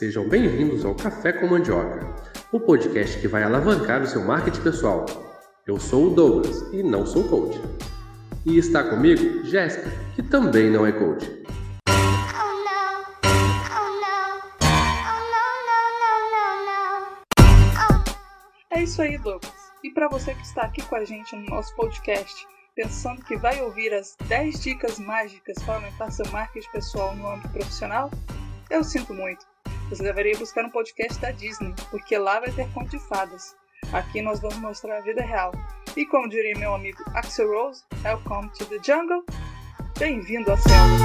Sejam 0.00 0.26
bem-vindos 0.26 0.82
ao 0.82 0.94
Café 0.94 1.30
com 1.30 1.46
Mandioca, 1.46 2.00
o 2.50 2.58
podcast 2.58 3.20
que 3.20 3.28
vai 3.28 3.42
alavancar 3.42 4.00
o 4.00 4.06
seu 4.06 4.24
marketing 4.24 4.62
pessoal. 4.62 5.04
Eu 5.66 5.78
sou 5.78 6.06
o 6.06 6.14
Douglas 6.14 6.72
e 6.72 6.82
não 6.82 7.04
sou 7.04 7.28
coach. 7.28 7.60
E 8.46 8.56
está 8.56 8.82
comigo 8.82 9.44
Jéssica, 9.44 9.90
que 10.16 10.22
também 10.22 10.70
não 10.70 10.86
é 10.86 10.92
coach. 10.92 11.44
É 18.70 18.82
isso 18.82 19.02
aí, 19.02 19.18
Douglas. 19.18 19.52
E 19.84 19.90
para 19.90 20.08
você 20.08 20.32
que 20.32 20.46
está 20.46 20.62
aqui 20.62 20.80
com 20.80 20.96
a 20.96 21.04
gente 21.04 21.36
no 21.36 21.44
nosso 21.44 21.76
podcast, 21.76 22.48
pensando 22.74 23.22
que 23.22 23.36
vai 23.36 23.60
ouvir 23.60 23.92
as 23.92 24.16
10 24.26 24.60
dicas 24.60 24.98
mágicas 24.98 25.62
para 25.62 25.74
aumentar 25.74 26.10
seu 26.10 26.24
marketing 26.32 26.70
pessoal 26.70 27.14
no 27.14 27.30
âmbito 27.30 27.50
profissional, 27.50 28.10
eu 28.70 28.82
sinto 28.82 29.12
muito. 29.12 29.49
Você 29.90 30.04
deveria 30.04 30.38
buscar 30.38 30.64
um 30.64 30.70
podcast 30.70 31.20
da 31.20 31.32
Disney, 31.32 31.74
porque 31.90 32.16
lá 32.16 32.38
vai 32.38 32.52
ter 32.52 32.72
conto 32.72 32.90
de 32.90 32.98
fadas. 33.08 33.56
Aqui 33.92 34.22
nós 34.22 34.38
vamos 34.38 34.58
mostrar 34.58 34.98
a 34.98 35.00
vida 35.00 35.20
real. 35.20 35.50
E 35.96 36.06
como 36.06 36.28
diria 36.28 36.56
meu 36.56 36.72
amigo 36.72 37.02
Axel 37.12 37.48
Rose, 37.48 37.82
Welcome 38.04 38.52
to 38.56 38.66
the 38.66 38.78
Jungle. 38.84 39.24
Bem-vindo 39.98 40.52
à 40.52 40.56
selva. 40.56 41.04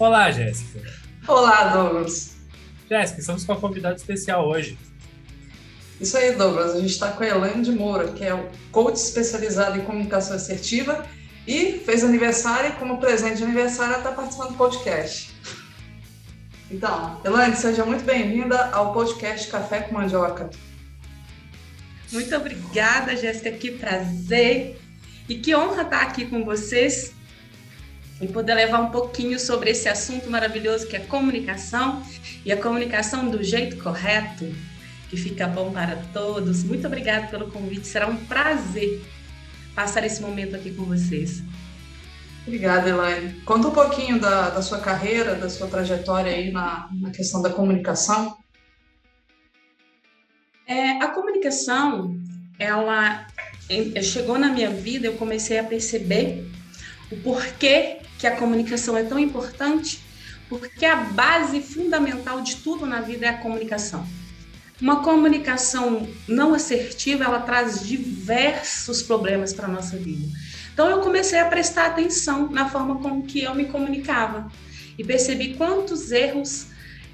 Olá, 0.00 0.32
Jéssica. 0.32 0.80
Olá, 1.28 1.68
Douglas. 1.68 2.36
Jéssica, 2.90 3.20
estamos 3.20 3.44
com 3.44 3.52
uma 3.52 3.60
convidada 3.60 3.94
especial 3.94 4.48
hoje. 4.48 4.76
Isso 6.00 6.16
aí, 6.16 6.34
Douglas. 6.34 6.74
A 6.74 6.80
gente 6.80 6.90
está 6.90 7.10
com 7.12 7.22
a 7.22 7.26
Elaine 7.26 7.62
de 7.62 7.72
Moura, 7.72 8.08
que 8.08 8.24
é 8.24 8.34
o 8.34 8.48
coach 8.70 8.96
especializado 8.96 9.78
em 9.78 9.84
comunicação 9.84 10.36
assertiva 10.36 11.06
e 11.46 11.80
fez 11.84 12.04
aniversário 12.04 12.70
e, 12.70 12.72
como 12.74 12.98
presente 12.98 13.38
de 13.38 13.44
aniversário, 13.44 13.94
ela 13.94 14.02
está 14.02 14.12
participando 14.12 14.50
do 14.50 14.56
podcast. 14.56 15.34
Então, 16.70 17.20
Elaine, 17.24 17.56
seja 17.56 17.84
muito 17.84 18.04
bem-vinda 18.04 18.70
ao 18.72 18.92
podcast 18.92 19.48
Café 19.48 19.80
com 19.80 19.94
Mandioca. 19.94 20.50
Muito 22.12 22.34
obrigada, 22.36 23.16
Jéssica. 23.16 23.52
Que 23.52 23.70
prazer 23.70 24.78
e 25.28 25.36
que 25.36 25.54
honra 25.54 25.82
estar 25.82 26.02
aqui 26.02 26.26
com 26.26 26.44
vocês 26.44 27.12
e 28.20 28.26
poder 28.26 28.54
levar 28.54 28.80
um 28.80 28.90
pouquinho 28.90 29.38
sobre 29.38 29.70
esse 29.70 29.88
assunto 29.88 30.30
maravilhoso 30.30 30.86
que 30.86 30.96
é 30.96 31.00
comunicação 31.00 32.02
e 32.44 32.52
a 32.52 32.56
comunicação 32.56 33.28
do 33.28 33.42
jeito 33.42 33.76
correto, 33.76 34.46
que 35.08 35.16
fica 35.16 35.46
bom 35.46 35.72
para 35.72 35.96
todos. 36.12 36.64
Muito 36.64 36.86
obrigada 36.86 37.26
pelo 37.28 37.50
convite, 37.50 37.86
será 37.86 38.06
um 38.06 38.16
prazer 38.16 39.04
passar 39.74 40.04
esse 40.04 40.22
momento 40.22 40.56
aqui 40.56 40.72
com 40.72 40.84
vocês. 40.84 41.42
Obrigada, 42.46 42.88
Elaine. 42.88 43.40
Conta 43.40 43.68
um 43.68 43.72
pouquinho 43.72 44.20
da, 44.20 44.50
da 44.50 44.62
sua 44.62 44.78
carreira, 44.78 45.34
da 45.34 45.50
sua 45.50 45.66
trajetória 45.66 46.32
aí 46.32 46.52
na, 46.52 46.88
na 46.92 47.10
questão 47.10 47.42
da 47.42 47.50
comunicação. 47.50 48.38
É, 50.66 50.92
a 51.02 51.08
comunicação, 51.08 52.16
ela 52.58 53.26
chegou 54.02 54.38
na 54.38 54.48
minha 54.48 54.70
vida, 54.70 55.06
eu 55.06 55.14
comecei 55.14 55.58
a 55.58 55.64
perceber 55.64 56.48
o 57.10 57.16
porquê 57.16 57.98
que 58.18 58.26
a 58.26 58.36
comunicação 58.36 58.96
é 58.96 59.02
tão 59.02 59.18
importante, 59.18 60.00
porque 60.48 60.84
a 60.86 60.96
base 60.96 61.60
fundamental 61.60 62.40
de 62.40 62.56
tudo 62.56 62.86
na 62.86 63.00
vida 63.00 63.26
é 63.26 63.28
a 63.28 63.38
comunicação. 63.38 64.06
Uma 64.80 65.02
comunicação 65.02 66.06
não 66.28 66.52
assertiva, 66.52 67.24
ela 67.24 67.40
traz 67.40 67.80
diversos 67.86 69.02
problemas 69.02 69.54
para 69.54 69.66
a 69.66 69.70
nossa 69.70 69.96
vida. 69.96 70.26
Então 70.72 70.90
eu 70.90 71.00
comecei 71.00 71.38
a 71.38 71.46
prestar 71.46 71.86
atenção 71.86 72.50
na 72.50 72.68
forma 72.68 72.96
como 72.96 73.22
que 73.22 73.42
eu 73.42 73.54
me 73.54 73.64
comunicava 73.64 74.50
e 74.98 75.02
percebi 75.02 75.54
quantos 75.54 76.12
erros 76.12 76.66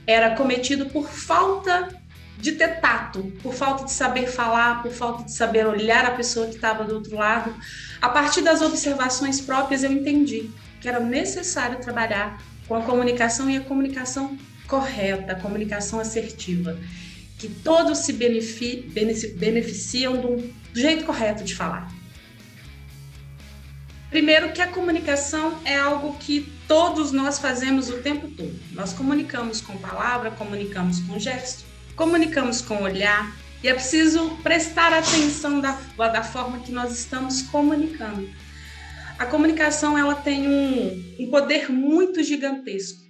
era 0.05 0.35
cometido 0.35 0.87
por 0.87 1.09
falta 1.09 1.89
de 2.37 2.53
ter 2.53 2.81
tato, 2.81 3.33
por 3.41 3.55
falta 3.55 3.85
de 3.85 3.93
saber 3.93 4.27
falar, 4.27 4.83
por 4.83 4.91
falta 4.91 5.23
de 5.23 5.33
saber 5.33 5.65
olhar 5.65 6.05
a 6.05 6.11
pessoa 6.11 6.49
que 6.49 6.57
estava 6.57 6.83
do 6.83 6.95
outro 6.95 7.17
lado. 7.17 7.55
A 8.01 8.09
partir 8.09 8.43
das 8.43 8.61
observações 8.61 9.41
próprias 9.41 9.85
eu 9.85 9.93
entendi 9.93 10.51
que 10.81 10.89
era 10.89 10.99
necessário 10.99 11.79
trabalhar 11.79 12.43
com 12.67 12.75
a 12.75 12.83
comunicação 12.83 13.49
e 13.49 13.57
a 13.57 13.61
comunicação 13.61 14.37
correta, 14.67 15.33
a 15.33 15.37
comunicação 15.37 16.01
assertiva, 16.01 16.77
que 17.43 17.49
todos 17.49 17.99
se 17.99 18.13
benefi 18.13 18.89
beneficiam 19.37 20.17
do, 20.17 20.37
do 20.37 20.81
jeito 20.81 21.05
correto 21.05 21.43
de 21.43 21.55
falar. 21.55 21.93
Primeiro, 24.11 24.53
que 24.53 24.63
a 24.63 24.69
comunicação 24.69 25.59
é 25.65 25.77
algo 25.77 26.17
que 26.19 26.53
todos 26.69 27.11
nós 27.11 27.39
fazemos 27.39 27.89
o 27.89 27.99
tempo 27.99 28.29
todo. 28.29 28.55
Nós 28.71 28.93
comunicamos 28.93 29.61
com 29.61 29.77
palavra, 29.77 30.31
comunicamos 30.31 31.01
com 31.01 31.19
gesto, 31.19 31.65
comunicamos 31.97 32.61
com 32.61 32.83
olhar, 32.83 33.37
e 33.61 33.69
é 33.69 33.75
preciso 33.75 34.31
prestar 34.43 34.93
atenção 34.93 35.61
da, 35.61 35.77
da 35.97 36.23
forma 36.23 36.61
que 36.61 36.71
nós 36.71 36.97
estamos 36.97 37.43
comunicando 37.43 38.29
a 39.23 39.27
comunicação 39.27 39.97
ela 39.97 40.17
tem 40.17 40.49
um, 40.49 41.15
um 41.21 41.31
poder 41.31 41.71
muito 41.71 42.25
gigantesco, 42.25 43.02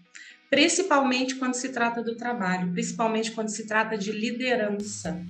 principalmente 0.53 1.37
quando 1.37 1.55
se 1.55 1.71
trata 1.71 2.03
do 2.03 2.15
trabalho, 2.15 2.71
principalmente 2.73 3.31
quando 3.31 3.49
se 3.49 3.67
trata 3.67 3.97
de 3.97 4.13
liderança. 4.13 5.25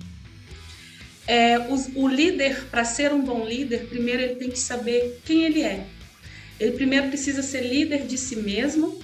É, 1.25 1.59
o, 1.59 2.03
o 2.03 2.07
líder, 2.09 2.65
para 2.65 2.83
ser 2.83 3.13
um 3.13 3.21
bom 3.21 3.45
líder, 3.47 3.87
primeiro 3.87 4.21
ele 4.21 4.35
tem 4.35 4.49
que 4.49 4.59
saber 4.59 5.21
quem 5.23 5.45
ele 5.45 5.61
é. 5.61 5.87
Ele 6.59 6.73
primeiro 6.73 7.07
precisa 7.07 7.41
ser 7.41 7.61
líder 7.61 8.05
de 8.05 8.17
si 8.17 8.35
mesmo, 8.35 9.01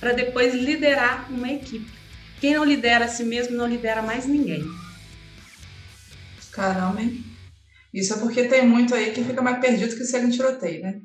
para 0.00 0.14
depois 0.14 0.54
liderar 0.54 1.30
uma 1.30 1.52
equipe. 1.52 1.92
Quem 2.40 2.54
não 2.54 2.64
lidera 2.64 3.04
a 3.04 3.08
si 3.08 3.22
mesmo 3.22 3.54
não 3.54 3.66
lidera 3.66 4.00
mais 4.00 4.24
ninguém. 4.24 4.64
Caramba, 6.52 7.02
hein? 7.02 7.22
Isso 7.92 8.14
é 8.14 8.16
porque 8.16 8.44
tem 8.44 8.66
muito 8.66 8.94
aí 8.94 9.12
que 9.12 9.22
fica 9.22 9.42
mais 9.42 9.58
perdido 9.58 9.94
que 9.94 10.04
se 10.06 10.16
ele 10.16 10.32
tiroteio, 10.32 10.80
né? 10.80 11.02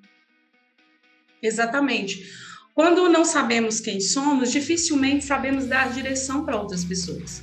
Exatamente. 1.41 2.44
Quando 2.75 3.07
não 3.07 3.23
sabemos 3.23 3.79
quem 3.79 4.01
somos, 4.01 4.51
dificilmente 4.51 5.23
sabemos 5.23 5.65
dar 5.65 5.93
direção 5.93 6.43
para 6.43 6.59
outras 6.59 6.83
pessoas. 6.83 7.41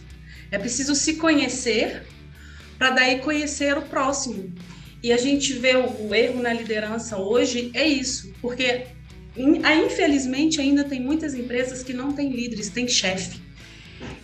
É 0.51 0.59
preciso 0.59 0.95
se 0.95 1.15
conhecer 1.15 2.03
para 2.77 2.91
daí 2.91 3.19
conhecer 3.21 3.79
o 3.79 3.81
próximo. 3.81 4.53
E 5.03 5.11
a 5.11 5.17
gente 5.17 5.55
vê 5.55 5.75
o, 5.75 6.15
erro 6.15 6.43
na 6.43 6.53
liderança 6.53 7.17
hoje 7.17 7.71
é 7.73 7.89
isso, 7.89 8.31
porque 8.43 8.89
infelizmente 9.35 10.61
ainda 10.61 10.85
tem 10.85 11.01
muitas 11.01 11.33
empresas 11.33 11.83
que 11.83 11.95
não 11.95 12.13
têm 12.13 12.31
líderes, 12.31 12.69
têm 12.69 12.87
chefe. 12.87 13.41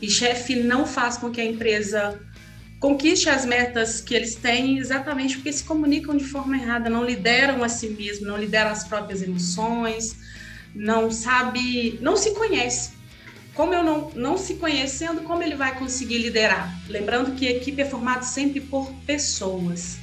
E 0.02 0.10
chefe 0.10 0.56
não 0.56 0.84
faz 0.86 1.16
com 1.16 1.30
que 1.30 1.41
a 1.41 1.44
empresa 1.44 2.20
conquiste 2.78 3.30
as 3.30 3.47
metas 3.47 4.02
que 4.02 4.14
eles 4.14 4.34
têm 4.34 4.76
exatamente 4.76 5.36
porque 5.36 5.54
se 5.54 5.64
comunicam 5.64 6.14
de 6.14 6.24
forma 6.24 6.54
errada, 6.54 6.91
não 6.91 7.02
lideram 7.02 7.64
a 7.64 7.68
si 7.70 7.88
mesmo, 7.88 8.27
não 8.27 8.36
lideram 8.36 8.71
as 8.71 8.84
próprias 8.84 9.22
emoções, 9.22 10.28
não 10.78 11.10
sabe, 11.10 11.98
não 12.01 12.16
se 12.16 12.30
conhece. 12.30 12.92
Como 13.53 13.75
eu 13.75 13.83
não, 13.83 14.10
não 14.15 14.39
se 14.39 14.54
conhecendo, 14.54 15.22
como 15.22 15.42
ele 15.42 15.57
vai 15.57 15.77
conseguir 15.77 16.19
liderar? 16.19 16.72
Lembrando 16.89 17.34
que 17.34 17.48
a 17.48 17.51
equipe 17.51 17.83
é 17.83 17.84
formada 17.84 18.22
sempre 18.22 18.60
por 18.60 18.89
pessoas. 19.04 19.98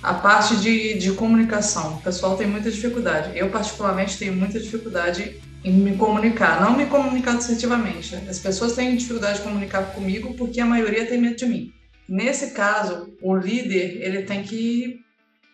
A 0.00 0.14
parte 0.14 0.56
de, 0.58 0.94
de 0.94 1.12
comunicação, 1.12 1.96
o 1.96 2.00
pessoal 2.00 2.36
tem 2.36 2.46
muita 2.46 2.70
dificuldade. 2.70 3.36
Eu, 3.36 3.50
particularmente, 3.50 4.16
tenho 4.16 4.32
muita 4.32 4.60
dificuldade 4.60 5.40
em 5.64 5.72
me 5.72 5.96
comunicar, 5.96 6.60
não 6.60 6.76
me 6.76 6.86
comunicar 6.86 7.36
assertivamente. 7.36 8.14
As 8.14 8.38
pessoas 8.38 8.74
têm 8.74 8.96
dificuldade 8.96 9.38
de 9.38 9.44
comunicar 9.44 9.92
comigo 9.92 10.32
porque 10.34 10.60
a 10.60 10.64
maioria 10.64 11.04
tem 11.04 11.20
medo 11.20 11.36
de 11.36 11.46
mim. 11.46 11.72
Nesse 12.08 12.52
caso, 12.52 13.12
o 13.20 13.34
líder 13.36 14.00
ele 14.00 14.22
tem 14.22 14.42
que 14.44 15.00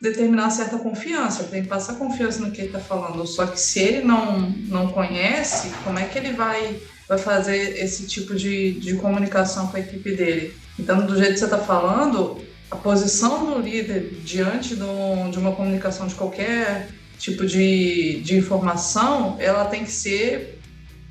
determinar 0.01 0.51
certa 0.51 0.79
confiança, 0.79 1.45
tem 1.45 1.63
que 1.63 1.69
passar 1.69 1.95
confiança 1.95 2.41
no 2.41 2.51
que 2.51 2.61
ele 2.61 2.69
está 2.69 2.81
falando. 2.81 3.27
Só 3.27 3.47
que 3.47 3.59
se 3.59 3.81
ele 3.81 4.05
não, 4.05 4.51
não 4.69 4.89
conhece, 4.89 5.71
como 5.85 5.99
é 5.99 6.05
que 6.05 6.19
ele 6.19 6.33
vai, 6.33 6.77
vai 7.09 7.19
fazer 7.19 7.79
esse 7.83 8.07
tipo 8.07 8.35
de, 8.35 8.73
de 8.73 8.95
comunicação 8.97 9.69
com 9.69 9.77
a 9.77 9.81
equipe 9.81 10.15
dele? 10.15 10.55
Então, 10.79 11.07
do 11.07 11.17
jeito 11.17 11.33
que 11.33 11.39
você 11.39 11.45
está 11.47 11.59
falando, 11.59 12.45
a 12.71 12.77
posição 12.77 13.47
do 13.47 13.61
líder 13.61 14.21
diante 14.23 14.75
do, 14.75 15.31
de 15.31 15.39
uma 15.39 15.53
comunicação 15.53 16.07
de 16.07 16.15
qualquer 16.15 16.89
tipo 17.19 17.47
de, 17.47 18.21
de 18.21 18.37
informação, 18.37 19.37
ela 19.39 19.65
tem 19.67 19.85
que 19.85 19.91
ser 19.93 20.57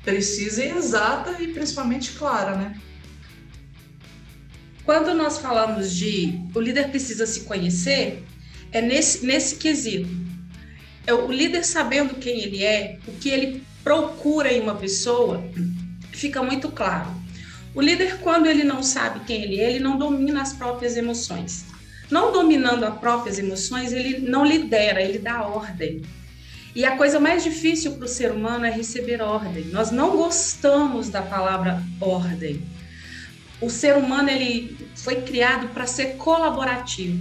precisa 0.04 0.64
e 0.64 0.70
exata 0.70 1.42
e 1.42 1.48
principalmente 1.48 2.12
clara, 2.12 2.54
né? 2.54 2.80
Quando 4.84 5.12
nós 5.14 5.38
falamos 5.38 5.92
de 5.92 6.40
o 6.54 6.60
líder 6.60 6.90
precisa 6.90 7.26
se 7.26 7.40
conhecer, 7.40 8.22
é 8.72 8.80
nesse, 8.80 9.24
nesse 9.24 9.56
quesito. 9.56 10.08
É 11.06 11.14
o 11.14 11.30
líder 11.30 11.64
sabendo 11.64 12.14
quem 12.14 12.40
ele 12.40 12.64
é, 12.64 12.98
o 13.06 13.12
que 13.12 13.28
ele 13.28 13.62
procura 13.84 14.52
em 14.52 14.60
uma 14.60 14.74
pessoa, 14.74 15.44
fica 16.12 16.42
muito 16.42 16.68
claro. 16.70 17.08
O 17.74 17.80
líder, 17.80 18.18
quando 18.20 18.46
ele 18.46 18.64
não 18.64 18.82
sabe 18.82 19.20
quem 19.20 19.42
ele 19.42 19.60
é, 19.60 19.70
ele 19.70 19.80
não 19.80 19.98
domina 19.98 20.42
as 20.42 20.52
próprias 20.52 20.96
emoções. 20.96 21.66
Não 22.10 22.32
dominando 22.32 22.84
as 22.84 22.98
próprias 22.98 23.38
emoções, 23.38 23.92
ele 23.92 24.18
não 24.18 24.44
lidera, 24.44 25.02
ele 25.02 25.18
dá 25.18 25.42
ordem. 25.42 26.02
E 26.74 26.84
a 26.84 26.96
coisa 26.96 27.20
mais 27.20 27.42
difícil 27.42 27.92
para 27.92 28.04
o 28.04 28.08
ser 28.08 28.32
humano 28.32 28.64
é 28.64 28.70
receber 28.70 29.22
ordem. 29.22 29.64
Nós 29.66 29.90
não 29.90 30.16
gostamos 30.16 31.08
da 31.08 31.22
palavra 31.22 31.82
ordem. 32.00 32.62
O 33.60 33.70
ser 33.70 33.96
humano 33.96 34.28
ele 34.28 34.76
foi 34.94 35.22
criado 35.22 35.68
para 35.68 35.86
ser 35.86 36.16
colaborativo. 36.16 37.18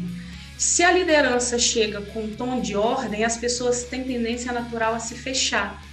Se 0.57 0.84
a 0.84 0.92
liderança 0.92 1.60
chega 1.60 2.02
com 2.02 2.24
um 2.24 2.36
tom 2.36 2.62
de 2.62 2.75
ordem, 2.75 3.25
as 3.25 3.36
pessoas 3.36 3.84
têm 3.84 4.04
tendência 4.04 4.54
natural 4.54 4.96
a 4.96 5.00
se 5.00 5.16
fechar. 5.16 5.84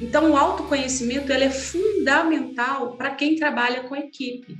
Então, 0.00 0.30
o 0.30 0.36
autoconhecimento 0.36 1.32
ele 1.32 1.44
é 1.44 1.50
fundamental 1.50 2.96
para 2.96 3.10
quem 3.10 3.36
trabalha 3.36 3.82
com 3.84 3.96
equipe. 3.96 4.56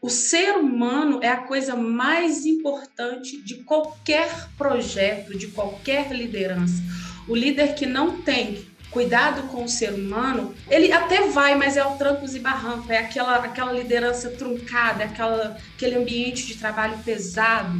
O 0.00 0.10
ser 0.10 0.56
humano 0.56 1.20
é 1.22 1.28
a 1.28 1.38
coisa 1.38 1.74
mais 1.74 2.44
importante 2.44 3.40
de 3.42 3.56
qualquer 3.64 4.48
projeto, 4.56 5.36
de 5.36 5.48
qualquer 5.48 6.12
liderança. 6.12 6.82
O 7.28 7.34
líder 7.34 7.74
que 7.74 7.86
não 7.86 8.22
tem 8.22 8.66
cuidado 8.90 9.48
com 9.48 9.64
o 9.64 9.68
ser 9.68 9.92
humano, 9.92 10.54
ele 10.70 10.92
até 10.92 11.28
vai, 11.28 11.54
mas 11.54 11.76
é 11.76 11.84
o 11.84 11.96
trancos 11.96 12.34
e 12.34 12.38
barrancos, 12.38 12.88
é 12.88 12.98
aquela, 12.98 13.36
aquela 13.36 13.72
liderança 13.72 14.30
truncada, 14.30 15.04
aquela, 15.04 15.56
aquele 15.74 15.96
ambiente 15.96 16.46
de 16.46 16.56
trabalho 16.56 16.98
pesado. 17.04 17.78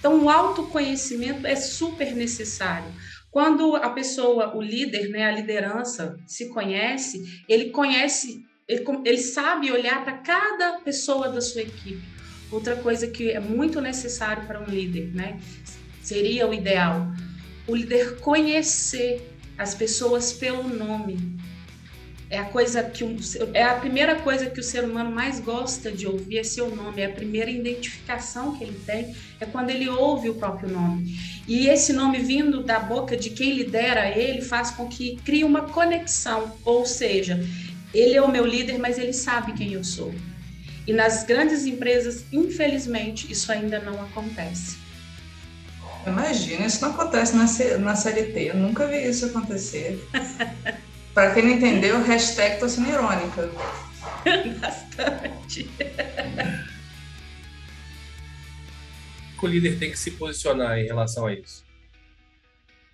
Então, 0.00 0.24
o 0.24 0.30
autoconhecimento 0.30 1.46
é 1.46 1.54
super 1.54 2.16
necessário. 2.16 2.90
Quando 3.30 3.76
a 3.76 3.90
pessoa, 3.90 4.56
o 4.56 4.62
líder, 4.62 5.10
né, 5.10 5.24
a 5.24 5.30
liderança, 5.30 6.16
se 6.26 6.48
conhece, 6.48 7.44
ele 7.46 7.70
conhece, 7.70 8.42
ele, 8.66 8.82
ele 9.04 9.18
sabe 9.18 9.70
olhar 9.70 10.02
para 10.02 10.14
cada 10.14 10.80
pessoa 10.80 11.28
da 11.28 11.40
sua 11.40 11.60
equipe. 11.60 12.02
Outra 12.50 12.76
coisa 12.76 13.06
que 13.06 13.30
é 13.30 13.38
muito 13.38 13.80
necessário 13.80 14.46
para 14.46 14.60
um 14.60 14.64
líder, 14.64 15.14
né, 15.14 15.38
seria 16.02 16.48
o 16.48 16.54
ideal, 16.54 17.06
o 17.68 17.76
líder 17.76 18.18
conhecer 18.20 19.22
as 19.56 19.74
pessoas 19.74 20.32
pelo 20.32 20.66
nome. 20.66 21.38
É 22.30 22.38
a 22.38 22.44
coisa 22.44 22.84
que 22.84 23.04
é 23.52 23.64
a 23.64 23.74
primeira 23.74 24.14
coisa 24.14 24.46
que 24.48 24.60
o 24.60 24.62
ser 24.62 24.84
humano 24.84 25.10
mais 25.10 25.40
gosta 25.40 25.90
de 25.90 26.06
ouvir 26.06 26.38
é 26.38 26.44
seu 26.44 26.74
nome, 26.74 27.02
é 27.02 27.06
a 27.06 27.12
primeira 27.12 27.50
identificação 27.50 28.56
que 28.56 28.62
ele 28.62 28.80
tem 28.86 29.16
é 29.40 29.46
quando 29.46 29.70
ele 29.70 29.88
ouve 29.88 30.30
o 30.30 30.34
próprio 30.34 30.70
nome. 30.70 31.12
E 31.48 31.66
esse 31.66 31.92
nome 31.92 32.20
vindo 32.20 32.62
da 32.62 32.78
boca 32.78 33.16
de 33.16 33.30
quem 33.30 33.54
lidera 33.54 34.16
ele 34.16 34.42
faz 34.42 34.70
com 34.70 34.86
que 34.86 35.16
crie 35.24 35.42
uma 35.42 35.62
conexão, 35.62 36.52
ou 36.64 36.86
seja, 36.86 37.44
ele 37.92 38.14
é 38.14 38.22
o 38.22 38.30
meu 38.30 38.46
líder, 38.46 38.78
mas 38.78 38.96
ele 38.96 39.12
sabe 39.12 39.52
quem 39.54 39.72
eu 39.72 39.82
sou. 39.82 40.14
E 40.86 40.92
nas 40.92 41.24
grandes 41.24 41.66
empresas, 41.66 42.24
infelizmente, 42.32 43.30
isso 43.30 43.50
ainda 43.50 43.80
não 43.80 44.00
acontece. 44.04 44.78
Imagina, 46.06 46.64
isso 46.64 46.80
não 46.80 46.90
acontece 46.90 47.34
na, 47.34 47.78
na 47.78 47.96
CLT, 47.96 48.50
eu 48.50 48.56
nunca 48.56 48.86
vi 48.86 49.08
isso 49.08 49.26
acontecer. 49.26 50.00
Para 51.14 51.34
quem 51.34 51.42
não 51.42 51.50
entendeu, 51.50 52.02
hashtag 52.02 52.60
tô 52.60 52.68
sendo 52.68 52.88
irônica. 52.88 53.50
Bastante. 54.60 55.68
o 59.42 59.46
líder 59.46 59.78
tem 59.78 59.90
que 59.90 59.98
se 59.98 60.12
posicionar 60.12 60.78
em 60.78 60.84
relação 60.84 61.26
a 61.26 61.32
isso? 61.32 61.64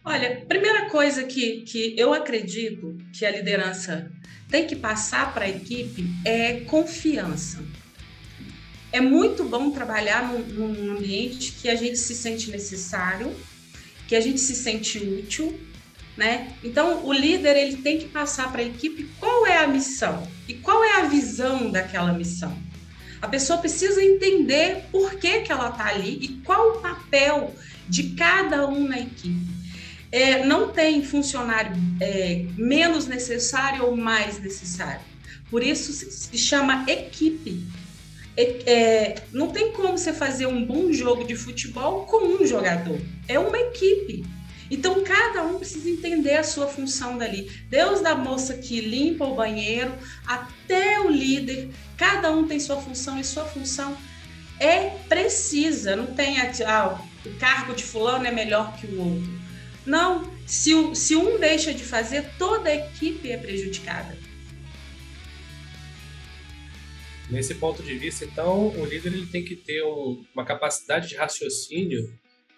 Olha, 0.04 0.44
primeira 0.46 0.88
coisa 0.88 1.24
que, 1.24 1.62
que 1.62 1.94
eu 1.98 2.14
acredito 2.14 2.96
que 3.12 3.26
a 3.26 3.30
liderança 3.30 4.10
tem 4.48 4.64
que 4.64 4.76
passar 4.76 5.34
para 5.34 5.44
a 5.44 5.48
equipe 5.48 6.06
é 6.24 6.60
confiança. 6.60 7.64
É 8.92 9.00
muito 9.00 9.44
bom 9.44 9.72
trabalhar 9.72 10.32
num, 10.32 10.68
num 10.68 10.96
ambiente 10.96 11.52
que 11.60 11.68
a 11.68 11.74
gente 11.74 11.98
se 11.98 12.14
sente 12.14 12.50
necessário, 12.50 13.34
que 14.06 14.14
a 14.14 14.20
gente 14.20 14.38
se 14.38 14.54
sente 14.54 14.98
útil, 14.98 15.58
né? 16.16 16.52
Então, 16.64 17.04
o 17.04 17.12
líder 17.12 17.56
ele 17.56 17.76
tem 17.76 17.98
que 17.98 18.06
passar 18.06 18.50
para 18.50 18.62
a 18.62 18.64
equipe 18.64 19.08
qual 19.18 19.46
é 19.46 19.58
a 19.58 19.66
missão 19.66 20.26
e 20.48 20.54
qual 20.54 20.82
é 20.82 21.00
a 21.00 21.04
visão 21.04 21.70
daquela 21.70 22.12
missão. 22.12 22.56
A 23.20 23.28
pessoa 23.28 23.58
precisa 23.58 24.02
entender 24.02 24.84
por 24.90 25.14
que, 25.16 25.40
que 25.40 25.52
ela 25.52 25.70
está 25.70 25.86
ali 25.88 26.18
e 26.22 26.28
qual 26.44 26.70
o 26.70 26.80
papel 26.80 27.54
de 27.88 28.10
cada 28.10 28.68
um 28.68 28.86
na 28.86 28.98
equipe. 28.98 29.56
É, 30.12 30.46
não 30.46 30.68
tem 30.68 31.02
funcionário 31.02 31.72
é, 32.00 32.46
menos 32.56 33.06
necessário 33.06 33.84
ou 33.84 33.96
mais 33.96 34.40
necessário. 34.40 35.00
Por 35.50 35.62
isso 35.62 35.92
se 35.92 36.38
chama 36.38 36.84
equipe. 36.88 37.64
É, 38.36 39.22
não 39.32 39.48
tem 39.48 39.72
como 39.72 39.96
você 39.96 40.12
fazer 40.12 40.46
um 40.46 40.64
bom 40.64 40.92
jogo 40.92 41.24
de 41.24 41.34
futebol 41.34 42.04
com 42.04 42.42
um 42.42 42.46
jogador. 42.46 43.00
É 43.26 43.38
uma 43.38 43.58
equipe. 43.58 44.24
Então, 44.70 45.02
cada 45.04 45.42
um 45.44 45.58
precisa 45.58 45.88
entender 45.88 46.36
a 46.36 46.42
sua 46.42 46.66
função 46.66 47.16
dali. 47.16 47.50
Deus 47.68 48.00
da 48.00 48.14
moça 48.14 48.54
que 48.54 48.80
limpa 48.80 49.24
o 49.24 49.34
banheiro, 49.34 49.94
até 50.26 51.00
o 51.00 51.08
líder, 51.08 51.70
cada 51.96 52.32
um 52.32 52.46
tem 52.46 52.58
sua 52.58 52.76
função 52.76 53.18
e 53.18 53.24
sua 53.24 53.44
função 53.44 53.96
é 54.58 54.90
precisa. 55.08 55.94
Não 55.94 56.06
tem 56.06 56.36
ah, 56.40 57.00
o 57.24 57.34
cargo 57.34 57.74
de 57.74 57.84
fulano 57.84 58.26
é 58.26 58.32
melhor 58.32 58.76
que 58.76 58.86
o 58.86 58.98
outro. 58.98 59.46
Não, 59.84 60.28
se, 60.46 60.72
se 60.96 61.14
um 61.14 61.38
deixa 61.38 61.72
de 61.72 61.84
fazer, 61.84 62.28
toda 62.36 62.68
a 62.68 62.74
equipe 62.74 63.30
é 63.30 63.36
prejudicada. 63.36 64.16
Nesse 67.30 67.54
ponto 67.54 67.82
de 67.82 67.96
vista, 67.96 68.24
então, 68.24 68.68
o 68.68 68.84
líder 68.84 69.12
ele 69.12 69.26
tem 69.26 69.44
que 69.44 69.56
ter 69.56 69.82
um, 69.84 70.24
uma 70.34 70.44
capacidade 70.44 71.08
de 71.08 71.16
raciocínio 71.16 72.12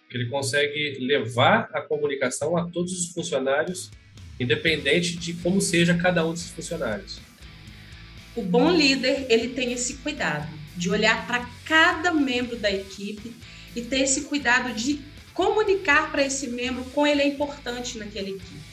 que 0.09 0.17
ele 0.17 0.27
consegue 0.27 0.97
levar 0.99 1.69
a 1.71 1.81
comunicação 1.81 2.57
a 2.57 2.67
todos 2.67 2.91
os 2.93 3.13
funcionários, 3.13 3.91
independente 4.39 5.15
de 5.15 5.33
como 5.33 5.61
seja 5.61 5.95
cada 5.95 6.25
um 6.25 6.31
desses 6.33 6.49
funcionários. 6.49 7.19
O 8.35 8.41
bom 8.41 8.71
líder, 8.71 9.27
ele 9.29 9.49
tem 9.49 9.71
esse 9.71 9.95
cuidado 9.97 10.51
de 10.75 10.89
olhar 10.89 11.27
para 11.27 11.47
cada 11.65 12.11
membro 12.11 12.55
da 12.55 12.71
equipe 12.71 13.35
e 13.75 13.81
ter 13.81 13.99
esse 13.99 14.21
cuidado 14.21 14.73
de 14.73 15.01
comunicar 15.33 16.11
para 16.11 16.25
esse 16.25 16.47
membro 16.47 16.83
como 16.85 17.05
ele 17.05 17.21
é 17.21 17.27
importante 17.27 17.97
naquela 17.97 18.29
equipe. 18.29 18.69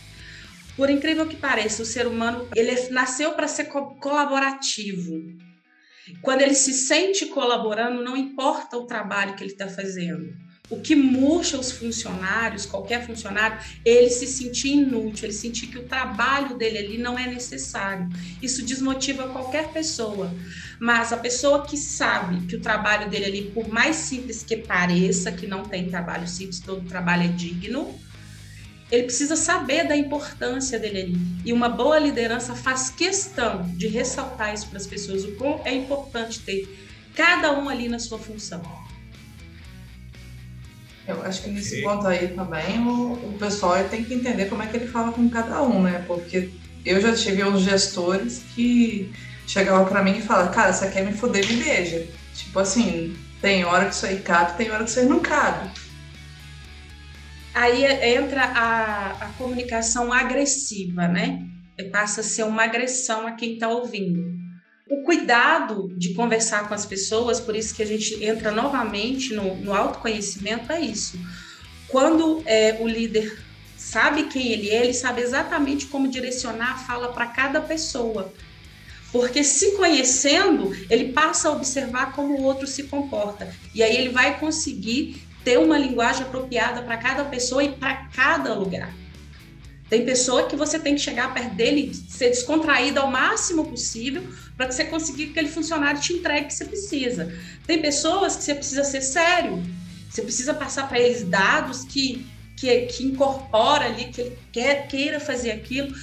Por 0.76 0.88
incrível 0.88 1.26
que 1.26 1.37
pareça, 1.37 1.83
o 1.83 1.87
ser 1.87 2.07
humano 2.07 2.49
ele 2.55 2.71
é, 2.71 2.88
nasceu 2.90 3.33
para 3.33 3.49
ser 3.49 3.64
co 3.64 3.95
colaborativo. 3.97 5.23
Quando 6.23 6.43
ele 6.43 6.55
se 6.55 6.73
sente 6.73 7.26
colaborando, 7.26 8.02
não 8.02 8.16
importa 8.16 8.76
o 8.76 8.87
trabalho 8.87 9.35
que 9.35 9.43
ele 9.43 9.52
está 9.52 9.69
fazendo 9.69 10.46
o 10.68 10.80
que 10.80 10.96
murcha 10.96 11.58
os 11.58 11.70
funcionários, 11.70 12.66
qualquer 12.66 13.06
funcionário, 13.06 13.58
ele 13.85 14.11
se 14.11 14.26
sentir 14.26 14.70
inútil, 14.70 15.26
ele 15.26 15.32
sentir 15.32 15.68
que 15.68 15.78
o 15.78 15.85
trabalho 15.85 16.56
dele 16.56 16.78
ali 16.78 16.99
não 16.99 17.16
é 17.18 17.26
necessário. 17.26 18.08
Isso 18.42 18.64
desmotiva 18.64 19.28
qualquer 19.28 19.68
pessoa. 19.68 20.35
Mas 20.80 21.12
a 21.12 21.16
pessoa 21.16 21.64
que 21.64 21.76
sabe 21.76 22.46
que 22.46 22.56
o 22.56 22.61
trabalho 22.61 23.08
dele 23.08 23.25
ali, 23.26 23.42
por 23.54 23.68
mais 23.68 23.96
simples 23.96 24.42
que 24.42 24.56
pareça, 24.56 25.30
que 25.30 25.46
não 25.46 25.64
tem 25.64 25.88
trabalho 25.88 26.26
simples, 26.26 26.58
todo 26.58 26.88
trabalho 26.88 27.25
é 27.25 27.28
digno, 27.28 27.94
ele 28.90 29.04
precisa 29.04 29.37
saber 29.37 29.87
da 29.87 29.96
importância 29.96 30.78
dele 30.78 31.00
ali. 31.00 31.16
E 31.44 31.52
uma 31.52 31.68
boa 31.68 31.99
liderança 31.99 32.54
faz 32.54 32.90
questão 32.90 33.68
de 33.76 33.87
ressaltar 33.87 34.52
isso 34.52 34.68
para 34.68 34.78
as 34.78 34.87
pessoas, 34.87 35.25
o 35.25 35.32
quão 35.37 35.61
é 35.64 35.75
importante 35.75 36.40
ter 36.40 36.68
cada 37.14 37.52
um 37.52 37.68
ali 37.68 37.88
na 37.88 37.99
sua 37.99 38.18
função. 38.18 38.86
Eu 41.07 41.23
acho 41.23 41.43
que 41.43 41.51
nesse 41.51 41.83
ponto 41.83 42.07
aí 42.07 42.29
também 42.29 42.81
o, 42.81 43.13
o 43.13 43.37
pessoal 43.39 43.83
tem 43.85 44.05
que 44.05 44.15
entender 44.15 44.47
como 44.47 44.63
é 44.63 44.67
que 44.67 44.77
ele 44.77 44.89
fala 44.89 45.13
com 45.13 45.29
cada 45.29 45.63
um, 45.63 45.83
né? 45.83 46.05
Porque 46.07 46.51
eu 46.85 47.01
já 47.01 47.15
tive 47.15 47.45
uns 47.45 47.63
gestores 47.63 48.43
que 48.55 49.13
chegavam 49.47 49.87
para 49.87 50.03
mim 50.03 50.19
e 50.19 50.23
falavam, 50.23 50.53
cara, 50.53 50.73
você 50.73 50.91
quer 50.91 51.05
me 51.05 51.13
foder, 51.13 51.47
me 51.47 51.63
beija. 51.63 52.07
Tipo 52.35 52.59
assim, 52.59 53.17
tem 53.41 53.65
hora 53.65 53.87
que 53.87 53.95
isso 53.95 54.07
aí 54.07 54.21
cabe, 54.21 54.57
tem 54.57 54.71
hora 54.71 54.83
que 54.83 54.91
isso 54.91 54.99
aí 54.99 55.07
não 55.07 55.21
cabe. 55.21 55.71
Aí 57.55 57.85
entra 57.85 58.43
a, 58.43 59.11
a 59.13 59.29
comunicação 59.39 60.13
agressiva, 60.13 61.07
né? 61.07 61.47
Passa 61.93 62.21
a 62.21 62.25
ser 62.25 62.43
uma 62.43 62.65
agressão 62.65 63.27
a 63.27 63.33
quem 63.33 63.55
está 63.55 63.69
ouvindo 63.69 64.36
o 64.88 65.02
cuidado 65.02 65.93
de 65.97 66.14
conversar 66.14 66.69
com 66.69 66.75
as 66.75 66.87
pessoas, 66.87 67.40
por 67.40 67.57
isso 67.57 67.75
que 67.75 67.83
a 67.83 67.87
gente 67.87 68.23
entra 68.25 68.52
novamente 68.52 69.35
no, 69.35 69.57
no 69.57 69.75
autoconhecimento, 69.75 70.71
é 70.73 70.81
isso. 70.81 71.19
Quando 71.88 72.43
é, 72.47 72.78
o 72.81 72.87
líder 72.87 73.37
sabe 73.76 74.25
quem 74.25 74.52
ele 74.52 74.71
é, 74.71 74.85
ele 74.85 74.95
sabe 74.95 75.23
exatamente 75.23 75.87
como 75.87 76.09
direcionar 76.09 76.73
a 76.73 76.78
fala 76.78 77.12
para 77.12 77.26
cada 77.26 77.61
pessoa. 77.61 78.33
Porque 79.11 79.43
se 79.43 79.76
conhecendo, 79.76 80.73
ele 80.90 81.12
passa 81.12 81.49
a 81.49 81.52
observar 81.52 82.12
como 82.12 82.35
o 82.35 82.43
outro 82.43 82.66
se 82.66 82.85
comporta. 82.85 83.52
E 83.75 83.83
aí 83.83 83.97
ele 83.97 84.11
vai 84.11 84.38
conseguir 84.38 85.23
ter 85.45 85.59
uma 85.59 85.78
linguagem 85.78 86.23
apropriada 86.23 86.83
para 86.83 86.97
cada 86.97 87.25
pessoa 87.25 87.62
e 87.62 87.73
para 87.73 88.09
cada 88.14 88.55
lugar. 88.55 88.93
Tem 89.88 90.05
pessoa 90.05 90.49
que 90.49 90.57
você 90.57 90.78
tem 90.78 90.97
que 90.97 91.00
chegar 91.00 91.33
perto 91.33 91.55
dele, 91.55 91.95
ser 92.09 92.31
descontraído 92.31 92.99
ao 92.99 93.11
máximo 93.11 93.66
possível, 93.66 94.25
para 94.57 94.66
que 94.66 94.75
você 94.75 94.85
consiga 94.85 95.19
que 95.19 95.31
aquele 95.31 95.49
funcionário 95.49 96.00
te 96.00 96.12
entregue 96.12 96.47
o 96.47 96.49
que 96.49 96.55
você 96.55 96.64
precisa. 96.64 97.33
Tem 97.66 97.81
pessoas 97.81 98.35
que 98.35 98.43
você 98.43 98.55
precisa 98.55 98.83
ser 98.83 99.00
sério, 99.00 99.62
você 100.11 100.23
precisa 100.23 100.55
passar 100.55 100.88
para 100.88 100.99
eles 100.99 101.23
dados 101.23 101.85
que, 101.85 102.26
que, 102.57 102.81
que 102.87 103.05
incorpora 103.05 103.85
ali, 103.85 104.07
que 104.07 104.23
ele 104.23 104.38
quer, 104.50 104.88
queira 104.88 105.21
fazer 105.21 105.52
aquilo. 105.52 105.95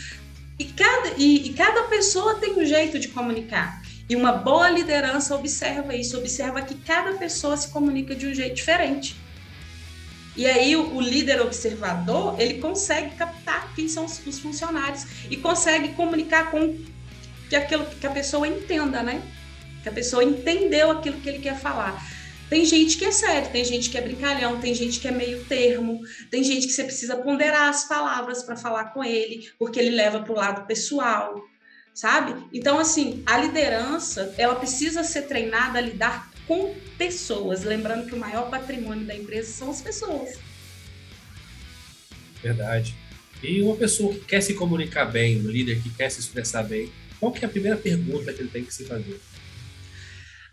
E 0.58 0.66
cada, 0.66 1.16
e, 1.18 1.48
e 1.48 1.54
cada 1.54 1.84
pessoa 1.84 2.36
tem 2.36 2.54
um 2.54 2.66
jeito 2.66 2.98
de 3.00 3.10
comunicar. 3.10 3.82
E 4.08 4.16
uma 4.16 4.32
boa 4.32 4.70
liderança 4.70 5.36
observa 5.36 5.96
isso, 5.96 6.18
observa 6.18 6.62
que 6.62 6.76
cada 6.76 7.14
pessoa 7.14 7.58
se 7.58 7.70
comunica 7.70 8.16
de 8.16 8.28
um 8.28 8.34
jeito 8.34 8.56
diferente. 8.56 9.16
E 10.36 10.48
aí 10.48 10.76
o, 10.76 10.96
o, 10.96 11.02
líder 11.02 11.42
observador, 11.42 12.40
ele 12.40 12.56
consegue 12.56 13.16
captar 13.16 13.74
quem 13.76 13.88
são 13.88 14.06
os, 14.06 14.26
os, 14.26 14.40
funcionários 14.40 15.06
e 15.30 15.38
consegue 15.38 15.90
comunicar 15.90 16.50
com 16.50 16.76
que 17.50 17.56
aquilo 17.56 17.86
que 17.86 18.08
a 18.08 18.10
pessoa 18.10 18.48
entenda, 18.48 19.04
né? 19.04 19.22
Que 19.84 19.90
a 19.90 19.92
pessoa 19.92 20.24
entendeu 20.24 20.90
aquilo 20.90 21.20
que 21.20 21.30
ele 21.30 21.40
quer 21.40 21.60
falar. 21.60 22.04
Tem 22.50 22.66
gente 22.66 22.98
que 22.98 23.06
é 23.06 23.12
sério, 23.12 23.52
tem 23.52 23.64
gente 23.64 23.90
que 23.90 23.98
é 23.98 24.02
brincalhão, 24.02 24.60
tem 24.60 24.74
gente 24.74 25.00
que 25.00 25.08
é 25.08 25.12
meio 25.12 25.44
termo, 25.46 26.02
tem 26.30 26.44
gente 26.44 26.68
que 26.68 26.74
você 26.74 26.84
precisa 26.84 27.16
ponderar 27.16 27.70
as 27.70 27.86
palavras 27.86 28.44
para 28.44 28.56
falar 28.56 28.86
com 28.86 29.04
ele, 29.04 29.50
porque 29.58 29.80
ele 29.80 29.92
leva 29.92 30.20
para 30.20 30.32
o 30.32 30.36
lado 30.36 30.66
pessoal, 30.68 31.36
sabe? 31.94 32.36
Então, 32.52 32.80
assim, 32.80 33.24
a 33.26 33.38
liderança, 33.38 34.34
ela 34.38 34.56
precisa 34.56 35.04
ser 35.04 35.24
treinada 35.24 35.80
a 35.80 35.82
lidar 35.82 36.33
com 36.48 36.76
pessoas. 36.98 37.64
Lembrando 37.64 38.08
que 38.08 38.16
o 38.16 38.20
maior 38.20 38.50
patrimônio 38.50 39.06
da 39.06 39.16
empresa 39.16 39.52
são 39.52 39.70
as 39.70 39.82
pessoas. 39.82 40.40
Verdade. 42.42 42.96
E 43.42 43.62
uma 43.62 43.76
pessoa 43.76 44.14
que 44.14 44.22
quer 44.22 44.42
se 44.42 44.54
comunicar 44.54 45.06
bem, 45.06 45.40
um 45.40 45.50
líder 45.50 45.82
que 45.82 45.90
quer 45.90 46.10
se 46.10 46.20
expressar 46.20 46.64
bem, 46.64 46.92
qual 47.20 47.32
que 47.32 47.44
é 47.44 47.48
a 47.48 47.52
primeira 47.52 47.78
pergunta 47.78 48.34
que 48.34 48.42
ele 48.42 48.50
tem 48.50 48.64
que 48.64 48.74
se 48.74 48.86
fazer? 48.86 49.20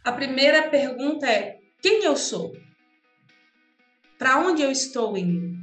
A 0.04 0.12
primeira 0.12 0.68
pergunta 0.68 1.26
é: 1.26 1.58
quem 1.82 2.04
eu 2.04 2.16
sou? 2.16 2.56
Para 4.18 4.38
onde 4.38 4.62
eu 4.62 4.70
estou 4.70 5.16
indo? 5.16 5.58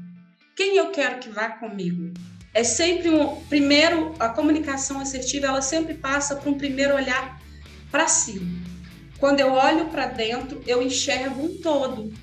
Quem 0.56 0.78
eu 0.78 0.92
quero 0.92 1.20
que 1.20 1.30
vá 1.30 1.50
comigo? 1.50 2.14
É 2.54 2.64
sempre 2.64 3.10
um 3.10 3.42
primeiro 3.46 4.16
a 4.20 4.30
comunicação 4.30 5.00
assertiva, 5.00 5.48
ela 5.48 5.62
sempre 5.62 5.94
passa 5.94 6.36
por 6.36 6.50
um 6.50 6.58
primeiro 6.58 6.96
olhar 6.96 7.40
para 7.92 8.08
si. 8.08 8.42
Quando 9.20 9.40
eu 9.40 9.52
olho 9.54 9.86
para 9.86 10.08
dentro, 10.08 10.62
eu 10.68 10.82
enxergo 10.82 11.44
um 11.44 11.58
todo. 11.58 12.14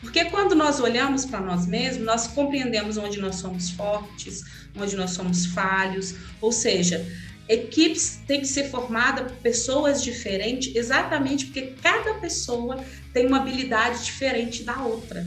Porque 0.00 0.24
quando 0.26 0.54
nós 0.54 0.80
olhamos 0.80 1.26
para 1.26 1.40
nós 1.40 1.66
mesmos, 1.66 2.04
nós 2.04 2.26
compreendemos 2.26 2.96
onde 2.96 3.20
nós 3.20 3.36
somos 3.36 3.70
fortes, 3.70 4.42
onde 4.76 4.96
nós 4.96 5.10
somos 5.10 5.46
falhos, 5.46 6.14
ou 6.40 6.50
seja, 6.50 7.06
equipes 7.48 8.20
têm 8.26 8.40
que 8.40 8.46
ser 8.46 8.70
formadas 8.70 9.30
por 9.30 9.36
pessoas 9.42 10.02
diferentes, 10.02 10.74
exatamente 10.74 11.46
porque 11.46 11.74
cada 11.82 12.14
pessoa 12.14 12.82
tem 13.12 13.26
uma 13.26 13.38
habilidade 13.38 14.04
diferente 14.04 14.62
da 14.62 14.82
outra. 14.82 15.26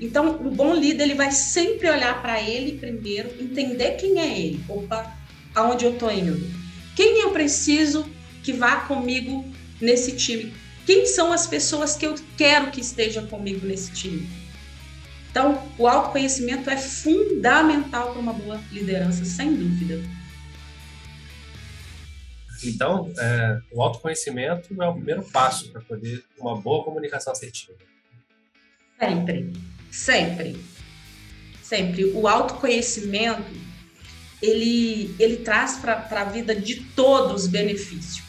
Então, 0.00 0.36
o 0.46 0.50
bom 0.50 0.74
líder 0.74 1.04
ele 1.04 1.14
vai 1.14 1.32
sempre 1.32 1.90
olhar 1.90 2.22
para 2.22 2.40
ele 2.40 2.78
primeiro, 2.78 3.30
entender 3.40 3.92
quem 3.92 4.20
é 4.20 4.38
ele, 4.38 4.64
opa, 4.68 5.14
aonde 5.54 5.84
eu 5.84 5.92
estou 5.92 6.10
indo, 6.10 6.48
quem 6.94 7.20
eu 7.20 7.30
preciso 7.30 8.08
que 8.42 8.52
vá 8.52 8.76
comigo 8.76 9.44
nesse 9.80 10.16
time? 10.16 10.52
Quem 10.84 11.04
são 11.06 11.32
as 11.32 11.46
pessoas 11.46 11.96
que 11.96 12.06
eu 12.06 12.14
quero 12.36 12.70
que 12.70 12.80
estejam 12.80 13.26
comigo 13.26 13.66
nesse 13.66 13.90
time? 13.92 14.28
Então, 15.30 15.62
o 15.76 15.86
autoconhecimento 15.86 16.70
é 16.70 16.76
fundamental 16.76 18.12
para 18.12 18.20
uma 18.20 18.32
boa 18.32 18.60
liderança, 18.72 19.24
sem 19.24 19.54
dúvida. 19.54 20.00
Então, 22.64 23.12
é, 23.18 23.60
o 23.70 23.82
autoconhecimento 23.82 24.82
é 24.82 24.88
o 24.88 24.94
primeiro 24.94 25.22
passo 25.24 25.70
para 25.70 25.80
poder 25.82 26.24
uma 26.38 26.56
boa 26.56 26.84
comunicação 26.84 27.32
assertiva. 27.32 27.74
Sempre, 28.98 29.52
sempre, 29.90 30.56
sempre. 31.62 32.04
O 32.14 32.26
autoconhecimento 32.26 33.44
ele, 34.40 35.14
ele 35.18 35.38
traz 35.38 35.76
para 35.76 36.06
a 36.10 36.24
vida 36.24 36.54
de 36.54 36.76
todos 36.94 37.46
benefício 37.46 38.25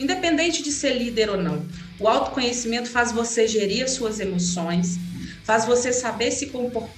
independente 0.00 0.62
de 0.62 0.72
ser 0.72 0.94
líder 0.94 1.28
ou 1.28 1.40
não. 1.40 1.64
O 1.98 2.08
autoconhecimento 2.08 2.88
faz 2.88 3.12
você 3.12 3.46
gerir 3.46 3.84
as 3.84 3.92
suas 3.92 4.18
emoções, 4.18 4.98
faz 5.44 5.66
você 5.66 5.92
saber 5.92 6.30
se, 6.30 6.50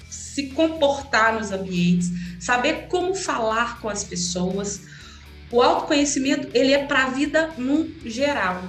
se 0.08 0.46
comportar 0.48 1.34
nos 1.34 1.50
ambientes, 1.50 2.10
saber 2.38 2.86
como 2.88 3.14
falar 3.14 3.80
com 3.80 3.88
as 3.88 4.04
pessoas. 4.04 4.82
O 5.50 5.60
autoconhecimento, 5.60 6.48
ele 6.54 6.72
é 6.72 6.86
para 6.86 7.04
a 7.06 7.10
vida 7.10 7.50
no 7.58 7.90
geral. 8.04 8.62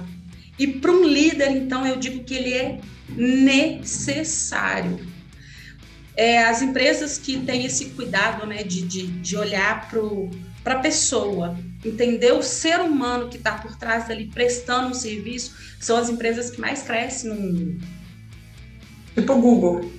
E 0.58 0.66
para 0.66 0.90
um 0.90 1.04
líder, 1.04 1.50
então, 1.50 1.86
eu 1.86 1.96
digo 1.96 2.24
que 2.24 2.34
ele 2.34 2.52
é 2.52 2.80
necessário. 3.08 5.00
É, 6.16 6.44
as 6.44 6.62
empresas 6.62 7.18
que 7.18 7.40
têm 7.40 7.64
esse 7.64 7.86
cuidado 7.86 8.46
né, 8.46 8.62
de, 8.62 8.82
de, 8.82 9.06
de 9.06 9.36
olhar 9.36 9.90
para 10.62 10.74
a 10.74 10.78
pessoa, 10.78 11.56
entender 11.84 12.32
o 12.32 12.42
ser 12.42 12.80
humano 12.80 13.28
que 13.28 13.36
está 13.36 13.52
por 13.52 13.76
trás 13.76 14.08
dali 14.08 14.26
prestando 14.26 14.88
um 14.88 14.94
serviço, 14.94 15.54
são 15.78 15.96
as 15.96 16.08
empresas 16.08 16.50
que 16.50 16.60
mais 16.60 16.82
crescem 16.82 17.30
no 17.30 17.36
mundo. 17.36 17.80
Tipo 19.14 19.40
Google. 19.40 19.92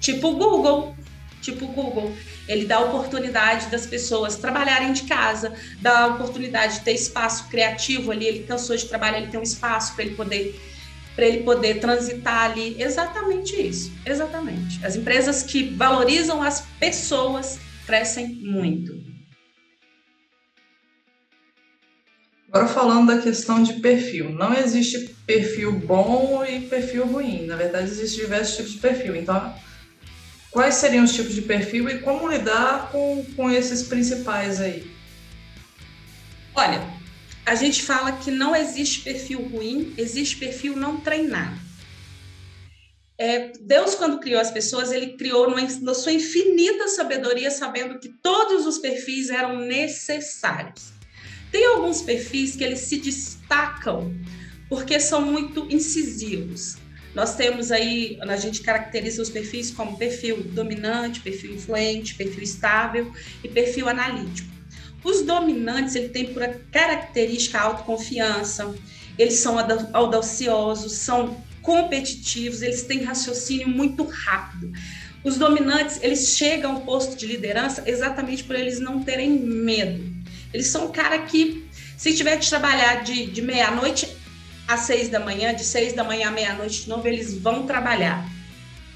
Tipo 0.00 0.32
Google. 0.32 0.96
Tipo 1.40 1.66
Google. 1.68 2.12
Ele 2.48 2.64
dá 2.64 2.80
oportunidade 2.80 3.66
das 3.66 3.86
pessoas 3.86 4.36
trabalharem 4.36 4.92
de 4.92 5.02
casa, 5.04 5.52
dá 5.80 6.06
oportunidade 6.08 6.78
de 6.78 6.80
ter 6.80 6.92
espaço 6.92 7.48
criativo 7.48 8.10
ali. 8.10 8.26
Ele 8.26 8.44
cansou 8.44 8.76
de 8.76 8.86
trabalhar, 8.86 9.18
ele 9.18 9.30
tem 9.30 9.38
um 9.38 9.42
espaço 9.42 9.94
para 9.94 10.04
ele 10.04 10.14
poder 10.14 10.58
para 11.14 11.26
ele 11.26 11.42
poder 11.42 11.80
transitar 11.80 12.44
ali. 12.44 12.80
Exatamente 12.80 13.60
isso. 13.60 13.92
Exatamente. 14.06 14.78
As 14.86 14.94
empresas 14.94 15.42
que 15.42 15.64
valorizam 15.64 16.40
as 16.40 16.64
pessoas 16.78 17.58
crescem 17.84 18.34
muito. 18.34 19.07
Agora 22.48 22.66
falando 22.66 23.08
da 23.08 23.20
questão 23.20 23.62
de 23.62 23.74
perfil, 23.74 24.30
não 24.30 24.54
existe 24.54 25.14
perfil 25.26 25.72
bom 25.72 26.42
e 26.44 26.62
perfil 26.62 27.06
ruim. 27.06 27.44
Na 27.44 27.56
verdade, 27.56 27.90
existem 27.90 28.24
diversos 28.24 28.56
tipos 28.56 28.72
de 28.72 28.78
perfil. 28.78 29.14
Então, 29.14 29.54
quais 30.50 30.76
seriam 30.76 31.04
os 31.04 31.12
tipos 31.12 31.34
de 31.34 31.42
perfil 31.42 31.88
e 31.90 31.98
como 31.98 32.26
lidar 32.26 32.90
com, 32.90 33.22
com 33.36 33.50
esses 33.50 33.82
principais 33.82 34.60
aí? 34.62 34.90
Olha, 36.54 36.82
a 37.44 37.54
gente 37.54 37.82
fala 37.82 38.12
que 38.12 38.30
não 38.30 38.56
existe 38.56 39.00
perfil 39.00 39.46
ruim, 39.48 39.94
existe 39.98 40.36
perfil 40.36 40.74
não 40.74 40.96
treinado. 41.02 41.60
É, 43.18 43.52
Deus, 43.60 43.94
quando 43.94 44.20
criou 44.20 44.40
as 44.40 44.50
pessoas, 44.50 44.90
ele 44.90 45.18
criou 45.18 45.50
na 45.82 45.92
sua 45.92 46.12
infinita 46.12 46.88
sabedoria, 46.88 47.50
sabendo 47.50 47.98
que 47.98 48.08
todos 48.22 48.64
os 48.64 48.78
perfis 48.78 49.28
eram 49.28 49.58
necessários. 49.58 50.97
Tem 51.50 51.66
alguns 51.66 52.02
perfis 52.02 52.56
que 52.56 52.64
eles 52.64 52.80
se 52.80 52.98
destacam 52.98 54.14
porque 54.68 55.00
são 55.00 55.22
muito 55.22 55.66
incisivos. 55.70 56.76
Nós 57.14 57.34
temos 57.34 57.72
aí, 57.72 58.18
a 58.20 58.36
gente 58.36 58.60
caracteriza 58.60 59.22
os 59.22 59.30
perfis 59.30 59.70
como 59.70 59.96
perfil 59.96 60.42
dominante, 60.42 61.20
perfil 61.20 61.54
influente, 61.54 62.14
perfil 62.14 62.42
estável 62.42 63.12
e 63.42 63.48
perfil 63.48 63.88
analítico. 63.88 64.48
Os 65.02 65.22
dominantes, 65.22 65.94
ele 65.94 66.10
tem 66.10 66.32
por 66.32 66.46
característica 66.70 67.58
a 67.58 67.62
autoconfiança, 67.62 68.74
eles 69.18 69.34
são 69.34 69.56
audaciosos, 69.92 70.92
são 70.92 71.42
competitivos, 71.62 72.62
eles 72.62 72.82
têm 72.82 73.02
raciocínio 73.02 73.68
muito 73.68 74.04
rápido. 74.04 74.72
Os 75.24 75.36
dominantes, 75.36 75.98
eles 76.02 76.36
chegam 76.36 76.76
ao 76.76 76.80
posto 76.82 77.16
de 77.16 77.26
liderança 77.26 77.82
exatamente 77.86 78.44
por 78.44 78.54
eles 78.54 78.78
não 78.78 79.02
terem 79.02 79.30
medo. 79.30 80.17
Eles 80.52 80.68
são 80.68 80.86
um 80.86 80.92
cara 80.92 81.18
que, 81.20 81.68
se 81.96 82.14
tiver 82.14 82.38
que 82.38 82.48
trabalhar 82.48 83.02
de, 83.02 83.26
de 83.26 83.42
meia-noite 83.42 84.16
às 84.66 84.80
seis 84.80 85.08
da 85.08 85.20
manhã, 85.20 85.54
de 85.54 85.64
seis 85.64 85.92
da 85.92 86.04
manhã 86.04 86.28
à 86.28 86.30
meia-noite 86.30 86.82
de 86.82 86.88
novo, 86.88 87.06
eles 87.06 87.34
vão 87.34 87.66
trabalhar. 87.66 88.26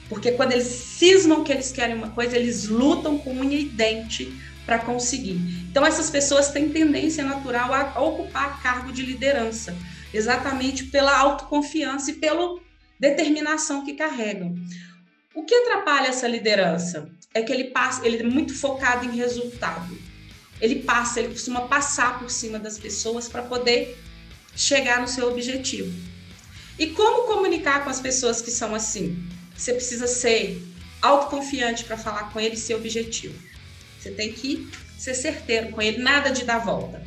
Porque 0.08 0.32
quando 0.32 0.52
eles 0.52 0.66
cismam 0.66 1.44
que 1.44 1.52
eles 1.52 1.72
querem 1.72 1.94
uma 1.94 2.10
coisa, 2.10 2.36
eles 2.36 2.68
lutam 2.68 3.18
com 3.18 3.32
unha 3.32 3.58
e 3.58 3.64
dente 3.64 4.32
para 4.64 4.78
conseguir. 4.78 5.40
Então, 5.70 5.84
essas 5.84 6.10
pessoas 6.10 6.50
têm 6.50 6.68
tendência 6.68 7.24
natural 7.24 7.72
a 7.72 8.00
ocupar 8.00 8.62
cargo 8.62 8.92
de 8.92 9.02
liderança, 9.02 9.76
exatamente 10.12 10.84
pela 10.84 11.16
autoconfiança 11.16 12.10
e 12.10 12.14
pela 12.14 12.58
determinação 13.00 13.84
que 13.84 13.94
carregam. 13.94 14.54
O 15.34 15.44
que 15.44 15.54
atrapalha 15.54 16.08
essa 16.08 16.28
liderança 16.28 17.08
é 17.34 17.42
que 17.42 17.52
ele 17.52 17.64
passa, 17.64 18.06
ele 18.06 18.18
é 18.18 18.22
muito 18.22 18.54
focado 18.54 19.06
em 19.06 19.16
resultado 19.16 20.11
ele 20.62 20.76
passa, 20.76 21.18
ele 21.18 21.30
costuma 21.30 21.62
passar 21.62 22.20
por 22.20 22.30
cima 22.30 22.56
das 22.56 22.78
pessoas 22.78 23.28
para 23.28 23.42
poder 23.42 23.98
chegar 24.54 25.00
no 25.00 25.08
seu 25.08 25.28
objetivo. 25.28 25.92
E 26.78 26.86
como 26.86 27.26
comunicar 27.26 27.82
com 27.82 27.90
as 27.90 28.00
pessoas 28.00 28.40
que 28.40 28.50
são 28.50 28.72
assim? 28.72 29.28
Você 29.56 29.74
precisa 29.74 30.06
ser 30.06 30.62
autoconfiante 31.02 31.82
para 31.82 31.98
falar 31.98 32.32
com 32.32 32.38
ele 32.38 32.56
ser 32.56 32.76
objetivo. 32.76 33.34
Você 33.98 34.12
tem 34.12 34.32
que 34.32 34.70
ser 34.96 35.14
certeiro 35.14 35.70
com 35.70 35.82
ele, 35.82 35.98
nada 35.98 36.30
de 36.30 36.44
dar 36.44 36.58
volta. 36.58 37.02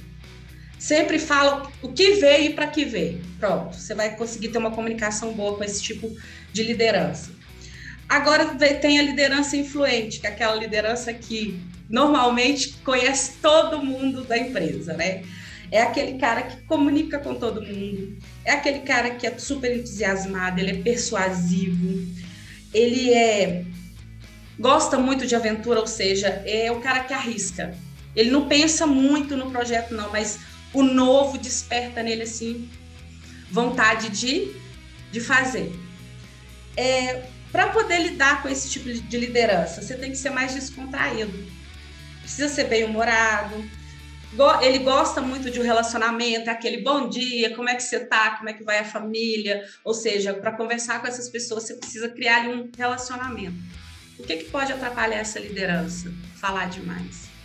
Sempre 0.77 1.17
fala 1.17 1.71
o 1.81 1.93
que 1.93 2.15
veio 2.15 2.51
e 2.51 2.53
para 2.53 2.67
que 2.67 2.83
veio. 2.83 3.24
Pronto, 3.39 3.77
você 3.77 3.95
vai 3.95 4.17
conseguir 4.17 4.50
ter 4.50 4.57
uma 4.57 4.71
comunicação 4.71 5.31
boa 5.31 5.57
com 5.57 5.63
esse 5.63 5.81
tipo 5.81 6.13
de 6.51 6.62
liderança. 6.62 7.31
Agora 8.09 8.53
tem 8.81 9.00
a 9.00 9.01
liderança 9.03 9.55
influente, 9.55 10.19
que 10.19 10.27
é 10.27 10.29
aquela 10.29 10.55
liderança 10.55 11.13
que 11.13 11.57
normalmente 11.89 12.77
conhece 12.83 13.33
todo 13.41 13.83
mundo 13.83 14.23
da 14.23 14.37
empresa, 14.37 14.93
né? 14.93 15.23
É 15.71 15.81
aquele 15.81 16.17
cara 16.17 16.43
que 16.43 16.61
comunica 16.63 17.19
com 17.19 17.35
todo 17.35 17.61
mundo, 17.61 18.17
é 18.43 18.51
aquele 18.51 18.79
cara 18.79 19.11
que 19.11 19.25
é 19.25 19.37
super 19.37 19.75
entusiasmado, 19.75 20.59
ele 20.59 20.71
é 20.71 20.81
persuasivo, 20.81 22.07
ele 22.73 23.13
é 23.13 23.65
gosta 24.57 24.97
muito 24.97 25.27
de 25.27 25.35
aventura, 25.35 25.79
ou 25.81 25.87
seja, 25.87 26.27
é 26.45 26.71
o 26.71 26.79
cara 26.79 27.03
que 27.03 27.13
arrisca. 27.13 27.75
Ele 28.15 28.31
não 28.31 28.47
pensa 28.47 28.87
muito 28.87 29.35
no 29.35 29.51
projeto 29.51 29.93
não, 29.93 30.09
mas 30.11 30.39
o 30.73 30.81
novo 30.81 31.37
desperta 31.37 32.01
nele 32.01 32.23
assim 32.23 32.69
vontade 33.51 34.09
de, 34.09 34.53
de 35.11 35.19
fazer. 35.19 35.71
É, 36.77 37.23
Para 37.51 37.67
poder 37.67 37.99
lidar 37.99 38.41
com 38.41 38.49
esse 38.49 38.69
tipo 38.69 38.91
de 38.91 39.17
liderança, 39.17 39.81
você 39.81 39.95
tem 39.95 40.11
que 40.11 40.17
ser 40.17 40.29
mais 40.29 40.53
descontraído. 40.53 41.54
Precisa 42.25 42.50
ser 42.50 42.65
bem 42.65 42.84
humorado. 42.84 43.63
Ele 44.62 44.79
gosta 44.79 45.22
muito 45.22 45.50
de 45.50 45.60
um 45.60 45.63
relacionamento, 45.63 46.50
aquele 46.50 46.82
bom 46.82 47.08
dia, 47.08 47.55
como 47.55 47.70
é 47.70 47.75
que 47.75 47.84
você 47.84 48.01
tá, 48.01 48.32
como 48.32 48.50
é 48.50 48.53
que 48.53 48.63
vai 48.63 48.79
a 48.79 48.84
família. 48.84 49.63
Ou 49.84 49.94
seja, 49.94 50.34
para 50.34 50.51
conversar 50.51 51.00
com 51.00 51.08
essas 51.08 51.29
pessoas, 51.29 51.63
você 51.63 51.75
precisa 51.75 52.10
criar 52.10 52.50
um 52.50 52.70
relacionamento. 52.77 53.55
O 54.20 54.24
que, 54.24 54.38
que 54.38 54.46
pode 54.46 54.74
atrapalhar 54.74 55.20
essa 55.20 55.39
liderança? 55.39 56.12
Falar 56.36 56.65
demais 56.65 57.36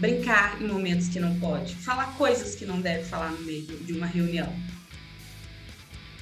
brincar 0.00 0.60
em 0.60 0.66
momentos 0.66 1.08
que 1.08 1.20
não 1.20 1.38
pode, 1.38 1.74
falar 1.74 2.16
coisas 2.16 2.54
que 2.54 2.64
não 2.64 2.80
deve 2.80 3.04
falar 3.04 3.30
no 3.30 3.42
meio 3.42 3.66
de 3.66 3.92
uma 3.92 4.06
reunião. 4.06 4.50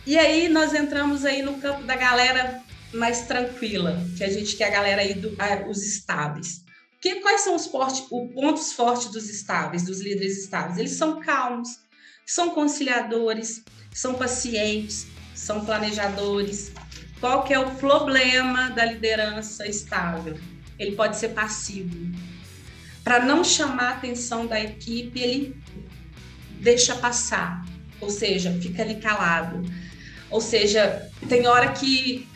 E 0.05 0.19
aí 0.19 0.49
nós 0.49 0.75
entramos 0.75 1.25
aí 1.25 1.43
no 1.43 1.59
campo 1.59 1.85
da 1.85 1.95
galera 1.95 2.61
mais 2.93 3.26
tranquila, 3.26 4.02
que 4.17 4.25
a 4.25 4.31
gente 4.31 4.57
quer 4.57 4.69
a 4.69 4.71
galera 4.71 5.02
aí 5.02 5.14
do, 5.14 5.37
os 5.69 5.85
estáveis. 5.85 6.64
Que, 7.00 7.17
quais 7.17 7.43
são 7.43 7.55
os, 7.55 7.67
os 7.67 8.33
pontos 8.35 8.73
fortes 8.73 9.11
dos 9.11 9.28
estáveis, 9.28 9.85
dos 9.85 10.00
líderes 10.00 10.38
estáveis? 10.38 10.78
Eles 10.78 10.93
são 10.93 11.21
calmos, 11.21 11.78
são 12.26 12.50
conciliadores, 12.50 13.62
são 13.93 14.14
pacientes, 14.14 15.07
são 15.35 15.64
planejadores. 15.64 16.73
Qual 17.21 17.45
que 17.45 17.55
é 17.55 17.59
o 17.59 17.75
problema 17.76 18.71
da 18.71 18.85
liderança 18.85 19.67
estável? 19.67 20.38
Ele 20.78 20.95
pode 20.97 21.17
ser 21.17 21.31
passivo 21.31 21.97
para 23.09 23.25
não 23.25 23.43
chamar 23.43 23.85
a 23.85 23.95
atenção 23.95 24.47
da 24.47 24.61
equipe, 24.61 25.19
ele 25.19 25.57
deixa 26.61 26.95
passar, 26.95 27.64
ou 28.02 28.11
seja, 28.11 28.52
fica 28.61 28.83
ali 28.83 28.97
calado. 28.97 29.62
Ou 30.31 30.43
seja, 30.43 31.11
tem 31.26 31.47
hora 31.47 31.73
que, 31.73 32.28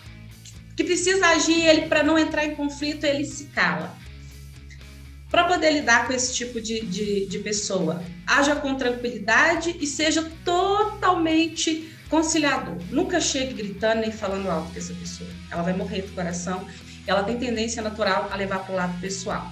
que 0.74 0.82
precisa 0.82 1.26
agir 1.26 1.62
ele 1.62 1.88
para 1.88 2.02
não 2.02 2.18
entrar 2.18 2.46
em 2.46 2.54
conflito, 2.54 3.04
ele 3.04 3.26
se 3.26 3.44
cala. 3.48 3.94
Para 5.32 5.44
poder 5.44 5.70
lidar 5.70 6.06
com 6.06 6.12
esse 6.12 6.34
tipo 6.34 6.60
de, 6.60 6.84
de, 6.84 7.24
de 7.24 7.38
pessoa, 7.38 8.02
haja 8.26 8.54
com 8.54 8.74
tranquilidade 8.74 9.74
e 9.80 9.86
seja 9.86 10.30
totalmente 10.44 11.90
conciliador. 12.10 12.76
Nunca 12.90 13.18
chegue 13.18 13.54
gritando 13.54 14.02
nem 14.02 14.12
falando 14.12 14.50
alto 14.50 14.70
com 14.70 14.78
essa 14.78 14.92
pessoa. 14.92 15.30
Ela 15.50 15.62
vai 15.62 15.72
morrer 15.72 16.02
do 16.02 16.12
coração. 16.12 16.66
Ela 17.06 17.22
tem 17.22 17.38
tendência 17.38 17.80
natural 17.80 18.28
a 18.30 18.36
levar 18.36 18.58
para 18.58 18.74
o 18.74 18.76
lado 18.76 19.00
pessoal. 19.00 19.50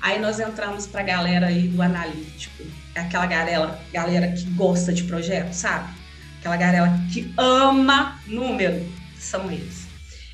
Aí 0.00 0.20
nós 0.20 0.40
entramos 0.40 0.88
para 0.88 1.00
a 1.02 1.04
galera 1.04 1.46
aí 1.46 1.68
do 1.68 1.80
analítico, 1.80 2.64
é 2.94 3.00
aquela 3.00 3.26
galera, 3.26 3.80
galera 3.92 4.32
que 4.32 4.44
gosta 4.50 4.92
de 4.92 5.04
projeto, 5.04 5.52
sabe? 5.52 5.92
Aquela 6.40 6.56
galera 6.56 6.92
que 7.12 7.32
ama 7.36 8.20
número, 8.26 8.84
são 9.16 9.50
eles. 9.50 9.86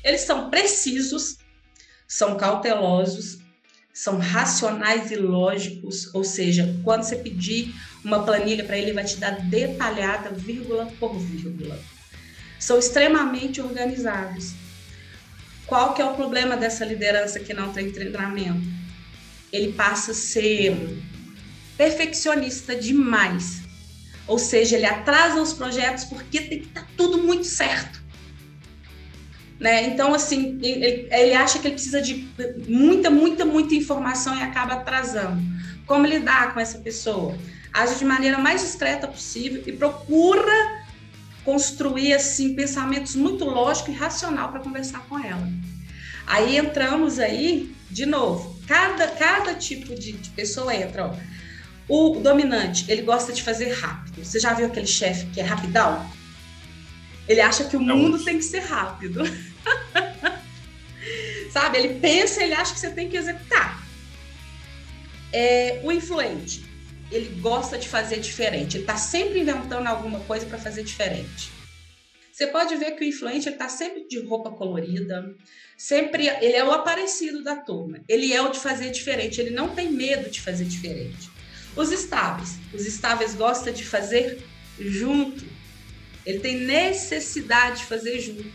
Eles 0.03 0.21
são 0.21 0.49
precisos, 0.49 1.37
são 2.07 2.37
cautelosos, 2.37 3.44
são 3.95 4.19
racionais 4.19 5.09
e 5.09 5.15
lógicos, 5.15 6.13
ou 6.13 6.23
seja, 6.23 6.79
quando 6.83 7.01
você 7.01 7.15
pedir 7.15 7.73
uma 8.03 8.23
planilha 8.23 8.63
para 8.63 8.77
ele, 8.77 8.87
ele 8.87 8.93
vai 8.93 9.05
te 9.05 9.17
dar 9.17 9.31
detalhada, 9.31 10.29
vírgula 10.29 10.85
por 10.99 11.17
vírgula. 11.17 11.79
São 12.59 12.77
extremamente 12.77 13.59
organizados. 13.59 14.53
Qual 15.65 15.95
que 15.95 16.01
é 16.01 16.05
o 16.05 16.13
problema 16.13 16.55
dessa 16.55 16.85
liderança 16.85 17.39
que 17.39 17.53
não 17.53 17.73
tem 17.73 17.91
treinamento? 17.91 18.75
ele 19.55 19.71
passa 19.73 20.11
a 20.11 20.15
ser 20.15 20.75
perfeccionista 21.77 22.75
demais. 22.75 23.61
Ou 24.27 24.39
seja, 24.39 24.75
ele 24.75 24.85
atrasa 24.85 25.41
os 25.41 25.53
projetos 25.53 26.03
porque 26.05 26.41
tem 26.41 26.59
que 26.59 26.67
estar 26.67 26.81
tá 26.81 26.87
tudo 26.97 27.19
muito 27.19 27.45
certo. 27.45 28.03
Né? 29.59 29.87
Então, 29.87 30.13
assim, 30.13 30.59
ele, 30.61 31.07
ele, 31.09 31.33
acha 31.33 31.59
que 31.59 31.67
ele 31.67 31.75
precisa 31.75 32.01
de 32.01 32.27
muita, 32.67 33.09
muita, 33.09 33.45
muita 33.45 33.73
informação 33.73 34.37
e 34.37 34.41
acaba 34.41 34.73
atrasando. 34.73 35.41
Como 35.85 36.05
lidar 36.05 36.53
com 36.53 36.59
essa 36.59 36.79
pessoa? 36.79 37.37
Age 37.73 37.95
de 37.95 38.05
maneira 38.05 38.37
mais 38.37 38.61
discreta 38.61 39.07
possível 39.07 39.63
e 39.65 39.71
procura 39.71 40.83
construir 41.43 42.13
assim 42.13 42.55
pensamentos 42.55 43.15
muito 43.15 43.45
lógicos 43.45 43.93
e 43.93 43.97
racional 43.97 44.49
para 44.49 44.59
conversar 44.59 45.05
com 45.07 45.17
ela. 45.19 45.47
Aí 46.25 46.57
entramos 46.57 47.19
aí, 47.19 47.73
de 47.89 48.05
novo, 48.05 48.59
cada, 48.67 49.07
cada 49.07 49.53
tipo 49.53 49.93
de, 49.93 50.13
de 50.13 50.29
pessoa 50.31 50.75
entra, 50.75 51.07
ó. 51.07 51.15
O 51.87 52.19
dominante, 52.19 52.85
ele 52.91 53.03
gosta 53.03 53.31
de 53.31 53.43
fazer 53.43 53.71
rápido. 53.73 54.23
Você 54.23 54.39
já 54.39 54.53
viu 54.53 54.65
aquele 54.65 54.87
chefe 54.87 55.27
que 55.27 55.39
é 55.39 55.43
rapidão? 55.43 56.03
Ele 57.27 57.41
acha 57.41 57.65
que 57.65 57.75
o 57.75 57.81
Não. 57.81 57.97
mundo 57.97 58.23
tem 58.23 58.37
que 58.37 58.43
ser 58.43 58.59
rápido. 58.59 59.23
Sabe? 61.51 61.77
Ele 61.77 61.99
pensa, 61.99 62.43
ele 62.43 62.53
acha 62.53 62.73
que 62.73 62.79
você 62.79 62.89
tem 62.89 63.09
que 63.09 63.17
executar. 63.17 63.83
É, 65.31 65.79
o 65.83 65.91
influente, 65.91 66.65
ele 67.11 67.39
gosta 67.41 67.77
de 67.77 67.87
fazer 67.87 68.19
diferente. 68.19 68.77
Ele 68.77 68.83
está 68.83 68.97
sempre 68.97 69.39
inventando 69.39 69.87
alguma 69.87 70.19
coisa 70.21 70.45
para 70.45 70.57
fazer 70.57 70.83
diferente. 70.83 71.51
Você 72.31 72.47
pode 72.47 72.75
ver 72.75 72.91
que 72.91 73.05
o 73.05 73.07
influente 73.07 73.47
está 73.47 73.69
sempre 73.69 74.05
de 74.09 74.19
roupa 74.19 74.51
colorida, 74.51 75.33
sempre 75.77 76.27
ele 76.27 76.57
é 76.57 76.65
o 76.65 76.71
aparecido 76.73 77.41
da 77.41 77.55
turma. 77.55 78.01
Ele 78.09 78.33
é 78.33 78.41
o 78.41 78.51
de 78.51 78.59
fazer 78.59 78.91
diferente, 78.91 79.39
ele 79.39 79.51
não 79.51 79.69
tem 79.69 79.89
medo 79.89 80.29
de 80.29 80.41
fazer 80.41 80.65
diferente. 80.65 81.29
Os 81.77 81.93
estáveis, 81.93 82.57
os 82.73 82.85
estáveis 82.85 83.35
gostam 83.35 83.71
de 83.71 83.85
fazer 83.85 84.43
junto. 84.77 85.45
Ele 86.25 86.39
tem 86.39 86.61
necessidade 86.61 87.79
de 87.79 87.85
fazer 87.85 88.19
junto. 88.19 88.45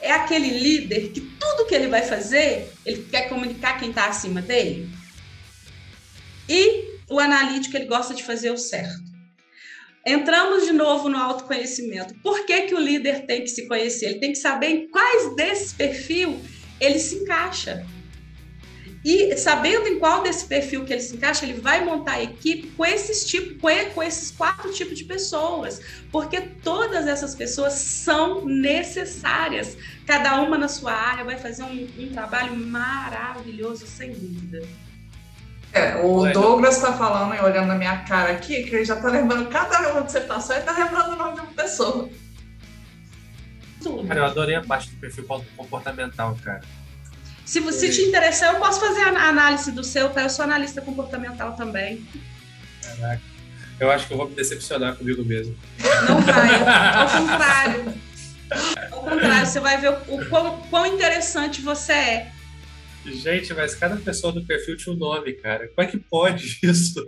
É 0.00 0.12
aquele 0.12 0.50
líder 0.50 1.10
que 1.12 1.20
tudo 1.20 1.66
que 1.66 1.74
ele 1.74 1.88
vai 1.88 2.02
fazer, 2.02 2.70
ele 2.84 3.06
quer 3.10 3.28
comunicar 3.28 3.78
quem 3.78 3.90
está 3.90 4.06
acima 4.06 4.40
dele. 4.40 4.88
E 6.48 6.98
o 7.08 7.18
analítico, 7.18 7.76
ele 7.76 7.86
gosta 7.86 8.14
de 8.14 8.22
fazer 8.22 8.50
o 8.50 8.56
certo. 8.56 9.02
Entramos 10.06 10.66
de 10.66 10.72
novo 10.72 11.08
no 11.08 11.16
autoconhecimento. 11.16 12.14
Por 12.22 12.44
que, 12.44 12.62
que 12.62 12.74
o 12.74 12.80
líder 12.80 13.24
tem 13.24 13.40
que 13.40 13.48
se 13.48 13.66
conhecer? 13.66 14.06
Ele 14.06 14.20
tem 14.20 14.32
que 14.32 14.38
saber 14.38 14.66
em 14.66 14.88
quais 14.88 15.34
desses 15.34 15.72
perfil 15.72 16.38
ele 16.78 16.98
se 16.98 17.16
encaixa. 17.16 17.86
E 19.04 19.36
sabendo 19.36 19.86
em 19.86 19.98
qual 19.98 20.22
desse 20.22 20.46
perfil 20.46 20.84
que 20.86 20.92
ele 20.92 21.02
se 21.02 21.14
encaixa, 21.14 21.44
ele 21.44 21.60
vai 21.60 21.84
montar 21.84 22.12
a 22.12 22.22
equipe 22.22 22.68
com 22.68 22.86
esses 22.86 23.26
tipos, 23.26 23.60
com 23.94 24.02
esses 24.02 24.30
quatro 24.30 24.72
tipos 24.72 24.96
de 24.96 25.04
pessoas, 25.04 25.82
porque 26.10 26.40
todas 26.40 27.06
essas 27.06 27.34
pessoas 27.34 27.74
são 27.74 28.46
necessárias. 28.46 29.76
Cada 30.06 30.40
uma 30.40 30.56
na 30.56 30.68
sua 30.68 30.92
área 30.92 31.22
vai 31.22 31.36
fazer 31.36 31.64
um, 31.64 31.88
um 31.98 32.12
trabalho 32.12 32.56
maravilhoso, 32.56 33.86
sem 33.86 34.12
dúvida. 34.12 34.66
É, 35.74 35.96
o 35.96 36.32
Douglas 36.32 36.76
está 36.76 36.94
falando 36.94 37.34
e 37.34 37.40
olhando 37.40 37.66
na 37.66 37.74
minha 37.74 38.04
cara 38.04 38.32
aqui, 38.32 38.62
que 38.62 38.74
ele 38.74 38.84
já 38.86 38.94
está 38.94 39.10
lembrando 39.10 39.50
cada 39.50 39.92
uma 39.92 40.02
que 40.04 40.12
você 40.12 40.20
passou 40.20 40.56
e 40.56 40.60
está 40.60 40.72
lembrando 40.72 41.12
o 41.12 41.16
nome 41.16 41.34
de 41.34 41.40
uma 41.40 41.52
pessoa. 41.52 42.08
Cara, 44.08 44.20
eu 44.20 44.24
adorei 44.24 44.54
a 44.54 44.62
parte 44.62 44.88
do 44.88 44.96
perfil 44.96 45.26
comportamental, 45.56 46.38
cara. 46.42 46.62
Se 47.44 47.60
você 47.60 47.90
te 47.90 48.00
interessar, 48.02 48.54
eu 48.54 48.58
posso 48.58 48.80
fazer 48.80 49.02
a 49.02 49.28
análise 49.28 49.70
do 49.70 49.84
seu, 49.84 50.08
tá? 50.08 50.22
Eu 50.22 50.30
sou 50.30 50.44
analista 50.44 50.80
comportamental 50.80 51.52
também. 51.54 52.06
Caraca. 52.82 53.20
Eu 53.78 53.90
acho 53.90 54.06
que 54.06 54.12
eu 54.12 54.16
vou 54.16 54.28
me 54.28 54.34
decepcionar 54.34 54.96
comigo 54.96 55.24
mesmo. 55.24 55.54
Não 56.08 56.20
vai, 56.20 56.54
ao 56.94 57.08
contrário. 57.10 57.94
Ao 58.90 59.02
contrário, 59.02 59.46
você 59.46 59.60
vai 59.60 59.80
ver 59.80 59.90
o, 59.90 60.14
o 60.14 60.26
quão, 60.26 60.60
quão 60.70 60.86
interessante 60.86 61.60
você 61.60 61.92
é. 61.92 62.32
Gente, 63.04 63.52
mas 63.52 63.74
cada 63.74 63.96
pessoa 63.96 64.32
do 64.32 64.42
perfil 64.44 64.76
tinha 64.76 64.94
um 64.94 64.98
nome, 64.98 65.32
cara. 65.34 65.68
Como 65.68 65.86
é 65.86 65.90
que 65.90 65.98
pode 65.98 66.58
isso? 66.62 67.06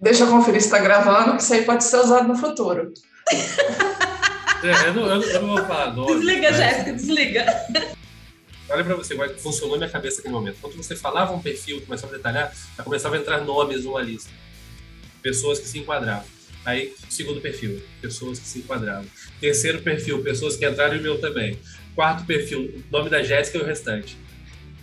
Deixa 0.00 0.24
eu 0.24 0.30
conferir 0.30 0.60
se 0.60 0.68
está 0.68 0.78
gravando, 0.78 1.36
que 1.36 1.42
isso 1.42 1.52
aí 1.52 1.62
pode 1.62 1.84
ser 1.84 1.96
usado 1.96 2.26
no 2.26 2.36
futuro. 2.36 2.92
É, 4.62 4.88
eu, 4.88 4.94
não, 4.94 5.06
eu, 5.06 5.22
eu, 5.22 5.42
não, 5.42 5.48
vou 5.56 5.66
falar 5.66 5.92
nome. 5.92 6.14
Desliga, 6.14 6.50
mas... 6.50 6.56
Jéssica, 6.56 6.92
desliga. 6.92 7.46
Olha 8.68 8.84
para 8.84 8.96
você, 8.96 9.16
funcionou 9.38 9.76
na 9.76 9.86
minha 9.86 9.90
cabeça 9.90 10.16
naquele 10.16 10.34
momento. 10.34 10.58
Quando 10.60 10.76
você 10.76 10.96
falava 10.96 11.32
um 11.32 11.40
perfil, 11.40 11.80
começava 11.82 12.14
a 12.14 12.16
detalhar, 12.16 12.54
já 12.76 12.82
começava 12.82 13.16
a 13.16 13.18
entrar 13.18 13.40
nomes 13.40 13.84
numa 13.84 14.02
lista. 14.02 14.30
Pessoas 15.22 15.58
que 15.58 15.66
se 15.66 15.78
enquadravam. 15.78 16.24
Aí, 16.64 16.94
segundo 17.10 17.40
perfil, 17.40 17.82
pessoas 18.00 18.38
que 18.38 18.46
se 18.46 18.60
enquadravam. 18.60 19.04
Terceiro 19.40 19.82
perfil, 19.82 20.22
pessoas 20.22 20.56
que 20.56 20.66
entraram 20.66 20.96
e 20.96 20.98
o 20.98 21.02
meu 21.02 21.20
também. 21.20 21.58
Quarto 21.94 22.24
perfil, 22.24 22.82
nome 22.90 23.10
da 23.10 23.22
Jéssica 23.22 23.58
e 23.58 23.60
o 23.60 23.64
restante. 23.64 24.16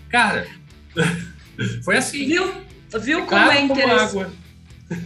Cara, 0.09 0.47
foi 1.83 1.97
assim. 1.97 2.27
Viu, 2.27 2.53
viu 2.99 3.25
como 3.25 3.51
é 3.51 3.61
como 3.61 3.73
interessante? 3.73 4.01
água. 4.01 4.31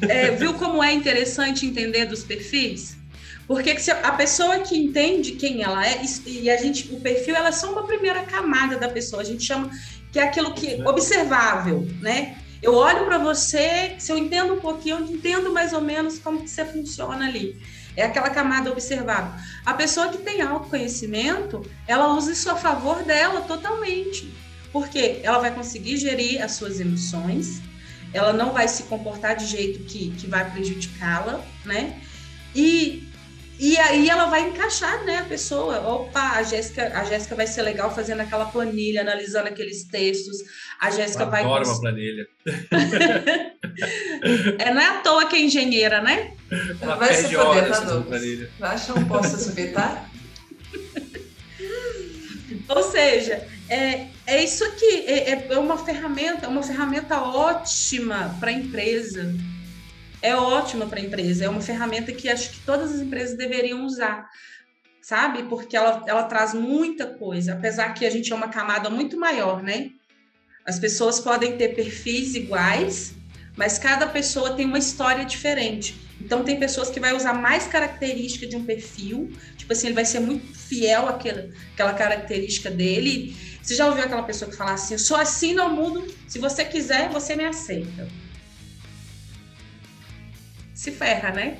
É, 0.10 0.32
viu 0.32 0.54
como 0.56 0.84
é 0.84 0.92
interessante 0.92 1.66
entender 1.66 2.06
dos 2.06 2.24
perfis? 2.24 2.98
Porque 3.48 3.76
a 4.04 4.12
pessoa 4.14 4.60
que 4.60 4.76
entende 4.76 5.34
quem 5.34 5.62
ela 5.62 5.86
é, 5.86 6.02
e 6.26 6.50
a 6.50 6.58
gente, 6.58 6.92
o 6.94 7.00
perfil 7.00 7.36
ela 7.36 7.50
é 7.50 7.52
só 7.52 7.72
uma 7.72 7.86
primeira 7.86 8.24
camada 8.24 8.78
da 8.78 8.90
pessoa. 8.90 9.22
A 9.22 9.26
gente 9.26 9.44
chama 9.44 9.70
que 10.12 10.20
é 10.20 10.24
aquilo 10.24 10.54
que 10.54 10.82
observável, 10.84 11.88
né? 12.02 12.38
Eu 12.62 12.74
olho 12.74 13.06
para 13.06 13.20
você, 13.20 13.96
se 14.00 14.12
eu 14.12 14.18
entendo 14.18 14.56
um 14.56 14.60
pouquinho, 14.60 14.98
eu 14.98 15.06
entendo 15.06 15.54
mais 15.54 15.74
ou 15.74 15.82
menos 15.82 16.18
como 16.18 16.42
que 16.42 16.50
você 16.50 16.66
funciona 16.66 17.28
ali. 17.28 17.62
É 17.96 18.04
aquela 18.04 18.30
camada 18.30 18.72
observável. 18.72 19.32
A 19.64 19.74
pessoa 19.74 20.10
que 20.10 20.18
tem 20.18 20.42
autoconhecimento, 20.42 21.64
ela 21.88 22.14
usa 22.16 22.32
isso 22.32 22.50
a 22.50 22.56
favor 22.56 23.04
dela 23.04 23.42
totalmente. 23.42 24.34
Porque 24.72 25.20
ela 25.22 25.38
vai 25.38 25.54
conseguir 25.54 25.98
gerir 25.98 26.44
as 26.44 26.54
suas 26.54 26.80
emoções, 26.80 27.62
ela 28.12 28.34
não 28.34 28.52
vai 28.52 28.68
se 28.68 28.84
comportar 28.84 29.36
de 29.36 29.46
jeito 29.46 29.84
que, 29.84 30.12
que 30.12 30.28
vai 30.28 30.50
prejudicá-la, 30.52 31.46
né? 31.64 32.02
E, 32.56 33.05
e 33.58 33.78
aí 33.78 34.10
ela 34.10 34.26
vai 34.26 34.50
encaixar, 34.50 35.04
né, 35.06 35.20
a 35.20 35.26
pessoa. 35.26 35.80
Opa, 35.88 36.32
a 36.34 36.44
Jéssica, 36.44 36.92
a 36.94 37.04
Jéssica 37.06 37.36
vai 37.36 37.48
ser 37.48 37.62
legal 37.62 37.94
fazendo 37.94 38.22
aquela 38.22 38.46
planilha, 38.46 39.02
analisando 39.02 39.48
aqueles 39.48 39.86
textos. 39.86 40.38
A 40.80 40.92
Jéssica 40.92 41.24
Eu 41.24 41.32
vai. 41.32 41.42
adoro 41.44 41.66
uma 41.66 41.80
planilha. 41.80 42.28
É, 44.58 44.74
não 44.74 44.80
é 44.80 44.86
à 44.86 44.94
toa 45.02 45.26
que 45.26 45.36
é 45.36 45.42
engenheira, 45.42 46.02
né? 46.02 46.34
Ela 46.80 46.96
Vai 46.96 47.14
se 47.14 47.36
horas 47.36 47.80
tá, 47.80 47.86
Douglas? 47.86 48.24
achar 48.62 48.98
um 48.98 49.06
posto 49.06 49.38
subir, 49.38 49.74
tá? 49.74 50.10
Ou 52.70 52.84
seja, 52.84 53.46
é, 53.68 54.08
é 54.26 54.44
isso 54.44 54.64
aqui, 54.64 55.04
é, 55.08 55.48
é 55.50 55.60
uma 55.60 55.78
ferramenta, 55.78 56.46
é 56.46 56.50
uma 56.50 56.64
ferramenta 56.64 57.22
ótima 57.22 58.36
para 58.40 58.50
a 58.50 58.54
empresa. 58.54 59.36
É 60.26 60.36
ótima 60.36 60.88
para 60.88 61.00
a 61.00 61.04
empresa, 61.04 61.46
é 61.46 61.50
uma 61.50 61.62
ferramenta 61.62 62.12
que 62.12 62.28
acho 62.28 62.50
que 62.50 62.60
todas 62.62 62.96
as 62.96 63.00
empresas 63.00 63.38
deveriam 63.38 63.86
usar, 63.86 64.28
sabe? 65.00 65.44
Porque 65.44 65.78
ela, 65.78 66.04
ela 66.08 66.24
traz 66.24 66.52
muita 66.52 67.06
coisa, 67.06 67.54
apesar 67.54 67.94
que 67.94 68.04
a 68.04 68.10
gente 68.10 68.34
é 68.34 68.36
uma 68.36 68.48
camada 68.48 68.90
muito 68.90 69.20
maior, 69.20 69.62
né? 69.62 69.92
As 70.66 70.80
pessoas 70.80 71.20
podem 71.20 71.58
ter 71.58 71.76
perfis 71.76 72.34
iguais, 72.34 73.14
mas 73.56 73.78
cada 73.78 74.08
pessoa 74.08 74.56
tem 74.56 74.66
uma 74.66 74.80
história 74.80 75.24
diferente. 75.24 75.96
Então 76.20 76.44
tem 76.44 76.58
pessoas 76.58 76.90
que 76.90 77.00
vai 77.00 77.16
usar 77.16 77.34
mais 77.34 77.68
característica 77.68 78.48
de 78.48 78.56
um 78.56 78.66
perfil, 78.66 79.32
tipo 79.56 79.72
assim, 79.74 79.88
ele 79.88 79.96
vai 79.96 80.06
ser 80.06 80.22
muito 80.22 80.58
fiel 80.58 81.08
àquela, 81.08 81.50
aquela 81.72 81.94
característica 81.94 82.72
dele. 82.72 83.38
Você 83.62 83.76
já 83.76 83.86
ouviu 83.86 84.04
aquela 84.04 84.24
pessoa 84.24 84.50
que 84.50 84.58
fala 84.58 84.74
assim, 84.74 84.96
eu 84.96 85.00
sou 85.00 85.18
assim 85.18 85.54
no 85.54 85.70
mundo, 85.70 86.12
se 86.28 86.40
você 86.40 86.66
quiser, 86.66 87.10
você 87.10 87.36
me 87.36 87.46
aceita. 87.46 88.25
Se 90.76 90.92
ferra, 90.92 91.32
né? 91.32 91.58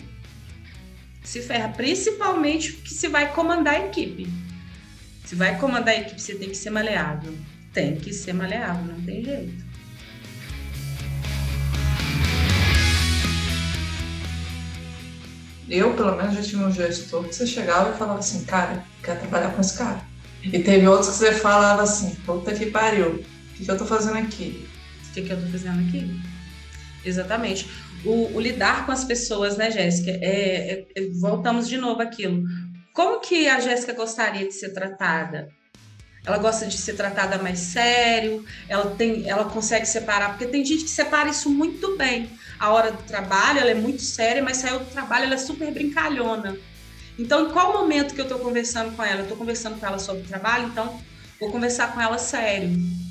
Se 1.24 1.42
ferra, 1.42 1.70
principalmente 1.70 2.74
que 2.74 2.94
se 2.94 3.08
vai 3.08 3.32
comandar 3.32 3.76
a 3.76 3.86
equipe. 3.88 4.28
Se 5.24 5.36
vai 5.36 5.58
comandar 5.58 5.96
a 5.96 6.00
equipe, 6.00 6.22
você 6.22 6.36
tem 6.36 6.50
que 6.50 6.58
ser 6.58 6.70
maleável. 6.70 7.34
Tem 7.72 7.96
que 7.96 8.12
ser 8.14 8.34
maleável, 8.34 8.94
não 8.94 9.02
tem 9.02 9.24
jeito. 9.24 9.66
Eu, 15.70 15.94
pelo 15.94 16.18
menos, 16.18 16.36
já 16.36 16.42
tinha 16.44 16.68
um 16.68 16.72
gestor 16.72 17.24
que 17.24 17.34
você 17.34 17.48
chegava 17.48 17.96
e 17.96 17.98
falava 17.98 18.20
assim, 18.20 18.44
cara, 18.44 18.84
quero 19.02 19.22
trabalhar 19.22 19.52
com 19.52 19.62
esse 19.62 19.78
cara. 19.78 20.02
E 20.44 20.60
teve 20.60 20.86
outros 20.88 21.12
que 21.12 21.16
você 21.16 21.32
falava 21.32 21.84
assim, 21.84 22.14
puta 22.26 22.54
que 22.54 22.66
pariu, 22.66 23.14
o 23.14 23.54
que, 23.54 23.64
que 23.64 23.72
eu 23.72 23.78
tô 23.78 23.86
fazendo 23.86 24.18
aqui? 24.18 24.68
O 25.10 25.14
que, 25.14 25.22
que 25.22 25.32
eu 25.32 25.42
tô 25.42 25.48
fazendo 25.48 25.80
aqui? 25.88 26.22
Exatamente. 27.06 27.70
O, 28.06 28.38
o 28.38 28.40
lidar 28.40 28.86
com 28.86 28.92
as 28.92 29.04
pessoas, 29.04 29.58
né, 29.58 29.72
Jéssica? 29.72 30.12
É, 30.12 30.72
é- 30.72 30.86
é- 30.96 31.10
voltamos 31.20 31.68
de 31.68 31.78
novo 31.78 32.02
àquilo. 32.02 32.44
Como 32.94 33.20
que 33.20 33.48
a 33.48 33.60
Jéssica 33.60 33.94
gostaria 33.94 34.48
de 34.48 34.54
ser 34.54 34.74
tratada? 34.74 35.50
Ela 36.26 36.38
gosta 36.38 36.66
de 36.66 36.78
ser 36.78 36.94
tratada 36.94 37.38
mais 37.38 37.60
sério, 37.60 38.44
ela, 38.68 38.96
tem, 38.96 39.30
ela 39.30 39.46
consegue 39.46 39.86
separar, 39.86 40.30
porque 40.30 40.48
tem 40.48 40.66
gente 40.66 40.84
que 40.84 40.90
separa 40.90 41.30
isso 41.30 41.50
muito 41.50 41.98
bem. 41.98 42.30
A 42.60 42.72
hora 42.72 42.92
do 42.92 43.04
trabalho, 43.04 43.60
ela 43.60 43.70
é 43.70 43.76
muito 43.76 44.02
séria, 44.02 44.42
mas 44.42 44.58
saiu 44.58 44.80
do 44.80 44.86
trabalho, 44.86 45.26
ela 45.26 45.36
é 45.36 45.38
super 45.38 45.72
brincalhona. 45.72 46.56
Então, 47.20 47.48
em 47.48 47.52
qual 47.52 47.74
momento 47.74 48.16
que 48.16 48.22
eu 48.22 48.26
estou 48.26 48.40
conversando 48.40 48.96
com 48.96 49.04
ela? 49.04 49.20
Eu 49.20 49.24
estou 49.24 49.38
conversando 49.38 49.80
com 49.80 49.86
ela 49.86 50.00
sobre 50.00 50.24
o 50.24 50.28
trabalho, 50.28 50.68
então 50.70 50.98
vou 51.40 51.52
conversar 51.52 51.94
com 51.94 52.02
ela 52.02 52.18
sério 52.18 53.05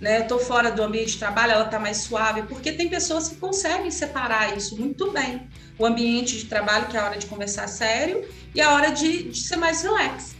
né? 0.00 0.18
Eu 0.18 0.26
tô 0.26 0.38
fora 0.38 0.70
do 0.70 0.82
ambiente 0.82 1.12
de 1.12 1.18
trabalho, 1.18 1.52
ela 1.52 1.64
tá 1.64 1.78
mais 1.78 1.98
suave, 1.98 2.42
porque 2.42 2.72
tem 2.72 2.88
pessoas 2.88 3.28
que 3.28 3.36
conseguem 3.36 3.90
separar 3.90 4.56
isso 4.56 4.78
muito 4.78 5.10
bem. 5.10 5.48
O 5.78 5.86
ambiente 5.86 6.38
de 6.38 6.46
trabalho, 6.46 6.86
que 6.86 6.96
é 6.96 7.00
a 7.00 7.04
hora 7.04 7.18
de 7.18 7.26
conversar 7.26 7.68
sério, 7.68 8.26
e 8.54 8.60
a 8.60 8.72
hora 8.72 8.90
de, 8.90 9.30
de 9.30 9.38
ser 9.38 9.56
mais 9.56 9.82
relax. 9.82 10.34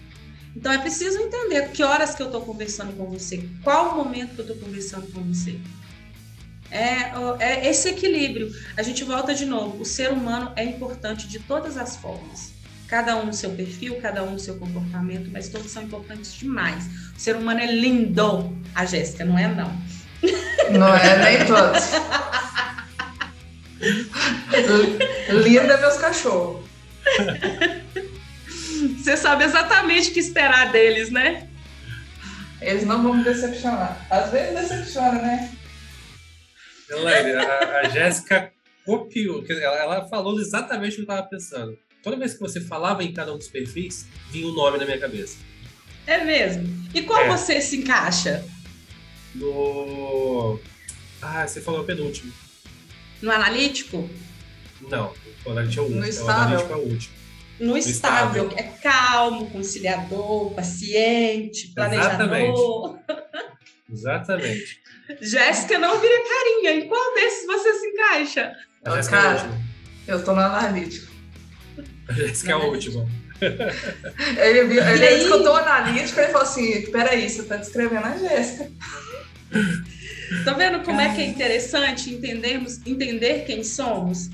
Então 0.55 0.73
é 0.73 0.79
preciso 0.79 1.19
entender 1.19 1.71
que 1.71 1.83
horas 1.83 2.15
que 2.15 2.23
eu 2.23 2.31
tô 2.31 2.41
conversando 2.41 2.97
com 2.97 3.05
você, 3.07 3.47
qual 3.63 3.93
o 3.93 3.97
momento 3.97 4.35
que 4.35 4.41
eu 4.41 4.47
tô 4.47 4.55
conversando 4.55 5.07
com 5.13 5.23
você. 5.23 5.59
É, 6.71 7.13
é 7.39 7.69
esse 7.69 7.91
equilíbrio. 7.91 8.51
A 8.77 8.83
gente 8.83 9.05
volta 9.05 9.35
de 9.35 9.45
novo. 9.45 9.83
O 9.83 9.85
ser 9.85 10.11
humano 10.11 10.53
é 10.57 10.65
importante 10.65 11.29
de 11.29 11.39
todas 11.39 11.77
as 11.77 11.97
formas. 11.97 12.56
Cada 12.89 13.17
um 13.17 13.27
no 13.27 13.33
seu 13.33 13.51
perfil, 13.51 14.01
cada 14.01 14.23
um 14.23 14.33
no 14.33 14.39
seu 14.39 14.57
comportamento, 14.59 15.29
mas 15.33 15.49
todos 15.49 15.71
são 15.71 15.83
importantes 15.83 16.35
demais. 16.35 16.85
O 17.17 17.21
ser 17.21 17.37
humano 17.37 17.61
é 17.61 17.67
lindo. 17.67 18.57
A 18.75 18.85
Jéssica 18.85 19.25
não 19.25 19.39
é, 19.39 19.49
não. 19.49 19.73
Não 20.71 20.95
é 20.95 21.19
nem 21.19 21.47
todos. 21.47 21.91
Linda 25.29 25.79
meus 25.79 25.97
cachorros. 25.97 26.65
Você 28.99 29.17
sabe 29.17 29.45
exatamente 29.45 30.11
o 30.11 30.13
que 30.13 30.21
esperar 30.21 30.71
deles, 30.71 31.11
né? 31.11 31.49
Eles 32.61 32.85
não 32.85 33.03
vão 33.03 33.15
me 33.15 33.25
decepcionar. 33.25 34.07
Às 34.11 34.31
vezes 34.31 34.55
decepciona, 34.55 35.21
né? 35.21 35.53
Elaine, 36.89 37.33
a, 37.33 37.81
a 37.81 37.89
Jéssica 37.89 38.53
copiou, 38.85 39.45
ela, 39.49 39.77
ela 39.77 40.09
falou 40.09 40.39
exatamente 40.41 40.93
o 40.93 40.95
que 40.97 41.01
eu 41.01 41.15
estava 41.15 41.29
pensando. 41.29 41.77
Toda 42.07 42.17
vez 42.19 42.35
que 42.35 42.39
você 42.41 42.61
falava 42.61 43.03
em 43.03 43.13
cada 43.13 43.35
um 43.35 43.37
dos 43.37 43.49
perfis, 43.49 44.07
vinha 44.31 44.47
um 44.47 44.53
nome 44.55 44.79
na 44.79 44.85
minha 44.85 44.97
cabeça. 44.97 45.39
É 46.07 46.23
mesmo. 46.23 46.63
E 46.95 47.03
qual 47.03 47.21
É. 47.25 47.29
você 47.29 47.61
se 47.61 47.79
encaixa? 47.79 48.45
No. 49.35 50.57
Ah, 51.21 51.45
você 51.45 51.61
falou 51.61 51.81
o 51.81 51.85
penúltimo. 51.85 52.33
No 53.21 53.33
analítico? 53.33 54.09
Não, 54.89 55.13
o 55.45 55.51
analítico 55.51 55.81
é 55.81 55.83
o 55.83 55.87
último. 55.89 56.01
No 56.01 56.07
O 56.07 56.09
estável. 56.09 56.35
analítico 56.45 56.73
é 56.73 56.77
o 56.77 56.79
último. 56.89 57.15
No 57.59 57.77
estável, 57.77 58.45
estável. 58.45 58.49
que 58.51 58.55
é 58.61 58.63
calmo, 58.81 59.51
conciliador, 59.51 60.55
paciente, 60.55 61.73
planejador. 61.75 63.01
Exatamente. 63.93 64.81
Jéssica 65.21 65.77
não 65.81 66.01
vira 66.01 66.23
carinha. 66.23 66.71
Em 66.85 66.87
qual 66.87 67.15
desses 67.17 67.47
você 67.49 67.75
se 67.81 67.87
encaixa? 67.89 68.53
É 68.85 69.03
Cara. 69.11 69.51
Eu 70.07 70.25
tô 70.25 70.33
no 70.35 70.41
analítico. 70.41 71.16
A 72.09 72.13
Jéssica 72.13 72.53
é 72.53 72.55
a 72.55 72.59
última. 72.59 73.09
Ele, 74.39 74.65
viu, 74.65 74.83
ele 74.83 75.07
aí? 75.07 75.23
escutou 75.23 75.53
o 75.53 75.57
analítico 75.57 76.21
e 76.21 76.27
falou 76.27 76.43
assim: 76.43 76.91
peraí, 76.91 77.29
você 77.29 77.43
tá 77.43 77.57
descrevendo 77.57 78.07
a 78.07 78.17
Jéssica. 78.17 78.71
Tá 80.45 80.55
vendo 80.55 80.83
como 80.83 81.01
é 81.01 81.15
que 81.15 81.21
é 81.21 81.25
interessante 81.25 82.11
entendermos, 82.11 82.81
entender 82.85 83.45
quem 83.45 83.63
somos? 83.63 84.29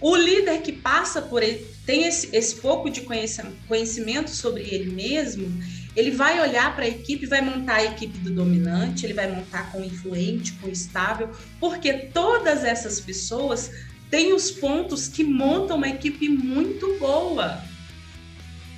O 0.00 0.16
líder 0.16 0.60
que 0.60 0.72
passa 0.72 1.22
por 1.22 1.40
ele, 1.40 1.64
tem 1.86 2.04
esse, 2.04 2.34
esse 2.34 2.56
pouco 2.56 2.90
de 2.90 3.02
conhecimento 3.02 4.30
sobre 4.30 4.62
ele 4.62 4.90
mesmo, 4.90 5.48
ele 5.94 6.10
vai 6.10 6.40
olhar 6.40 6.74
para 6.74 6.84
a 6.84 6.88
equipe, 6.88 7.26
vai 7.26 7.40
montar 7.40 7.76
a 7.76 7.84
equipe 7.84 8.18
do 8.18 8.30
dominante, 8.30 9.06
ele 9.06 9.14
vai 9.14 9.30
montar 9.30 9.70
com 9.70 9.80
o 9.80 9.84
influente, 9.84 10.52
com 10.54 10.68
o 10.68 10.72
estável, 10.72 11.30
porque 11.58 11.92
todas 11.92 12.64
essas 12.64 13.00
pessoas 13.00 13.70
têm 14.10 14.32
os 14.32 14.50
pontos 14.50 15.08
que 15.08 15.22
montam 15.22 15.76
uma 15.76 15.88
equipe 15.88 16.28
muito 16.28 16.98
boa. 16.98 17.62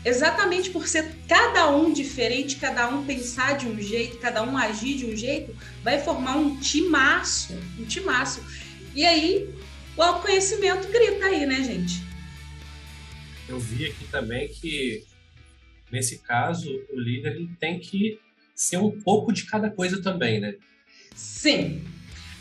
Exatamente 0.05 0.71
por 0.71 0.87
ser 0.87 1.15
cada 1.29 1.71
um 1.71 1.93
diferente, 1.93 2.57
cada 2.57 2.89
um 2.89 3.05
pensar 3.07 3.57
de 3.57 3.67
um 3.67 3.81
jeito, 3.81 4.19
cada 4.19 4.43
um 4.43 4.57
agir 4.57 4.97
de 4.97 5.07
um 5.07 5.17
jeito, 5.17 5.57
vai 5.83 6.01
formar 6.01 6.37
um 6.37 6.59
timaço, 6.59 7.55
um 7.79 7.85
timaço. 7.85 8.45
E 8.95 9.05
aí, 9.05 9.49
o 9.97 10.03
autoconhecimento 10.03 10.89
grita 10.89 11.27
aí, 11.27 11.47
né, 11.47 11.63
gente? 11.63 12.03
Eu 13.49 13.59
vi 13.59 13.87
aqui 13.87 14.05
também 14.11 14.49
que, 14.49 15.05
nesse 15.91 16.19
caso, 16.19 16.69
o 16.93 16.99
líder 16.99 17.37
ele 17.37 17.51
tem 17.61 17.79
que 17.79 18.19
ser 18.55 18.79
um 18.79 18.91
pouco 18.91 19.33
de 19.33 19.45
cada 19.45 19.71
coisa 19.71 20.03
também, 20.03 20.41
né? 20.41 20.57
Sim. 21.15 21.85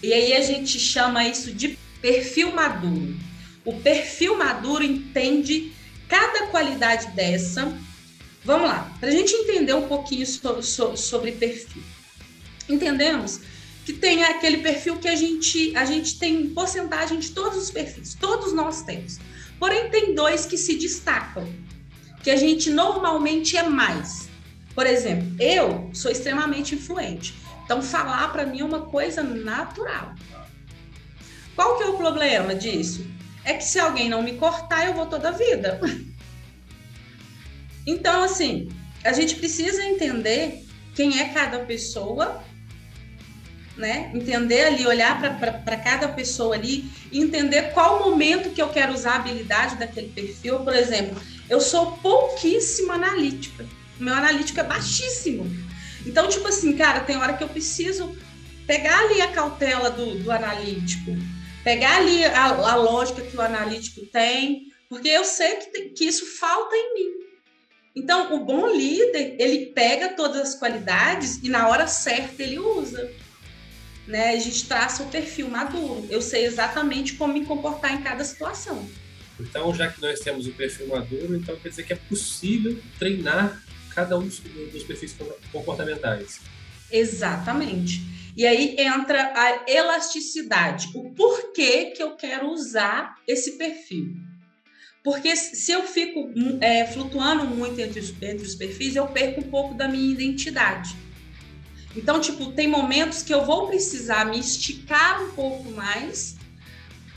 E 0.02 0.14
aí 0.14 0.34
a 0.34 0.42
gente 0.42 0.80
chama 0.80 1.28
isso 1.28 1.54
de 1.54 1.78
perfil 2.02 2.52
maduro. 2.52 3.16
O 3.64 3.74
perfil 3.80 4.38
maduro 4.38 4.84
entende 4.84 5.72
cada 6.08 6.48
qualidade 6.48 7.08
dessa. 7.12 7.72
Vamos 8.44 8.68
lá, 8.68 8.92
para 9.00 9.10
a 9.10 9.12
gente 9.12 9.34
entender 9.34 9.74
um 9.74 9.88
pouquinho 9.88 10.26
so, 10.26 10.62
so, 10.64 10.98
sobre 10.98 11.32
perfil. 11.34 11.84
Entendemos 12.68 13.40
que 13.86 13.94
tem 13.94 14.24
aquele 14.24 14.58
perfil 14.58 14.98
que 14.98 15.08
a 15.08 15.16
gente, 15.16 15.76
a 15.76 15.86
gente 15.86 16.18
tem 16.18 16.50
porcentagem 16.50 17.20
de 17.20 17.32
todos 17.32 17.58
os 17.58 17.72
perfis, 17.72 18.16
todos 18.16 18.54
nós 18.54 18.82
temos. 18.82 19.20
Porém, 19.60 19.90
tem 19.90 20.16
dois 20.16 20.46
que 20.46 20.58
se 20.58 20.76
destacam, 20.76 21.48
que 22.24 22.32
a 22.32 22.36
gente 22.36 22.70
normalmente 22.72 23.58
é 23.58 23.64
mais. 23.64 24.28
Por 24.74 24.88
exemplo, 24.88 25.36
eu 25.40 25.90
sou 25.94 26.12
extremamente 26.12 26.74
influente. 26.74 27.36
Então, 27.64 27.82
falar 27.82 28.32
para 28.32 28.46
mim 28.46 28.62
é 28.62 28.66
uma 28.66 28.82
coisa 28.82 29.22
natural. 29.22 30.16
Qual 31.56 31.78
que 31.78 31.84
é 31.84 31.88
o 31.88 31.98
problema 31.98 32.56
disso? 32.56 33.06
É 33.44 33.54
que 33.54 33.64
se 33.64 33.80
alguém 33.80 34.10
não 34.10 34.22
me 34.22 34.34
cortar, 34.34 34.86
eu 34.86 34.94
vou 34.94 35.06
toda 35.06 35.30
a 35.30 35.32
vida. 35.32 35.80
Então, 37.86 38.24
assim, 38.24 38.70
a 39.04 39.12
gente 39.12 39.36
precisa 39.36 39.84
entender 39.84 40.64
quem 40.94 41.20
é 41.20 41.30
cada 41.30 41.60
pessoa, 41.60 42.44
né? 43.76 44.12
Entender 44.14 44.66
ali, 44.66 44.86
olhar 44.86 45.20
para 45.20 45.78
cada 45.78 46.08
pessoa 46.08 46.54
ali 46.54 46.88
entender 47.12 47.74
qual 47.74 48.00
momento 48.00 48.52
que 48.52 48.62
eu 48.62 48.70
quero 48.70 48.94
usar 48.94 49.14
a 49.14 49.16
habilidade 49.16 49.76
daquele 49.76 50.10
perfil. 50.10 50.60
Por 50.60 50.74
exemplo, 50.74 51.22
eu 51.50 51.60
sou 51.60 51.94
pouquíssimo 51.98 52.92
analítica. 52.92 53.66
Meu 54.00 54.14
analítico 54.14 54.60
é 54.60 54.64
baixíssimo. 54.64 55.46
Então, 56.06 56.28
tipo 56.30 56.48
assim, 56.48 56.76
cara, 56.76 57.02
tem 57.02 57.18
hora 57.18 57.34
que 57.34 57.44
eu 57.44 57.50
preciso 57.50 58.16
pegar 58.66 58.98
ali 59.00 59.22
a 59.22 59.28
cautela 59.28 59.90
do, 59.90 60.20
do 60.20 60.32
analítico, 60.32 61.12
pegar 61.64 61.98
ali 61.98 62.24
a, 62.26 62.46
a, 62.46 62.76
lógica 62.76 63.22
que 63.22 63.36
o 63.36 63.42
analítico 63.42 64.06
tem, 64.08 64.72
porque 64.90 65.08
eu 65.08 65.24
sei 65.24 65.56
que, 65.56 65.90
que 65.90 66.06
isso 66.06 66.26
falta 66.38 66.76
em 66.76 66.94
mim. 66.94 67.22
Então, 67.96 68.34
o 68.36 68.46
bom 68.46 68.68
líder, 68.68 69.36
ele 69.38 69.68
pega 69.68 70.10
todas 70.10 70.42
as 70.42 70.56
qualidades 70.56 71.40
e 71.44 71.50
na 71.50 71.68
hora 71.68 71.88
certa 71.88 72.42
ele 72.42 72.58
usa. 72.58 73.12
Né? 74.08 74.30
A 74.30 74.40
gente 74.40 74.66
traça 74.66 75.04
o 75.04 75.10
perfil 75.10 75.50
maduro. 75.50 76.06
Eu 76.10 76.22
sei 76.22 76.46
exatamente 76.46 77.14
como 77.14 77.34
me 77.34 77.46
comportar 77.46 77.94
em 77.94 78.02
cada 78.02 78.24
situação. 78.24 78.90
Então, 79.40 79.74
já 79.74 79.90
que 79.90 80.02
nós 80.02 80.20
temos 80.20 80.48
o 80.48 80.54
perfil 80.54 80.88
maduro, 80.88 81.36
então 81.36 81.56
quer 81.58 81.70
dizer 81.70 81.84
que 81.84 81.94
é 81.94 81.96
possível 81.96 82.78
treinar 82.98 83.62
cada 83.94 84.18
um 84.18 84.24
dos, 84.24 84.40
dos 84.40 84.84
perfis 84.84 85.16
comportamentais. 85.52 86.40
Exatamente. 86.92 88.02
E 88.36 88.46
aí 88.46 88.76
entra 88.78 89.34
a 89.36 89.70
elasticidade. 89.70 90.90
O 90.96 91.12
porquê 91.12 91.88
que 91.88 92.02
eu 92.02 92.16
quero 92.16 92.50
usar 92.50 93.16
esse 93.28 93.54
perfil. 93.58 94.16
Porque 95.04 95.36
se 95.36 95.72
eu 95.72 95.84
fico 95.84 96.30
é, 96.62 96.86
flutuando 96.86 97.46
muito 97.46 97.80
entre 97.80 98.00
os, 98.00 98.10
entre 98.22 98.46
os 98.46 98.56
perfis, 98.56 98.96
eu 98.96 99.08
perco 99.08 99.42
um 99.42 99.50
pouco 99.50 99.74
da 99.74 99.88
minha 99.88 100.14
identidade. 100.14 100.96
Então, 101.96 102.22
tipo, 102.22 102.52
tem 102.52 102.68
momentos 102.68 103.22
que 103.22 103.34
eu 103.34 103.44
vou 103.44 103.68
precisar 103.68 104.26
me 104.26 104.40
esticar 104.40 105.24
um 105.24 105.32
pouco 105.32 105.72
mais, 105.72 106.38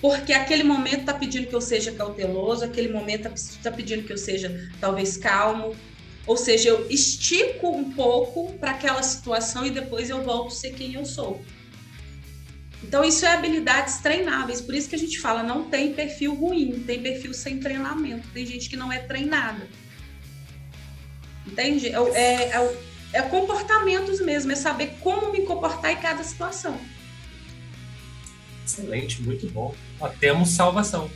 porque 0.00 0.32
aquele 0.32 0.64
momento 0.64 1.00
está 1.00 1.14
pedindo 1.14 1.46
que 1.46 1.54
eu 1.54 1.60
seja 1.60 1.92
cauteloso, 1.92 2.64
aquele 2.64 2.92
momento 2.92 3.28
está 3.34 3.70
pedindo 3.70 4.02
que 4.04 4.12
eu 4.12 4.18
seja 4.18 4.70
talvez 4.80 5.16
calmo. 5.16 5.76
Ou 6.26 6.36
seja, 6.36 6.70
eu 6.70 6.90
estico 6.90 7.68
um 7.68 7.92
pouco 7.92 8.52
para 8.54 8.70
aquela 8.70 9.02
situação 9.02 9.66
e 9.66 9.70
depois 9.70 10.08
eu 10.08 10.22
volto 10.22 10.48
a 10.48 10.56
ser 10.56 10.72
quem 10.72 10.94
eu 10.94 11.04
sou. 11.04 11.42
Então, 12.82 13.04
isso 13.04 13.24
é 13.24 13.32
habilidades 13.32 13.98
treináveis. 13.98 14.60
Por 14.60 14.74
isso 14.74 14.88
que 14.88 14.94
a 14.94 14.98
gente 14.98 15.18
fala, 15.18 15.42
não 15.42 15.64
tem 15.64 15.94
perfil 15.94 16.34
ruim, 16.34 16.82
tem 16.86 17.02
perfil 17.02 17.32
sem 17.32 17.58
treinamento. 17.58 18.28
Tem 18.28 18.44
gente 18.44 18.68
que 18.68 18.76
não 18.76 18.92
é 18.92 18.98
treinada. 18.98 19.66
Entende? 21.46 21.88
É, 21.88 21.98
é, 22.14 22.56
é, 22.56 22.80
é 23.14 23.22
comportamentos 23.22 24.20
mesmo, 24.20 24.52
é 24.52 24.54
saber 24.54 24.96
como 25.00 25.32
me 25.32 25.42
comportar 25.42 25.92
em 25.92 25.96
cada 25.96 26.22
situação. 26.22 26.78
Excelente, 28.64 29.22
muito 29.22 29.48
bom. 29.50 29.74
Ó, 30.00 30.08
temos 30.08 30.50
salvação. 30.50 31.10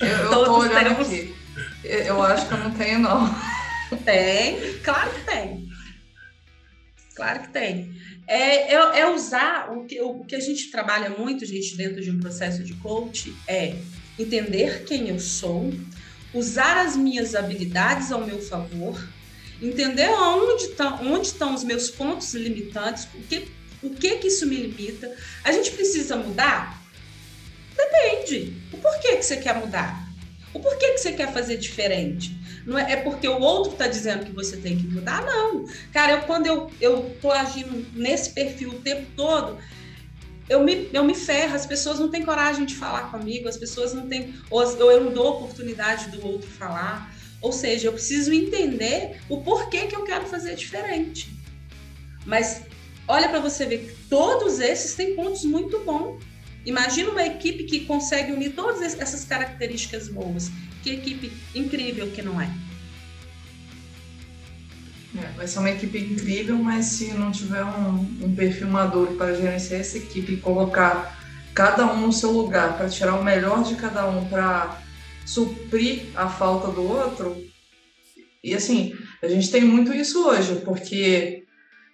eu, 0.00 0.08
eu 0.08 0.30
tô 0.30 0.58
olhando 0.58 0.84
temos... 0.84 1.06
aqui. 1.06 1.41
Eu 1.84 2.22
acho 2.22 2.46
que 2.48 2.54
eu 2.54 2.58
não 2.58 2.70
tenho, 2.72 2.98
não. 2.98 3.34
Tem, 4.04 4.78
claro 4.78 5.10
que 5.10 5.20
tem. 5.20 5.68
Claro 7.14 7.40
que 7.42 7.48
tem 7.50 7.92
é, 8.26 8.74
é, 8.74 9.00
é 9.00 9.10
usar 9.10 9.70
o 9.72 9.84
que, 9.84 10.00
o 10.00 10.24
que 10.24 10.34
a 10.34 10.40
gente 10.40 10.70
trabalha 10.70 11.10
muito, 11.10 11.44
gente, 11.44 11.76
dentro 11.76 12.00
de 12.00 12.10
um 12.10 12.20
processo 12.20 12.62
de 12.62 12.74
coach, 12.74 13.34
é 13.46 13.76
entender 14.18 14.84
quem 14.84 15.08
eu 15.08 15.18
sou, 15.18 15.72
usar 16.32 16.78
as 16.78 16.96
minhas 16.96 17.34
habilidades 17.34 18.12
ao 18.12 18.24
meu 18.24 18.40
favor, 18.40 18.98
entender 19.60 20.08
onde, 20.08 20.68
tá, 20.68 21.00
onde 21.02 21.26
estão 21.26 21.54
os 21.54 21.64
meus 21.64 21.90
pontos 21.90 22.32
limitantes, 22.34 23.06
o 23.14 23.22
que, 23.22 23.48
o 23.82 23.90
que 23.90 24.16
que 24.16 24.28
isso 24.28 24.46
me 24.46 24.56
limita. 24.56 25.14
A 25.44 25.52
gente 25.52 25.70
precisa 25.72 26.16
mudar? 26.16 26.80
Depende. 27.76 28.56
O 28.72 28.78
porquê 28.78 29.16
que 29.16 29.22
você 29.22 29.36
quer 29.36 29.56
mudar? 29.56 30.01
O 30.54 30.60
porquê 30.60 30.92
que 30.92 30.98
você 30.98 31.12
quer 31.12 31.32
fazer 31.32 31.56
diferente? 31.56 32.36
Não 32.66 32.78
é, 32.78 32.92
é 32.92 32.96
porque 32.96 33.26
o 33.26 33.40
outro 33.40 33.72
está 33.72 33.86
dizendo 33.86 34.26
que 34.26 34.32
você 34.32 34.56
tem 34.56 34.76
que 34.76 34.86
mudar, 34.86 35.24
não. 35.24 35.64
Cara, 35.92 36.12
eu, 36.12 36.22
quando 36.22 36.46
eu, 36.46 36.70
eu 36.80 37.16
agindo 37.32 37.86
nesse 37.94 38.30
perfil 38.30 38.70
o 38.70 38.80
tempo 38.80 39.06
todo, 39.16 39.58
eu 40.48 40.62
me, 40.62 40.90
eu 40.92 41.04
me 41.04 41.14
ferro, 41.14 41.54
as 41.54 41.66
pessoas 41.66 41.98
não 41.98 42.10
têm 42.10 42.24
coragem 42.24 42.66
de 42.66 42.74
falar 42.74 43.10
comigo, 43.10 43.48
as 43.48 43.56
pessoas 43.56 43.94
não 43.94 44.06
têm, 44.06 44.34
ou 44.50 44.62
eu 44.62 45.04
não 45.04 45.12
dou 45.12 45.36
oportunidade 45.36 46.10
do 46.10 46.26
outro 46.26 46.48
falar. 46.48 47.14
Ou 47.40 47.52
seja, 47.52 47.88
eu 47.88 47.92
preciso 47.92 48.32
entender 48.32 49.20
o 49.28 49.40
porquê 49.40 49.86
que 49.86 49.96
eu 49.96 50.04
quero 50.04 50.26
fazer 50.26 50.54
diferente. 50.54 51.32
Mas 52.24 52.62
olha 53.08 53.28
para 53.28 53.40
você 53.40 53.66
ver 53.66 53.78
que 53.78 54.08
todos 54.08 54.60
esses 54.60 54.94
têm 54.94 55.16
pontos 55.16 55.44
muito 55.44 55.80
bons. 55.80 56.22
Imagina 56.64 57.10
uma 57.10 57.24
equipe 57.24 57.64
que 57.64 57.80
consegue 57.80 58.32
unir 58.32 58.50
todas 58.50 58.82
essas 59.00 59.24
características 59.24 60.08
boas 60.08 60.50
que 60.82 60.90
equipe 60.90 61.32
incrível 61.54 62.10
que 62.10 62.22
não 62.22 62.40
é. 62.40 62.50
é 65.16 65.26
vai 65.36 65.46
ser 65.46 65.58
uma 65.60 65.70
equipe 65.70 65.98
incrível, 65.98 66.56
mas 66.56 66.86
se 66.86 67.12
não 67.12 67.30
tiver 67.30 67.64
um, 67.64 67.98
um 68.22 68.34
perfil 68.34 68.68
maduro 68.68 69.14
para 69.14 69.34
gerenciar 69.34 69.80
essa 69.80 69.98
equipe 69.98 70.34
e 70.34 70.36
colocar 70.36 71.18
cada 71.54 71.86
um 71.92 72.06
no 72.06 72.12
seu 72.12 72.30
lugar, 72.30 72.76
para 72.76 72.88
tirar 72.88 73.14
o 73.14 73.24
melhor 73.24 73.62
de 73.62 73.74
cada 73.76 74.08
um, 74.08 74.28
para 74.28 74.80
suprir 75.26 76.06
a 76.14 76.28
falta 76.28 76.68
do 76.68 76.82
outro. 76.82 77.36
E 78.42 78.54
assim, 78.54 78.96
a 79.22 79.28
gente 79.28 79.50
tem 79.50 79.62
muito 79.62 79.92
isso 79.92 80.26
hoje, 80.26 80.56
porque 80.64 81.44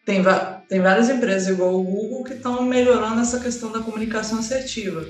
tem, 0.05 0.23
tem 0.69 0.81
várias 0.81 1.09
empresas 1.09 1.49
igual 1.49 1.75
o 1.75 1.83
Google 1.83 2.25
que 2.25 2.35
estão 2.35 2.63
melhorando 2.63 3.21
essa 3.21 3.41
questão 3.41 3.73
da 3.73 3.81
comunicação 3.81 4.39
assertiva. 4.39 5.07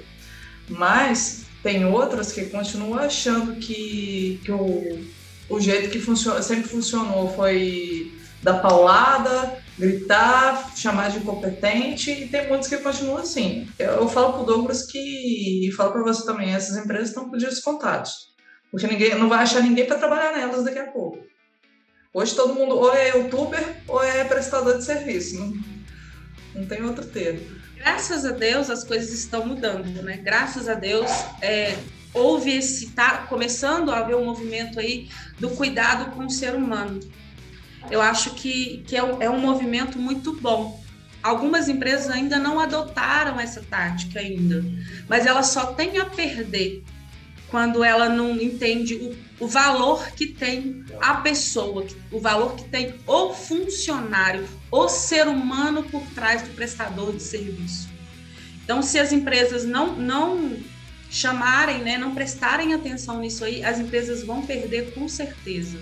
Mas 0.69 1.45
tem 1.63 1.85
outras 1.85 2.31
que 2.31 2.47
continuam 2.47 2.99
achando 2.99 3.57
que, 3.57 4.41
que 4.45 4.53
o, 4.53 5.05
o 5.49 5.61
jeito 5.61 5.91
que 5.91 5.99
funciona, 5.99 6.41
sempre 6.43 6.69
funcionou 6.69 7.35
foi 7.35 8.13
dar 8.43 8.61
paulada, 8.61 9.59
gritar, 9.77 10.73
chamar 10.77 11.11
de 11.11 11.19
incompetente, 11.19 12.11
e 12.11 12.29
tem 12.29 12.47
muitos 12.47 12.69
que 12.69 12.77
continuam 12.79 13.19
assim. 13.19 13.69
Eu, 13.79 13.93
eu 13.93 14.09
falo 14.09 14.35
pro 14.35 14.45
Douglas 14.45 14.87
que, 14.87 15.67
e 15.67 15.73
falo 15.73 15.93
para 15.93 16.03
você 16.03 16.25
também, 16.25 16.55
essas 16.55 16.77
empresas 16.77 17.09
estão 17.09 17.29
com 17.29 17.37
dias 17.37 17.59
contatos. 17.61 18.29
Porque 18.71 18.87
ninguém 18.87 19.19
não 19.19 19.29
vai 19.29 19.41
achar 19.41 19.63
ninguém 19.63 19.87
para 19.87 19.99
trabalhar 19.99 20.37
nelas 20.37 20.65
daqui 20.65 20.79
a 20.79 20.93
pouco. 20.93 21.19
Hoje 22.13 22.35
todo 22.35 22.55
mundo 22.55 22.77
ou 22.77 22.95
é 22.95 23.11
youtuber 23.11 23.83
ou 23.87 24.03
é 24.03 24.25
prestador 24.25 24.79
de 24.79 24.85
serviço. 24.85 25.39
Não, 25.39 25.55
não 26.55 26.67
tem 26.67 26.83
outro 26.83 27.07
termo 27.07 27.59
graças 27.79 28.25
a 28.25 28.33
Deus 28.33 28.69
as 28.69 28.85
coisas 28.85 29.13
estão 29.13 29.47
mudando, 29.47 30.03
né? 30.03 30.19
Graças 30.19 30.69
a 30.69 30.75
Deus 30.75 31.11
é, 31.41 31.77
houve 32.13 32.51
esse 32.53 32.91
tá 32.91 33.27
começando 33.29 33.91
a 33.91 33.99
haver 33.99 34.17
um 34.17 34.25
movimento 34.25 34.79
aí 34.79 35.09
do 35.39 35.51
cuidado 35.51 36.11
com 36.13 36.27
o 36.27 36.31
ser 36.31 36.55
humano. 36.55 37.01
Eu 37.91 38.03
acho 38.03 38.35
que, 38.35 38.83
que 38.87 38.97
é, 38.97 39.03
um, 39.03 39.23
é 39.23 39.31
um 39.31 39.41
movimento 39.41 39.99
muito 39.99 40.35
bom. 40.35 40.83
Algumas 41.23 41.69
empresas 41.69 42.11
ainda 42.11 42.39
não 42.39 42.61
adotaram 42.61 43.41
essa 43.41 43.63
tática 43.63 44.21
ainda, 44.21 44.65
mas 45.09 45.27
elas 45.27 45.49
só 45.49 45.73
têm 45.73 45.99
a 45.99 46.05
perder 46.05 46.85
quando 47.49 47.83
ela 47.83 48.09
não 48.09 48.33
entende 48.33 48.95
o, 48.95 49.17
o 49.41 49.47
valor 49.47 50.11
que 50.13 50.27
tem 50.27 50.85
a 51.01 51.15
pessoa, 51.15 51.87
o 52.11 52.21
valor 52.21 52.57
que 52.57 52.65
tem 52.65 52.95
o 53.07 53.33
funcionário, 53.33 54.49
o 54.71 54.89
ser 54.89 55.29
humano 55.29 55.83
por 55.85 56.03
trás 56.15 56.43
do 56.43 56.51
prestador 56.51 57.13
de 57.13 57.23
serviço. 57.23 57.89
Então, 58.65 58.83
se 58.83 58.99
as 58.99 59.13
empresas 59.13 59.65
não, 59.65 59.97
não 59.97 60.57
chamarem, 61.11 61.79
né, 61.79 61.97
não 61.97 62.15
prestarem 62.15 62.75
atenção 62.75 63.21
nisso 63.21 63.45
aí, 63.45 63.65
as 63.65 63.79
empresas 63.79 64.25
vão 64.25 64.45
perder 64.45 64.93
com 64.93 65.09
certeza. 65.09 65.79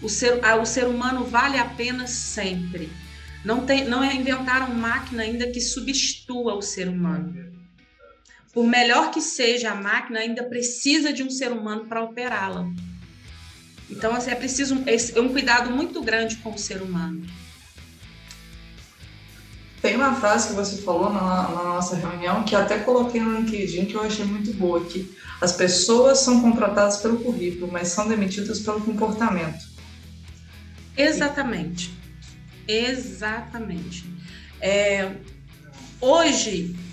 O 0.00 0.08
ser, 0.08 0.40
o 0.60 0.64
ser 0.64 0.86
humano 0.86 1.24
vale 1.24 1.58
a 1.58 1.64
pena 1.64 2.06
sempre. 2.06 2.88
Não, 3.44 3.66
tem, 3.66 3.84
não 3.84 4.04
inventaram 4.04 4.72
máquina 4.74 5.22
ainda 5.22 5.48
que 5.48 5.60
substitua 5.60 6.54
o 6.54 6.62
ser 6.62 6.88
humano. 6.88 7.47
Por 8.58 8.66
melhor 8.66 9.12
que 9.12 9.20
seja 9.20 9.70
a 9.70 9.74
máquina, 9.76 10.18
ainda 10.18 10.42
precisa 10.42 11.12
de 11.12 11.22
um 11.22 11.30
ser 11.30 11.52
humano 11.52 11.84
para 11.84 12.02
operá-la. 12.02 12.68
Então, 13.88 14.12
assim, 14.12 14.32
é 14.32 14.34
preciso 14.34 14.82
é 14.84 15.20
um 15.20 15.28
cuidado 15.28 15.70
muito 15.70 16.02
grande 16.02 16.38
com 16.38 16.50
o 16.50 16.58
ser 16.58 16.82
humano. 16.82 17.24
Tem 19.80 19.94
uma 19.94 20.12
frase 20.16 20.48
que 20.48 20.54
você 20.54 20.82
falou 20.82 21.12
na, 21.12 21.50
na, 21.50 21.62
nossa 21.62 21.94
reunião 21.94 22.42
que 22.42 22.56
até 22.56 22.80
coloquei 22.80 23.20
no 23.20 23.38
LinkedIn 23.38 23.84
que 23.84 23.94
eu 23.94 24.02
achei 24.02 24.24
muito 24.24 24.52
boa, 24.54 24.84
que 24.84 25.08
as 25.40 25.52
pessoas 25.52 26.18
são 26.18 26.40
contratadas 26.40 26.96
pelo 26.96 27.20
currículo, 27.20 27.70
mas 27.70 27.86
são 27.86 28.08
demitidas 28.08 28.58
pelo 28.58 28.80
comportamento. 28.80 29.64
Exatamente. 30.96 31.96
Exatamente. 32.66 34.04
É, 34.60 35.12
hoje, 36.00 36.87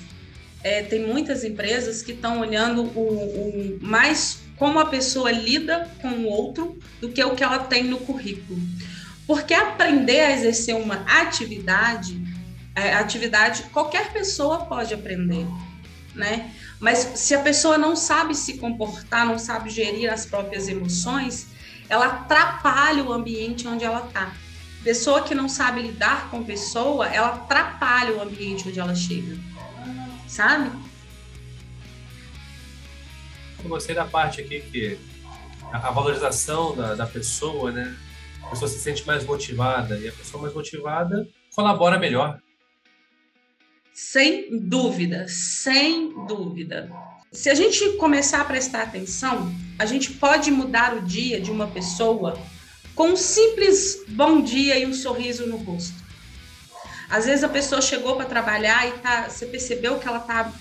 é, 0.66 0.82
tem 0.82 1.06
muitas 1.06 1.44
empresas 1.44 2.02
que 2.02 2.12
estão 2.12 2.40
olhando 2.40 2.82
o, 2.82 3.00
o, 3.00 3.80
mais 3.82 4.40
como 4.58 4.80
a 4.80 4.86
pessoa 4.88 5.32
lida 5.32 5.88
com 6.02 6.08
o 6.08 6.26
outro 6.26 6.80
do 7.00 7.10
que 7.10 7.24
o 7.24 7.36
que 7.36 7.44
ela 7.44 7.60
tem 7.60 7.84
no 7.84 8.00
currículo. 8.00 8.60
Porque 9.28 9.54
aprender 9.54 10.22
a 10.22 10.32
exercer 10.32 10.76
uma 10.76 11.06
atividade 11.06 12.20
é, 12.74 12.96
atividade 12.96 13.64
qualquer 13.72 14.12
pessoa 14.12 14.66
pode 14.66 14.92
aprender, 14.92 15.46
né? 16.16 16.52
Mas 16.80 16.98
se 16.98 17.36
a 17.36 17.40
pessoa 17.40 17.78
não 17.78 17.96
sabe 17.96 18.34
se 18.34 18.58
comportar, 18.58 19.24
não 19.24 19.38
sabe 19.38 19.70
gerir 19.70 20.12
as 20.12 20.26
próprias 20.26 20.68
emoções, 20.68 21.48
ela 21.88 22.08
atrapalha 22.08 23.04
o 23.04 23.14
ambiente 23.14 23.68
onde 23.68 23.86
ela 23.86 24.04
está. 24.08 24.34
Pessoa 24.84 25.22
que 25.22 25.36
não 25.36 25.48
sabe 25.48 25.84
lidar 25.84 26.30
com 26.32 26.44
pessoa, 26.44 27.08
ela 27.08 27.36
atrapalha 27.36 28.16
o 28.16 28.22
ambiente 28.22 28.68
onde 28.68 28.80
ela 28.80 28.96
chega. 28.96 29.38
Sabe? 30.28 30.72
Eu 33.64 33.70
gostei 33.70 33.96
da 33.96 34.06
parte 34.06 34.42
aqui 34.42 34.62
que 34.62 34.98
a 35.72 35.92
valorização 35.92 36.76
da, 36.76 36.96
da 36.96 37.08
pessoa, 37.08 37.72
né? 37.72 37.96
A 38.44 38.50
pessoa 38.50 38.70
se 38.70 38.80
sente 38.80 39.06
mais 39.08 39.26
motivada 39.26 39.98
e 39.98 40.08
a 40.08 40.12
pessoa 40.12 40.44
mais 40.44 40.54
motivada 40.54 41.28
colabora 41.56 41.98
melhor. 41.98 42.40
Sem 43.94 44.60
dúvida, 44.60 45.26
sem 45.28 46.26
dúvida. 46.28 46.92
Se 47.32 47.50
a 47.50 47.56
gente 47.56 47.94
começar 47.98 48.42
a 48.42 48.46
prestar 48.46 48.84
atenção, 48.84 49.54
a 49.80 49.86
gente 49.86 50.12
pode 50.12 50.52
mudar 50.52 50.96
o 50.96 51.02
dia 51.02 51.42
de 51.42 51.50
uma 51.50 51.68
pessoa 51.68 52.38
com 52.94 53.10
um 53.10 53.16
simples 53.16 54.04
bom 54.10 54.42
dia 54.42 54.78
e 54.78 54.86
um 54.86 54.94
sorriso 54.94 55.48
no 55.48 55.58
rosto. 55.58 56.05
Às 57.10 57.26
vezes 57.26 57.44
a 57.44 57.50
pessoa 57.50 57.82
chegou 57.82 58.16
para 58.16 58.26
trabalhar 58.26 58.88
e 58.88 58.92
tá, 59.00 59.30
você 59.30 59.46
percebeu 59.46 60.00
que 60.00 60.08
ela 60.08 60.20
tá, 60.20 60.52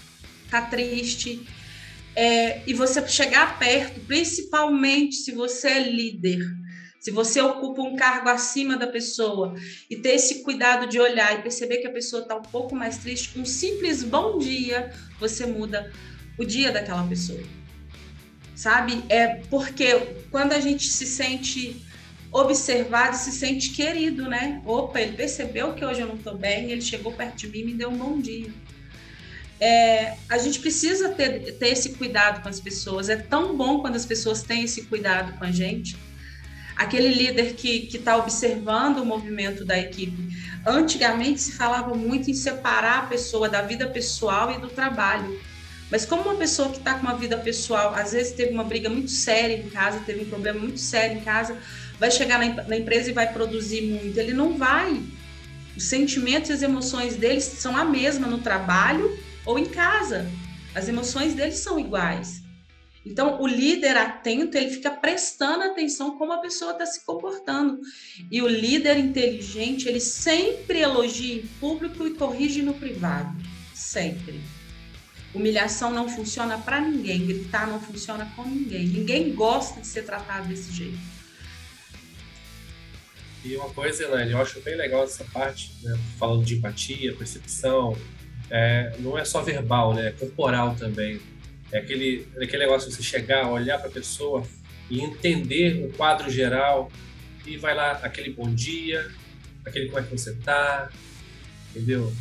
tá 0.50 0.62
triste. 0.62 1.46
É, 2.16 2.62
e 2.66 2.72
você 2.72 3.06
chegar 3.08 3.58
perto, 3.58 4.00
principalmente 4.00 5.16
se 5.16 5.32
você 5.32 5.68
é 5.68 5.90
líder, 5.90 6.38
se 7.00 7.10
você 7.10 7.40
ocupa 7.40 7.82
um 7.82 7.96
cargo 7.96 8.28
acima 8.28 8.76
da 8.76 8.86
pessoa 8.86 9.54
e 9.90 9.96
ter 9.96 10.14
esse 10.14 10.42
cuidado 10.42 10.86
de 10.86 10.98
olhar 10.98 11.38
e 11.38 11.42
perceber 11.42 11.78
que 11.78 11.86
a 11.86 11.92
pessoa 11.92 12.22
está 12.22 12.36
um 12.36 12.42
pouco 12.42 12.74
mais 12.74 12.98
triste, 12.98 13.38
um 13.38 13.44
simples 13.44 14.02
bom 14.02 14.38
dia, 14.38 14.90
você 15.20 15.44
muda 15.44 15.92
o 16.38 16.44
dia 16.44 16.72
daquela 16.72 17.06
pessoa. 17.06 17.42
Sabe? 18.54 19.02
É 19.08 19.42
porque 19.50 19.98
quando 20.30 20.52
a 20.52 20.60
gente 20.60 20.86
se 20.86 21.04
sente 21.04 21.83
observado, 22.34 23.16
se 23.16 23.32
sente 23.32 23.70
querido, 23.70 24.28
né? 24.28 24.60
Opa, 24.66 25.00
ele 25.00 25.16
percebeu 25.16 25.72
que 25.72 25.84
hoje 25.84 26.00
eu 26.00 26.08
não 26.08 26.16
estou 26.16 26.36
bem, 26.36 26.70
ele 26.70 26.82
chegou 26.82 27.12
perto 27.12 27.36
de 27.36 27.48
mim 27.48 27.60
e 27.60 27.64
me 27.64 27.74
deu 27.74 27.88
um 27.88 27.96
bom 27.96 28.20
dia. 28.20 28.52
É, 29.60 30.16
a 30.28 30.36
gente 30.36 30.58
precisa 30.58 31.10
ter, 31.10 31.52
ter 31.58 31.68
esse 31.68 31.90
cuidado 31.94 32.42
com 32.42 32.48
as 32.48 32.60
pessoas. 32.60 33.08
É 33.08 33.16
tão 33.16 33.56
bom 33.56 33.80
quando 33.80 33.96
as 33.96 34.04
pessoas 34.04 34.42
têm 34.42 34.64
esse 34.64 34.82
cuidado 34.82 35.38
com 35.38 35.44
a 35.44 35.52
gente 35.52 35.96
aquele 36.76 37.08
líder 37.08 37.54
que 37.54 37.88
está 37.92 38.16
observando 38.16 38.98
o 38.98 39.06
movimento 39.06 39.64
da 39.64 39.78
equipe. 39.78 40.34
Antigamente 40.66 41.40
se 41.40 41.52
falava 41.52 41.94
muito 41.94 42.30
em 42.30 42.34
separar 42.34 43.00
a 43.00 43.06
pessoa 43.06 43.48
da 43.48 43.62
vida 43.62 43.86
pessoal 43.88 44.52
e 44.52 44.58
do 44.58 44.68
trabalho. 44.68 45.40
Mas 45.90 46.04
como 46.04 46.22
uma 46.22 46.34
pessoa 46.34 46.70
que 46.70 46.78
está 46.78 46.94
com 46.94 47.02
uma 47.02 47.14
vida 47.14 47.36
pessoal, 47.38 47.94
às 47.94 48.12
vezes 48.12 48.32
teve 48.32 48.52
uma 48.52 48.64
briga 48.64 48.88
muito 48.88 49.10
séria 49.10 49.56
em 49.56 49.68
casa, 49.68 50.00
teve 50.00 50.22
um 50.22 50.28
problema 50.28 50.58
muito 50.58 50.80
sério 50.80 51.18
em 51.18 51.20
casa, 51.20 51.56
vai 52.04 52.10
chegar 52.10 52.38
na, 52.38 52.64
na 52.64 52.76
empresa 52.76 53.08
e 53.08 53.14
vai 53.14 53.32
produzir 53.32 53.80
muito, 53.80 54.18
ele 54.18 54.34
não 54.34 54.58
vai. 54.58 55.02
Os 55.74 55.84
sentimentos 55.84 56.50
e 56.50 56.52
as 56.52 56.62
emoções 56.62 57.16
deles 57.16 57.44
são 57.44 57.74
a 57.74 57.84
mesma 57.84 58.26
no 58.26 58.38
trabalho 58.38 59.18
ou 59.46 59.58
em 59.58 59.64
casa. 59.64 60.30
As 60.74 60.86
emoções 60.86 61.32
deles 61.32 61.56
são 61.56 61.80
iguais. 61.80 62.42
Então, 63.06 63.40
o 63.40 63.46
líder 63.46 63.96
atento, 63.96 64.56
ele 64.56 64.70
fica 64.70 64.90
prestando 64.90 65.64
atenção 65.64 66.18
como 66.18 66.32
a 66.32 66.38
pessoa 66.38 66.72
está 66.72 66.84
se 66.84 67.04
comportando. 67.04 67.80
E 68.30 68.42
o 68.42 68.48
líder 68.48 68.98
inteligente, 68.98 69.88
ele 69.88 70.00
sempre 70.00 70.80
elogia 70.80 71.36
em 71.36 71.46
público 71.58 72.06
e 72.06 72.14
corrige 72.14 72.60
no 72.60 72.74
privado. 72.74 73.34
Sempre. 73.74 74.40
Humilhação 75.34 75.90
não 75.90 76.08
funciona 76.08 76.58
para 76.58 76.80
ninguém, 76.80 77.26
gritar 77.26 77.66
não 77.66 77.80
funciona 77.80 78.30
com 78.36 78.44
ninguém. 78.44 78.86
Ninguém 78.88 79.34
gosta 79.34 79.80
de 79.80 79.86
ser 79.86 80.02
tratado 80.02 80.48
desse 80.48 80.70
jeito. 80.70 81.13
E 83.44 83.56
uma 83.56 83.68
coisa, 83.70 84.04
Elaine, 84.04 84.32
eu 84.32 84.40
acho 84.40 84.60
bem 84.60 84.74
legal 84.74 85.04
essa 85.04 85.24
parte, 85.24 85.72
né? 85.82 85.98
falando 86.18 86.44
de 86.44 86.54
empatia, 86.54 87.14
percepção, 87.14 87.96
é, 88.50 88.94
não 89.00 89.18
é 89.18 89.24
só 89.24 89.42
verbal, 89.42 89.94
né? 89.94 90.08
é 90.08 90.10
corporal 90.12 90.74
também 90.74 91.20
é 91.74 91.78
aquele, 91.78 92.26
aquele 92.36 92.58
negócio 92.58 92.88
de 92.88 92.94
você 92.94 93.02
chegar, 93.02 93.50
olhar 93.50 93.78
para 93.78 93.88
a 93.88 93.92
pessoa 93.92 94.44
e 94.88 95.00
entender 95.00 95.84
o 95.84 95.92
quadro 95.96 96.30
geral 96.30 96.90
e 97.44 97.56
vai 97.56 97.74
lá 97.74 97.92
aquele 98.02 98.30
bom 98.30 98.54
dia, 98.54 99.10
aquele 99.64 99.86
como 99.86 99.98
é 99.98 100.02
que 100.02 100.10
você 100.16 100.30
está, 100.30 100.88
entendeu? 101.70 102.12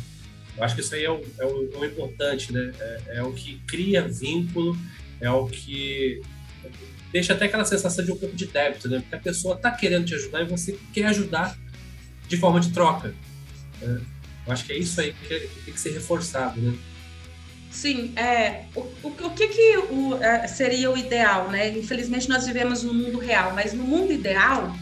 Eu 0.56 0.64
acho 0.64 0.74
que 0.74 0.80
isso 0.80 0.94
aí 0.94 1.04
é 1.04 1.10
o, 1.10 1.22
é 1.38 1.44
o, 1.44 1.70
é 1.72 1.78
o 1.78 1.84
importante, 1.84 2.52
né? 2.52 2.72
É, 2.80 3.18
é, 3.18 3.22
o 3.22 3.32
que 3.32 3.60
cria 3.66 4.02
vínculo, 4.02 4.76
é 5.20 5.30
o 5.30 5.46
que 5.46 6.20
deixa 7.14 7.32
até 7.32 7.44
aquela 7.44 7.64
sensação 7.64 8.04
de 8.04 8.10
um 8.10 8.16
pouco 8.16 8.34
de 8.34 8.46
débito, 8.46 8.88
né? 8.88 8.98
Porque 8.98 9.14
a 9.14 9.20
pessoa 9.20 9.54
está 9.54 9.70
querendo 9.70 10.04
te 10.04 10.16
ajudar 10.16 10.42
e 10.42 10.46
você 10.46 10.76
quer 10.92 11.06
ajudar 11.06 11.56
de 12.26 12.36
forma 12.36 12.58
de 12.58 12.72
troca. 12.72 13.14
Né? 13.80 14.00
Eu 14.44 14.52
acho 14.52 14.64
que 14.64 14.72
é 14.72 14.78
isso 14.78 15.00
aí 15.00 15.12
que, 15.12 15.28
que 15.28 15.60
tem 15.64 15.74
que 15.74 15.80
ser 15.80 15.92
reforçado, 15.92 16.60
né? 16.60 16.76
Sim, 17.70 18.12
é, 18.16 18.64
o, 18.74 18.80
o, 18.80 19.08
o 19.26 19.30
que, 19.30 19.46
que 19.46 19.76
o, 19.78 20.16
é, 20.20 20.48
seria 20.48 20.90
o 20.90 20.98
ideal, 20.98 21.52
né? 21.52 21.68
Infelizmente 21.78 22.28
nós 22.28 22.46
vivemos 22.46 22.82
no 22.82 22.92
mundo 22.92 23.18
real, 23.18 23.52
mas 23.54 23.72
no 23.72 23.84
mundo 23.84 24.12
ideal 24.12 24.76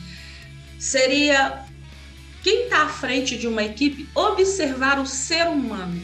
seria 0.79 1.67
quem 2.43 2.65
está 2.65 2.85
à 2.85 2.89
frente 2.89 3.37
de 3.37 3.47
uma 3.47 3.63
equipe 3.63 4.09
observar 4.15 4.99
o 4.99 5.07
ser 5.07 5.49
humano. 5.49 6.01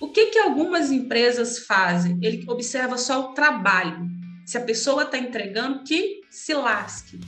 O 0.00 0.08
que, 0.08 0.26
que 0.26 0.38
algumas 0.40 0.90
empresas 0.90 1.60
fazem? 1.60 2.18
Ele 2.20 2.42
observa 2.48 2.98
só 2.98 3.30
o 3.30 3.32
trabalho. 3.32 4.10
Se 4.44 4.58
a 4.58 4.60
pessoa 4.60 5.04
está 5.04 5.18
entregando, 5.18 5.84
que 5.84 6.22
se 6.30 6.54
lasque. 6.54 7.20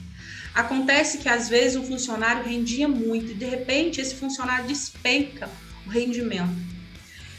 Acontece 0.53 1.17
que 1.17 1.27
às 1.27 1.49
vezes 1.49 1.75
um 1.75 1.83
funcionário 1.83 2.43
rendia 2.43 2.87
muito 2.87 3.31
e 3.31 3.35
de 3.35 3.45
repente 3.45 3.99
esse 3.99 4.15
funcionário 4.15 4.67
despenca 4.67 5.49
o 5.85 5.89
rendimento. 5.89 6.55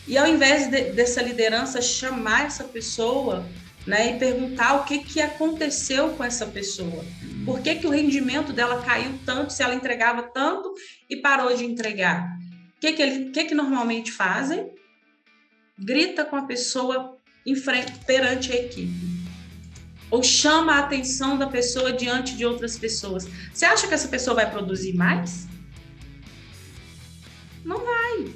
E 0.07 0.17
ao 0.17 0.27
invés 0.27 0.71
de, 0.71 0.93
dessa 0.93 1.23
liderança 1.23 1.81
chamar 1.81 2.47
essa 2.47 2.63
pessoa 2.63 3.45
né, 3.87 4.15
e 4.15 4.19
perguntar 4.19 4.75
o 4.75 4.85
que, 4.85 4.99
que 4.99 5.21
aconteceu 5.21 6.11
com 6.11 6.25
essa 6.25 6.47
pessoa. 6.47 7.05
Por 7.45 7.61
que, 7.61 7.77
que 7.77 7.87
o 7.87 7.91
rendimento 7.91 8.53
dela 8.53 8.83
caiu 8.83 9.19
tanto, 9.25 9.53
se 9.53 9.63
ela 9.63 9.75
entregava 9.75 10.23
tanto 10.23 10.75
e 11.09 11.17
parou 11.17 11.57
de 11.57 11.65
entregar? 11.65 12.37
O 12.77 12.81
que, 12.81 12.93
que, 12.93 13.03
ele, 13.03 13.31
que, 13.31 13.45
que 13.45 13.55
normalmente 13.55 14.13
fazem? 14.13 14.71
Grita 15.79 16.25
com 16.25 16.37
a 16.37 16.43
pessoa 16.43 17.17
em 17.47 17.55
frente, 17.55 17.93
perante 18.05 18.53
a 18.53 18.57
equipe. 18.57 19.16
Ou 20.11 20.23
chama 20.23 20.75
a 20.75 20.79
atenção 20.81 21.37
da 21.37 21.47
pessoa 21.47 21.93
diante 21.93 22.37
de 22.37 22.45
outras 22.45 22.79
pessoas. 22.79 23.29
Você 23.53 23.65
acha 23.65 23.87
que 23.89 23.95
essa 23.95 24.09
pessoa 24.09 24.37
vai 24.37 24.51
produzir 24.51 24.95
mais? 24.95 25.47
Não 27.65 27.85
vai. 27.85 28.27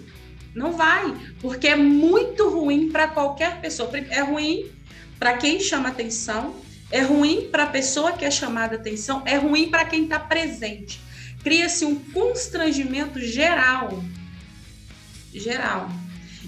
Não 0.55 0.73
vai, 0.73 1.17
porque 1.41 1.69
é 1.69 1.77
muito 1.77 2.49
ruim 2.49 2.91
para 2.91 3.07
qualquer 3.07 3.61
pessoa. 3.61 3.89
É 3.95 4.21
ruim 4.21 4.71
para 5.19 5.37
quem 5.37 5.61
chama 5.61 5.91
atenção, 5.91 6.57
é 6.91 7.03
ruim 7.03 7.49
para 7.53 7.65
a 7.65 7.69
pessoa 7.69 8.13
que 8.13 8.25
é 8.25 8.31
chamada 8.31 8.75
atenção, 8.75 9.23
é 9.25 9.37
ruim 9.37 9.71
para 9.71 9.85
quem 9.85 10.05
está 10.05 10.19
presente. 10.19 11.01
Cria-se 11.45 11.85
um 11.85 11.95
constrangimento 11.95 13.21
geral. 13.21 14.03
Geral. 15.33 15.89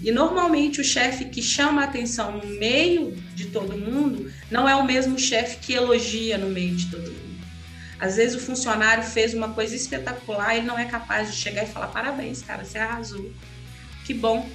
E 0.03 0.11
normalmente 0.11 0.81
o 0.81 0.85
chefe 0.85 1.27
que 1.27 1.41
chama 1.41 1.85
atenção 1.85 2.39
no 2.39 2.47
meio 2.59 3.13
de 3.35 3.47
todo 3.47 3.79
mundo 3.79 4.33
não 4.53 4.69
é 4.69 4.77
o 4.77 4.85
mesmo 4.85 5.19
chefe 5.19 5.57
que 5.57 5.73
elogia 5.73 6.37
no 6.37 6.51
meio 6.51 6.77
de 6.77 6.91
todo 6.91 7.11
mundo. 7.11 7.23
Às 7.99 8.17
vezes 8.17 8.37
o 8.37 8.45
funcionário 8.45 9.03
fez 9.03 9.33
uma 9.33 9.49
coisa 9.55 9.75
espetacular 9.75 10.55
e 10.55 10.59
ele 10.59 10.67
não 10.67 10.79
é 10.79 10.85
capaz 10.85 11.33
de 11.33 11.37
chegar 11.39 11.65
e 11.65 11.67
falar: 11.67 11.87
parabéns, 11.87 12.43
cara, 12.43 12.63
você 12.63 12.77
arrasou. 12.77 13.33
Que 14.05 14.13
bom. 14.13 14.47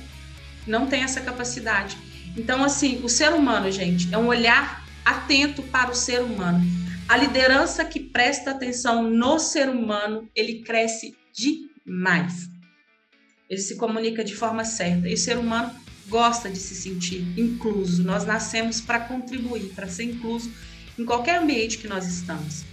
Não 0.68 0.86
tem 0.86 1.02
essa 1.02 1.22
capacidade. 1.22 1.98
Então, 2.38 2.64
assim, 2.64 3.02
o 3.04 3.10
ser 3.10 3.34
humano, 3.34 3.72
gente, 3.72 4.14
é 4.14 4.18
um 4.18 4.28
olhar 4.28 4.86
atento 5.04 5.64
para 5.64 5.90
o 5.90 5.96
ser 5.96 6.22
humano. 6.22 6.64
A 7.10 7.18
liderança 7.18 7.84
que 7.84 8.00
presta 8.00 8.52
atenção 8.52 9.02
no 9.02 9.40
ser 9.40 9.68
humano, 9.68 10.30
ele 10.36 10.62
cresce 10.62 11.18
demais. 11.34 12.50
Ele 13.50 13.62
se 13.62 13.78
comunica 13.78 14.24
de 14.24 14.36
forma 14.36 14.64
certa. 14.64 15.08
E 15.08 15.14
o 15.14 15.18
ser 15.18 15.38
humano 15.38 15.74
gosta 16.08 16.50
de 16.50 16.58
se 16.58 16.76
sentir 16.76 17.26
incluso. 17.38 18.04
Nós 18.04 18.26
nascemos 18.26 18.82
para 18.82 19.00
contribuir, 19.00 19.70
para 19.76 19.88
ser 19.88 20.04
incluso 20.04 20.52
em 20.98 21.06
qualquer 21.06 21.40
ambiente 21.40 21.78
que 21.78 21.88
nós 21.88 22.06
estamos. 22.08 22.64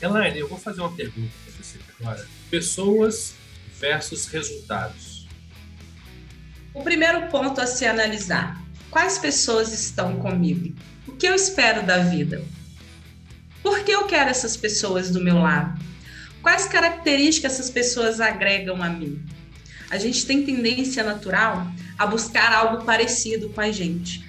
Elaine, 0.00 0.38
eu 0.38 0.48
vou 0.48 0.58
fazer 0.58 0.80
uma 0.80 0.92
pergunta 0.92 1.32
para 1.44 1.62
você 1.62 1.78
agora. 1.98 2.26
Pessoas 2.50 3.34
versus 3.78 4.26
resultados. 4.26 5.26
O 6.72 6.82
primeiro 6.82 7.28
ponto 7.28 7.60
a 7.60 7.66
se 7.66 7.84
analisar: 7.84 8.62
quais 8.90 9.18
pessoas 9.18 9.72
estão 9.72 10.18
comigo? 10.18 10.74
O 11.06 11.12
que 11.12 11.26
eu 11.26 11.34
espero 11.34 11.84
da 11.84 11.98
vida? 11.98 12.42
Por 13.62 13.84
que 13.84 13.90
eu 13.90 14.06
quero 14.06 14.30
essas 14.30 14.56
pessoas 14.56 15.10
do 15.10 15.22
meu 15.22 15.36
lado? 15.36 15.89
Quais 16.42 16.66
características 16.66 17.54
essas 17.54 17.70
pessoas 17.70 18.20
agregam 18.20 18.82
a 18.82 18.88
mim? 18.88 19.20
A 19.90 19.98
gente 19.98 20.24
tem 20.24 20.44
tendência 20.44 21.02
natural 21.02 21.66
a 21.98 22.06
buscar 22.06 22.52
algo 22.52 22.84
parecido 22.84 23.48
com 23.50 23.60
a 23.60 23.70
gente. 23.70 24.24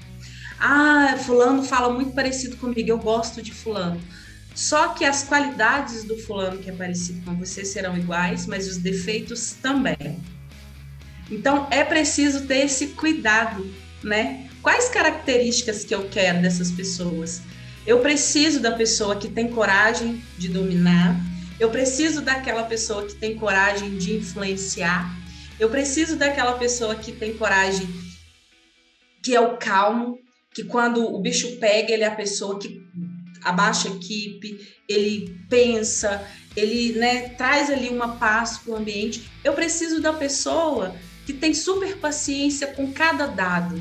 Ah, 0.60 1.16
fulano 1.26 1.64
fala 1.64 1.94
muito 1.94 2.14
parecido 2.14 2.58
comigo, 2.58 2.90
eu 2.90 2.98
gosto 2.98 3.42
de 3.42 3.54
fulano. 3.54 4.02
Só 4.54 4.90
que 4.90 5.06
as 5.06 5.24
qualidades 5.24 6.04
do 6.04 6.18
fulano 6.18 6.58
que 6.58 6.70
é 6.70 6.74
parecido 6.74 7.22
com 7.24 7.36
você 7.36 7.64
serão 7.64 7.98
iguais, 7.98 8.46
mas 8.46 8.68
os 8.68 8.78
defeitos 8.78 9.54
também. 9.62 10.20
Então 11.30 11.68
é 11.72 11.84
preciso 11.84 12.46
ter 12.46 12.66
esse 12.66 12.88
cuidado, 12.88 13.66
né? 14.04 14.50
Quais 14.62 14.90
características 14.90 15.86
que 15.86 15.96
eu 15.96 16.08
quero 16.10 16.42
dessas 16.42 16.70
pessoas? 16.72 17.42
Eu 17.88 18.00
preciso 18.00 18.60
da 18.60 18.72
pessoa 18.72 19.16
que 19.16 19.30
tem 19.30 19.48
coragem 19.48 20.22
de 20.38 20.50
dominar, 20.50 21.20
eu 21.62 21.70
preciso 21.70 22.22
daquela 22.22 22.64
pessoa 22.64 23.06
que 23.06 23.14
tem 23.14 23.38
coragem 23.38 23.96
de 23.96 24.16
influenciar, 24.16 25.16
eu 25.60 25.70
preciso 25.70 26.16
daquela 26.16 26.54
pessoa 26.54 26.96
que 26.96 27.12
tem 27.12 27.38
coragem, 27.38 27.88
que 29.22 29.36
é 29.36 29.40
o 29.40 29.58
calmo, 29.58 30.18
que 30.56 30.64
quando 30.64 31.06
o 31.06 31.20
bicho 31.20 31.58
pega, 31.58 31.94
ele 31.94 32.04
é 32.04 32.08
a 32.08 32.16
pessoa 32.16 32.58
que 32.58 32.84
abaixa 33.44 33.90
a 33.90 33.92
equipe, 33.92 34.76
ele 34.90 35.40
pensa, 35.48 36.28
ele 36.58 36.94
né, 36.94 37.30
traz 37.30 37.70
ali 37.70 37.90
uma 37.90 38.16
paz 38.16 38.58
para 38.58 38.74
o 38.74 38.76
ambiente. 38.76 39.30
Eu 39.44 39.54
preciso 39.54 40.02
da 40.02 40.14
pessoa 40.14 40.96
que 41.28 41.34
tem 41.34 41.54
super 41.54 41.96
paciência 41.98 42.66
com 42.74 42.92
cada 42.92 43.28
dado. 43.28 43.80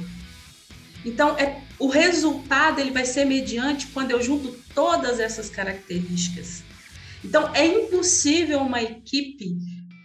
Então, 1.03 1.31
é, 1.39 1.63
o 1.79 1.89
resultado 1.89 2.79
ele 2.79 2.91
vai 2.91 3.07
ser 3.07 3.25
mediante 3.25 3.87
quando 3.87 4.11
eu 4.11 4.23
junto 4.23 4.55
todas 4.75 5.19
essas 5.19 5.49
características. 5.49 6.69
Então, 7.25 7.55
é 7.55 7.67
impossível 7.67 8.61
uma 8.61 8.83
equipe 8.83 9.57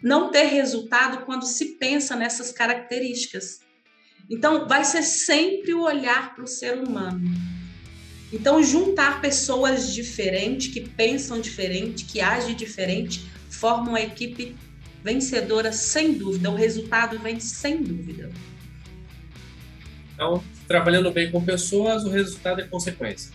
não 0.04 0.30
ter 0.30 0.46
resultado 0.46 1.26
quando 1.26 1.46
se 1.46 1.78
pensa 1.78 2.16
nessas 2.16 2.52
características. 2.52 3.62
Então, 4.30 4.68
vai 4.68 4.84
ser 4.84 5.04
sempre 5.04 5.74
o 5.74 5.82
olhar 5.82 6.36
para 6.36 6.44
o 6.44 6.48
ser 6.48 6.78
humano. 6.78 7.22
Então, 8.34 8.62
juntar 8.62 9.22
pessoas 9.22 9.94
diferentes, 9.94 10.74
que 10.74 10.82
pensam 10.82 11.40
diferente, 11.40 12.06
que 12.06 12.20
agem 12.20 12.56
diferente, 12.56 13.26
forma 13.50 13.90
uma 13.90 14.02
equipe 14.02 14.56
vencedora 15.04 15.72
sem 15.72 16.14
dúvida. 16.14 16.50
O 16.50 16.56
resultado 16.56 17.18
vem 17.20 17.40
sem 17.40 17.82
dúvida. 17.82 18.32
Então, 20.14 20.44
trabalhando 20.68 21.12
bem 21.12 21.32
com 21.32 21.44
pessoas, 21.44 22.04
o 22.04 22.10
resultado 22.10 22.62
é 22.62 22.64
consequência. 22.64 23.32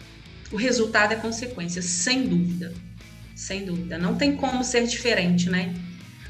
O 0.51 0.57
resultado 0.57 1.13
é 1.13 1.17
consequência, 1.17 1.81
sem 1.81 2.27
dúvida. 2.27 2.75
Sem 3.41 3.65
dúvida. 3.65 3.97
Não 3.97 4.17
tem 4.17 4.37
como 4.37 4.63
ser 4.63 4.87
diferente, 4.87 5.49
né? 5.49 5.75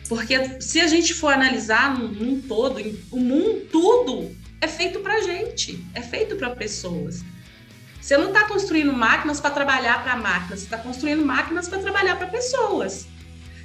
Porque 0.09 0.61
se 0.61 0.81
a 0.81 0.87
gente 0.87 1.13
for 1.13 1.33
analisar 1.33 1.99
num, 1.99 2.07
num 2.07 2.41
todo, 2.41 2.81
o 3.11 3.19
mundo, 3.19 3.67
tudo 3.69 4.31
é 4.61 4.69
feito 4.69 5.01
para 5.01 5.21
gente, 5.21 5.85
é 5.93 6.01
feito 6.01 6.37
para 6.37 6.51
pessoas. 6.51 7.25
Você 8.01 8.17
não 8.17 8.29
está 8.29 8.45
construindo 8.45 8.93
máquinas 8.93 9.41
para 9.41 9.51
trabalhar 9.51 10.05
para 10.05 10.15
máquinas, 10.15 10.61
você 10.61 10.67
está 10.67 10.79
construindo 10.79 11.27
máquinas 11.27 11.69
para 11.69 11.81
trabalhar 11.81 12.15
para 12.15 12.29
pessoas. 12.29 13.09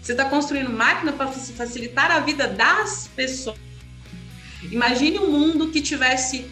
Você 0.01 0.13
está 0.13 0.25
construindo 0.25 0.71
máquina 0.71 1.13
para 1.13 1.27
facilitar 1.27 2.09
a 2.09 2.21
vida 2.21 2.47
das 2.47 3.07
pessoas. 3.15 3.59
Imagine 4.71 5.19
um 5.19 5.29
mundo 5.29 5.69
que 5.69 5.81
tivesse 5.81 6.49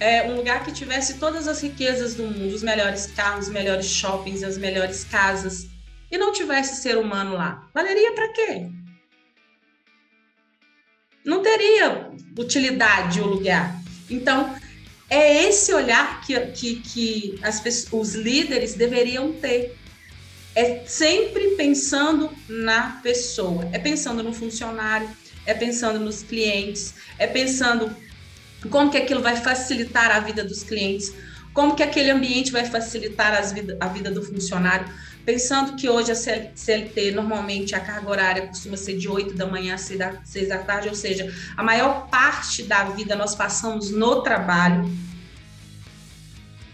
é, 0.00 0.28
um 0.28 0.34
lugar 0.34 0.64
que 0.64 0.72
tivesse 0.72 1.18
todas 1.18 1.46
as 1.46 1.62
riquezas 1.62 2.16
do 2.16 2.24
mundo, 2.24 2.52
os 2.52 2.64
melhores 2.64 3.06
carros, 3.06 3.46
os 3.46 3.52
melhores 3.52 3.86
shoppings, 3.86 4.42
as 4.42 4.58
melhores 4.58 5.04
casas, 5.04 5.68
e 6.16 6.18
não 6.18 6.32
tivesse 6.32 6.82
ser 6.82 6.96
humano 6.96 7.34
lá. 7.34 7.68
Valeria 7.72 8.12
para 8.12 8.32
quê? 8.32 8.68
Não 11.24 11.42
teria 11.42 12.10
utilidade 12.38 13.20
o 13.20 13.26
lugar. 13.26 13.80
Então, 14.08 14.54
é 15.08 15.44
esse 15.44 15.72
olhar 15.72 16.20
que, 16.22 16.38
que, 16.48 16.76
que 16.76 17.38
as, 17.42 17.62
os 17.92 18.14
líderes 18.14 18.74
deveriam 18.74 19.32
ter. 19.32 19.76
É 20.54 20.84
sempre 20.86 21.50
pensando 21.50 22.30
na 22.48 23.00
pessoa, 23.02 23.68
é 23.72 23.78
pensando 23.78 24.22
no 24.22 24.32
funcionário, 24.32 25.08
é 25.44 25.52
pensando 25.52 26.00
nos 26.00 26.22
clientes, 26.22 26.94
é 27.18 27.26
pensando 27.26 27.94
como 28.70 28.90
que 28.90 28.96
aquilo 28.96 29.20
vai 29.20 29.36
facilitar 29.36 30.10
a 30.10 30.20
vida 30.20 30.42
dos 30.42 30.62
clientes, 30.62 31.12
como 31.52 31.76
que 31.76 31.82
aquele 31.82 32.10
ambiente 32.10 32.50
vai 32.50 32.64
facilitar 32.64 33.52
vida, 33.52 33.76
a 33.78 33.88
vida 33.88 34.10
do 34.10 34.22
funcionário, 34.22 34.90
pensando 35.26 35.74
que 35.74 35.88
hoje 35.88 36.12
a 36.12 36.14
CLT, 36.14 37.10
normalmente 37.10 37.74
a 37.74 37.80
carga 37.80 38.08
horária 38.08 38.46
costuma 38.46 38.76
ser 38.76 38.96
de 38.96 39.08
8 39.08 39.34
da 39.34 39.44
manhã 39.44 39.74
a 39.74 39.78
6 39.78 39.98
da, 39.98 40.14
6 40.24 40.48
da 40.48 40.58
tarde, 40.58 40.88
ou 40.88 40.94
seja, 40.94 41.34
a 41.56 41.64
maior 41.64 42.06
parte 42.08 42.62
da 42.62 42.84
vida 42.84 43.16
nós 43.16 43.34
passamos 43.34 43.90
no 43.90 44.22
trabalho, 44.22 44.88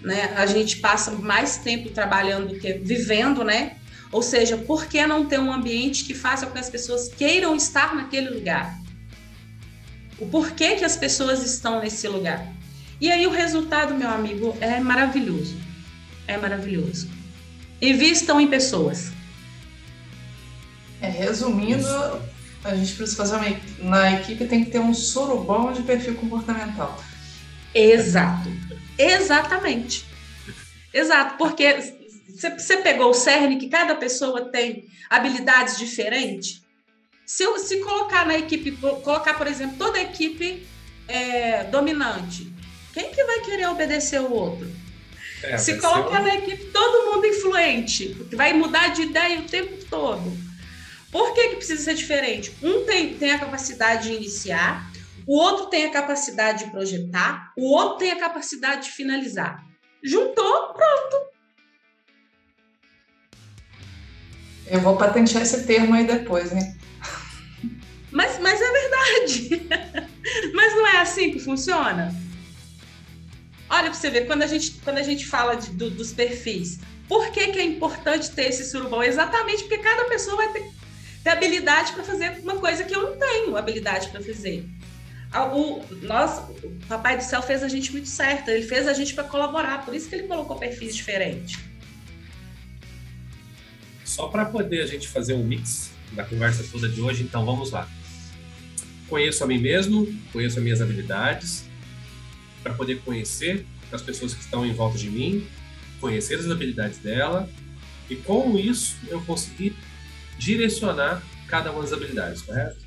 né? 0.02 0.34
A 0.36 0.44
gente 0.44 0.76
passa 0.76 1.12
mais 1.12 1.56
tempo 1.56 1.88
trabalhando 1.90 2.48
do 2.48 2.60
que 2.60 2.74
vivendo, 2.74 3.42
né? 3.42 3.76
Ou 4.10 4.22
seja, 4.22 4.58
por 4.58 4.84
que 4.84 5.06
não 5.06 5.24
ter 5.24 5.40
um 5.40 5.50
ambiente 5.50 6.04
que 6.04 6.12
faça 6.12 6.44
com 6.44 6.52
que 6.52 6.58
as 6.58 6.68
pessoas 6.68 7.08
queiram 7.08 7.56
estar 7.56 7.94
naquele 7.94 8.28
lugar? 8.28 8.78
O 10.18 10.26
porquê 10.26 10.76
que 10.76 10.84
as 10.84 10.96
pessoas 10.96 11.42
estão 11.42 11.80
nesse 11.80 12.06
lugar? 12.06 12.46
E 13.00 13.10
aí 13.10 13.26
o 13.26 13.30
resultado, 13.30 13.94
meu 13.94 14.10
amigo, 14.10 14.54
é 14.60 14.78
maravilhoso. 14.78 15.56
É 16.26 16.36
maravilhoso. 16.36 17.21
Invistam 17.82 18.40
em 18.40 18.46
pessoas. 18.46 19.10
É, 21.00 21.08
resumindo, 21.08 21.84
a 22.62 22.76
gente 22.76 22.94
precisa 22.94 23.16
fazer 23.16 23.34
uma. 23.34 23.90
Na 23.90 24.12
equipe 24.12 24.44
tem 24.44 24.64
que 24.64 24.70
ter 24.70 24.78
um 24.78 24.94
surubão 24.94 25.72
de 25.72 25.82
perfil 25.82 26.14
comportamental. 26.14 27.02
Exato. 27.74 28.48
Exatamente. 28.96 30.06
Exato, 30.94 31.36
porque 31.36 31.94
você 32.28 32.76
pegou 32.76 33.10
o 33.10 33.14
CERN, 33.14 33.58
que 33.58 33.68
cada 33.68 33.96
pessoa 33.96 34.44
tem 34.44 34.86
habilidades 35.10 35.76
diferentes. 35.76 36.62
Se, 37.26 37.44
se 37.58 37.80
colocar 37.80 38.26
na 38.26 38.38
equipe, 38.38 38.72
colocar, 39.02 39.34
por 39.34 39.48
exemplo, 39.48 39.76
toda 39.76 39.98
a 39.98 40.02
equipe 40.02 40.66
é, 41.08 41.64
dominante, 41.64 42.52
quem 42.92 43.10
que 43.10 43.24
vai 43.24 43.40
querer 43.40 43.66
obedecer 43.68 44.20
o 44.20 44.32
outro? 44.32 44.70
É, 45.42 45.58
se 45.58 45.78
colocar 45.78 46.20
na 46.20 46.34
equipe 46.34 46.66
todo 46.66 47.12
mundo 47.12 47.26
influente, 47.26 48.14
que 48.30 48.36
vai 48.36 48.52
mudar 48.52 48.88
de 48.88 49.02
ideia 49.02 49.40
o 49.40 49.44
tempo 49.44 49.84
todo. 49.90 50.32
Por 51.10 51.34
que, 51.34 51.48
que 51.48 51.56
precisa 51.56 51.82
ser 51.82 51.94
diferente? 51.94 52.56
Um 52.62 52.84
tem, 52.84 53.14
tem 53.14 53.32
a 53.32 53.38
capacidade 53.38 54.08
de 54.08 54.14
iniciar, 54.14 54.90
o 55.26 55.36
outro 55.36 55.66
tem 55.66 55.86
a 55.86 55.90
capacidade 55.90 56.64
de 56.64 56.70
projetar, 56.70 57.52
o 57.56 57.70
outro 57.70 57.98
tem 57.98 58.12
a 58.12 58.18
capacidade 58.18 58.84
de 58.84 58.92
finalizar. 58.92 59.64
Juntou, 60.02 60.72
pronto. 60.72 61.32
Eu 64.66 64.80
vou 64.80 64.96
patentear 64.96 65.42
esse 65.42 65.66
termo 65.66 65.94
aí 65.94 66.06
depois, 66.06 66.52
hein? 66.52 66.76
Mas, 68.10 68.38
mas 68.38 68.60
é 68.60 68.72
verdade. 68.72 69.68
mas 70.54 70.74
não 70.74 70.86
é 70.86 70.98
assim 70.98 71.30
que 71.30 71.38
funciona? 71.38 72.21
Olha 73.72 73.84
para 73.84 73.94
você 73.94 74.10
ver, 74.10 74.26
quando 74.26 74.42
a 74.42 74.46
gente, 74.46 74.72
quando 74.84 74.98
a 74.98 75.02
gente 75.02 75.24
fala 75.24 75.54
de, 75.54 75.70
do, 75.70 75.88
dos 75.88 76.12
perfis, 76.12 76.78
por 77.08 77.30
que, 77.32 77.48
que 77.48 77.58
é 77.58 77.64
importante 77.64 78.30
ter 78.30 78.50
esse 78.50 78.66
surubão? 78.66 79.02
Exatamente 79.02 79.62
porque 79.62 79.78
cada 79.78 80.04
pessoa 80.04 80.36
vai 80.36 80.52
ter, 80.52 80.70
ter 81.24 81.30
habilidade 81.30 81.92
para 81.92 82.04
fazer 82.04 82.38
uma 82.42 82.56
coisa 82.56 82.84
que 82.84 82.94
eu 82.94 83.02
não 83.02 83.18
tenho 83.18 83.56
habilidade 83.56 84.10
para 84.10 84.20
fazer. 84.20 84.68
O, 85.54 85.82
nós, 86.02 86.38
o 86.62 86.70
Papai 86.86 87.16
do 87.16 87.24
Céu 87.24 87.40
fez 87.40 87.62
a 87.62 87.68
gente 87.68 87.90
muito 87.92 88.08
certo, 88.08 88.50
ele 88.50 88.62
fez 88.62 88.86
a 88.86 88.92
gente 88.92 89.14
para 89.14 89.24
colaborar, 89.24 89.86
por 89.86 89.94
isso 89.94 90.06
que 90.06 90.16
ele 90.16 90.28
colocou 90.28 90.58
perfis 90.58 90.94
diferentes. 90.94 91.58
Só 94.04 94.28
para 94.28 94.44
poder 94.44 94.82
a 94.82 94.86
gente 94.86 95.08
fazer 95.08 95.32
um 95.32 95.42
mix 95.42 95.92
da 96.12 96.24
conversa 96.24 96.62
toda 96.70 96.90
de 96.90 97.00
hoje, 97.00 97.22
então 97.22 97.46
vamos 97.46 97.70
lá. 97.70 97.88
Conheço 99.08 99.42
a 99.42 99.46
mim 99.46 99.56
mesmo, 99.56 100.06
conheço 100.30 100.58
as 100.58 100.62
minhas 100.62 100.82
habilidades, 100.82 101.71
para 102.62 102.74
poder 102.74 103.00
conhecer 103.02 103.66
as 103.90 104.02
pessoas 104.02 104.34
que 104.34 104.40
estão 104.40 104.64
em 104.64 104.72
volta 104.72 104.98
de 104.98 105.10
mim, 105.10 105.46
conhecer 106.00 106.38
as 106.38 106.50
habilidades 106.50 106.98
dela, 106.98 107.48
e 108.08 108.16
com 108.16 108.58
isso 108.58 108.96
eu 109.08 109.22
conseguir 109.24 109.76
direcionar 110.38 111.22
cada 111.48 111.70
uma 111.70 111.82
das 111.82 111.92
habilidades, 111.92 112.42
correto? 112.42 112.84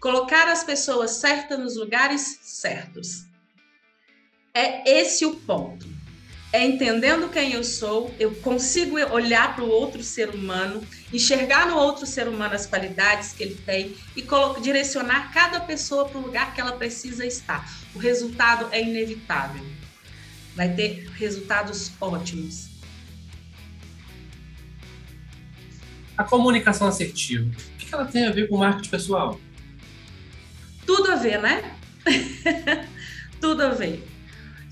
Colocar 0.00 0.48
as 0.48 0.64
pessoas 0.64 1.12
certas 1.12 1.58
nos 1.58 1.76
lugares 1.76 2.38
certos. 2.42 3.26
É 4.52 4.98
esse 5.00 5.24
o 5.24 5.36
ponto. 5.36 5.86
É 6.52 6.62
entendendo 6.66 7.30
quem 7.30 7.54
eu 7.54 7.64
sou, 7.64 8.14
eu 8.20 8.34
consigo 8.36 8.98
olhar 9.10 9.56
para 9.56 9.64
o 9.64 9.70
outro 9.70 10.02
ser 10.02 10.28
humano, 10.28 10.86
enxergar 11.10 11.66
no 11.66 11.76
outro 11.76 12.04
ser 12.04 12.28
humano 12.28 12.54
as 12.54 12.66
qualidades 12.66 13.32
que 13.32 13.42
ele 13.42 13.54
tem 13.54 13.96
e 14.14 14.22
direcionar 14.60 15.32
cada 15.32 15.60
pessoa 15.60 16.06
para 16.06 16.18
o 16.18 16.22
lugar 16.22 16.54
que 16.54 16.60
ela 16.60 16.72
precisa 16.72 17.24
estar. 17.24 17.66
O 17.94 17.98
resultado 17.98 18.68
é 18.70 18.82
inevitável. 18.82 19.64
Vai 20.54 20.74
ter 20.74 21.08
resultados 21.16 21.90
ótimos. 21.98 22.68
A 26.18 26.24
comunicação 26.24 26.86
assertiva, 26.86 27.46
o 27.46 27.78
que 27.78 27.94
ela 27.94 28.04
tem 28.04 28.26
a 28.26 28.30
ver 28.30 28.46
com 28.48 28.58
marketing 28.58 28.90
pessoal? 28.90 29.40
Tudo 30.84 31.12
a 31.12 31.16
ver, 31.16 31.40
né? 31.40 31.74
Tudo 33.40 33.62
a 33.62 33.70
ver. 33.70 34.11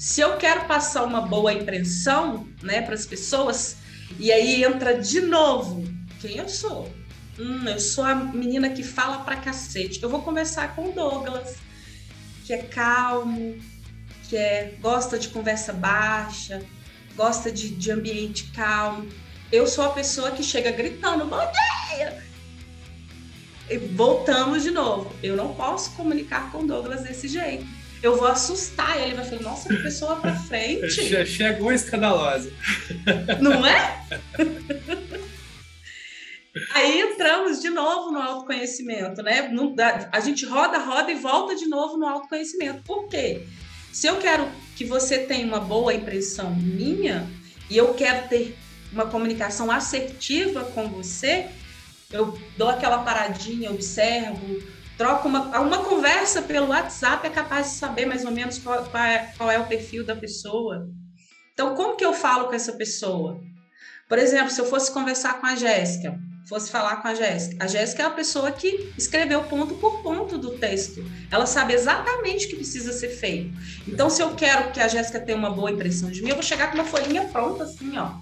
Se 0.00 0.22
eu 0.22 0.38
quero 0.38 0.64
passar 0.64 1.04
uma 1.04 1.20
boa 1.20 1.52
impressão, 1.52 2.48
né, 2.62 2.80
para 2.80 2.94
as 2.94 3.04
pessoas, 3.04 3.76
e 4.18 4.32
aí 4.32 4.64
entra 4.64 4.98
de 4.98 5.20
novo 5.20 5.84
quem 6.22 6.38
eu 6.38 6.48
sou. 6.48 6.90
Hum, 7.38 7.68
eu 7.68 7.78
sou 7.78 8.04
a 8.04 8.14
menina 8.14 8.70
que 8.70 8.82
fala 8.82 9.18
pra 9.18 9.36
cacete. 9.36 10.02
Eu 10.02 10.08
vou 10.08 10.22
conversar 10.22 10.74
com 10.74 10.88
o 10.88 10.92
Douglas, 10.92 11.56
que 12.46 12.54
é 12.54 12.62
calmo, 12.62 13.58
que 14.26 14.38
é 14.38 14.74
gosta 14.80 15.18
de 15.18 15.28
conversa 15.28 15.70
baixa, 15.74 16.62
gosta 17.14 17.52
de, 17.52 17.68
de 17.68 17.90
ambiente 17.90 18.50
calmo 18.54 19.06
eu 19.52 19.66
sou 19.66 19.84
a 19.84 19.90
pessoa 19.90 20.30
que 20.30 20.44
chega 20.44 20.70
gritando, 20.70 21.24
bom 21.24 21.40
dia! 21.40 22.22
E 23.68 23.78
voltamos 23.78 24.62
de 24.62 24.70
novo. 24.70 25.12
Eu 25.20 25.34
não 25.36 25.54
posso 25.54 25.90
comunicar 25.96 26.52
com 26.52 26.64
Douglas 26.64 27.02
desse 27.02 27.26
jeito. 27.26 27.66
Eu 28.02 28.16
vou 28.16 28.26
assustar 28.26 28.98
ele, 29.00 29.14
vai 29.14 29.24
falar, 29.24 29.42
nossa, 29.42 29.68
que 29.68 29.82
pessoa 29.82 30.16
pra 30.16 30.34
frente. 30.34 30.88
Chegou 31.26 31.72
escandalosa. 31.72 32.50
Não 33.40 33.66
é? 33.66 34.04
Aí 36.74 37.00
entramos 37.00 37.60
de 37.60 37.70
novo 37.70 38.10
no 38.10 38.20
autoconhecimento, 38.20 39.22
né? 39.22 39.50
A 40.10 40.20
gente 40.20 40.44
roda, 40.44 40.78
roda 40.78 41.12
e 41.12 41.14
volta 41.14 41.54
de 41.54 41.66
novo 41.66 41.96
no 41.96 42.06
autoconhecimento. 42.06 42.82
Por 42.82 43.08
quê? 43.08 43.46
Se 43.92 44.06
eu 44.06 44.16
quero 44.16 44.48
que 44.76 44.84
você 44.84 45.18
tenha 45.18 45.46
uma 45.46 45.60
boa 45.60 45.94
impressão 45.94 46.54
minha 46.54 47.28
e 47.68 47.76
eu 47.76 47.94
quero 47.94 48.28
ter 48.28 48.56
uma 48.92 49.06
comunicação 49.06 49.70
assertiva 49.70 50.64
com 50.64 50.88
você, 50.88 51.48
eu 52.10 52.36
dou 52.56 52.68
aquela 52.68 52.98
paradinha, 52.98 53.70
observo, 53.70 54.60
troco 55.00 55.28
uma, 55.28 55.58
uma 55.60 55.78
conversa 55.78 56.42
pelo 56.42 56.68
WhatsApp 56.68 57.26
é 57.26 57.30
capaz 57.30 57.68
de 57.68 57.76
saber 57.76 58.04
mais 58.04 58.22
ou 58.22 58.30
menos 58.30 58.58
qual, 58.58 58.84
qual, 58.84 59.02
é, 59.02 59.32
qual 59.34 59.50
é 59.50 59.58
o 59.58 59.64
perfil 59.64 60.04
da 60.04 60.14
pessoa. 60.14 60.90
Então, 61.54 61.74
como 61.74 61.96
que 61.96 62.04
eu 62.04 62.12
falo 62.12 62.48
com 62.48 62.54
essa 62.54 62.74
pessoa? 62.74 63.40
Por 64.06 64.18
exemplo, 64.18 64.50
se 64.50 64.60
eu 64.60 64.66
fosse 64.66 64.92
conversar 64.92 65.40
com 65.40 65.46
a 65.46 65.56
Jéssica, 65.56 66.20
fosse 66.46 66.70
falar 66.70 66.96
com 66.96 67.08
a 67.08 67.14
Jéssica. 67.14 67.64
A 67.64 67.66
Jéssica 67.66 68.02
é 68.02 68.06
a 68.06 68.10
pessoa 68.10 68.52
que 68.52 68.92
escreveu 68.98 69.42
ponto 69.44 69.74
por 69.76 70.02
ponto 70.02 70.36
do 70.36 70.58
texto. 70.58 71.02
Ela 71.30 71.46
sabe 71.46 71.72
exatamente 71.72 72.44
o 72.44 72.50
que 72.50 72.56
precisa 72.56 72.92
ser 72.92 73.08
feito. 73.08 73.56
Então, 73.88 74.10
se 74.10 74.20
eu 74.20 74.34
quero 74.34 74.70
que 74.70 74.80
a 74.80 74.88
Jéssica 74.88 75.18
tenha 75.18 75.38
uma 75.38 75.50
boa 75.50 75.70
impressão 75.70 76.10
de 76.10 76.20
mim, 76.20 76.28
eu 76.28 76.34
vou 76.34 76.44
chegar 76.44 76.70
com 76.70 76.74
uma 76.74 76.84
folhinha 76.84 77.24
pronta, 77.24 77.64
assim, 77.64 77.96
ó. 77.96 78.16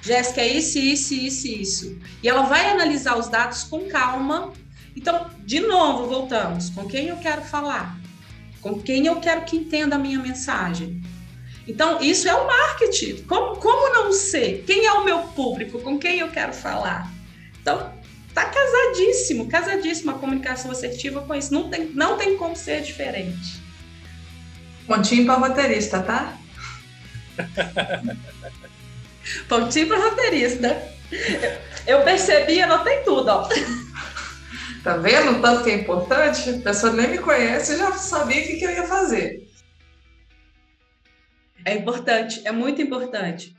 Jéssica, 0.00 0.40
é 0.40 0.48
isso, 0.48 0.78
isso, 0.78 1.12
isso, 1.12 1.48
isso. 1.48 1.98
E 2.22 2.28
ela 2.30 2.44
vai 2.44 2.70
analisar 2.70 3.18
os 3.18 3.28
dados 3.28 3.64
com 3.64 3.88
calma. 3.88 4.54
Então, 4.96 5.30
de 5.44 5.60
novo, 5.60 6.06
voltamos. 6.06 6.70
Com 6.70 6.86
quem 6.86 7.08
eu 7.08 7.16
quero 7.16 7.42
falar? 7.42 7.98
Com 8.60 8.80
quem 8.80 9.06
eu 9.06 9.16
quero 9.16 9.42
que 9.42 9.56
entenda 9.56 9.96
a 9.96 9.98
minha 9.98 10.18
mensagem? 10.18 11.02
Então, 11.66 12.00
isso 12.00 12.28
é 12.28 12.34
o 12.34 12.46
marketing. 12.46 13.22
Como, 13.24 13.56
como 13.56 13.92
não 13.92 14.12
ser? 14.12 14.64
Quem 14.66 14.86
é 14.86 14.92
o 14.92 15.04
meu 15.04 15.20
público? 15.20 15.80
Com 15.80 15.98
quem 15.98 16.18
eu 16.18 16.28
quero 16.28 16.52
falar? 16.52 17.10
Então, 17.60 17.92
tá 18.34 18.44
casadíssimo, 18.44 19.48
casadíssimo 19.48 20.10
a 20.10 20.18
comunicação 20.18 20.70
assertiva 20.70 21.22
com 21.22 21.34
isso. 21.34 21.52
Não 21.52 21.68
tem, 21.70 21.86
não 21.94 22.16
tem 22.16 22.36
como 22.36 22.54
ser 22.54 22.82
diferente. 22.82 23.62
Pontinho 24.86 25.24
para 25.24 25.34
roteirista, 25.36 26.02
tá? 26.02 26.36
Pontinho 29.48 29.88
para 29.88 30.10
roteirista. 30.10 30.94
Eu 31.86 32.02
percebi, 32.02 32.60
anotei 32.60 32.98
tudo, 32.98 33.28
ó. 33.28 33.48
Tá 34.84 34.98
vendo 34.98 35.40
tanto 35.40 35.64
que 35.64 35.70
é 35.70 35.74
importante? 35.74 36.50
A 36.50 36.58
pessoa 36.58 36.92
nem 36.92 37.08
me 37.08 37.18
conhece, 37.18 37.76
já 37.76 37.90
sabia 37.92 38.42
o 38.42 38.46
que, 38.46 38.56
que 38.56 38.64
eu 38.64 38.70
ia 38.70 38.86
fazer. 38.86 39.48
É 41.64 41.74
importante, 41.74 42.42
é 42.44 42.52
muito 42.52 42.82
importante. 42.82 43.56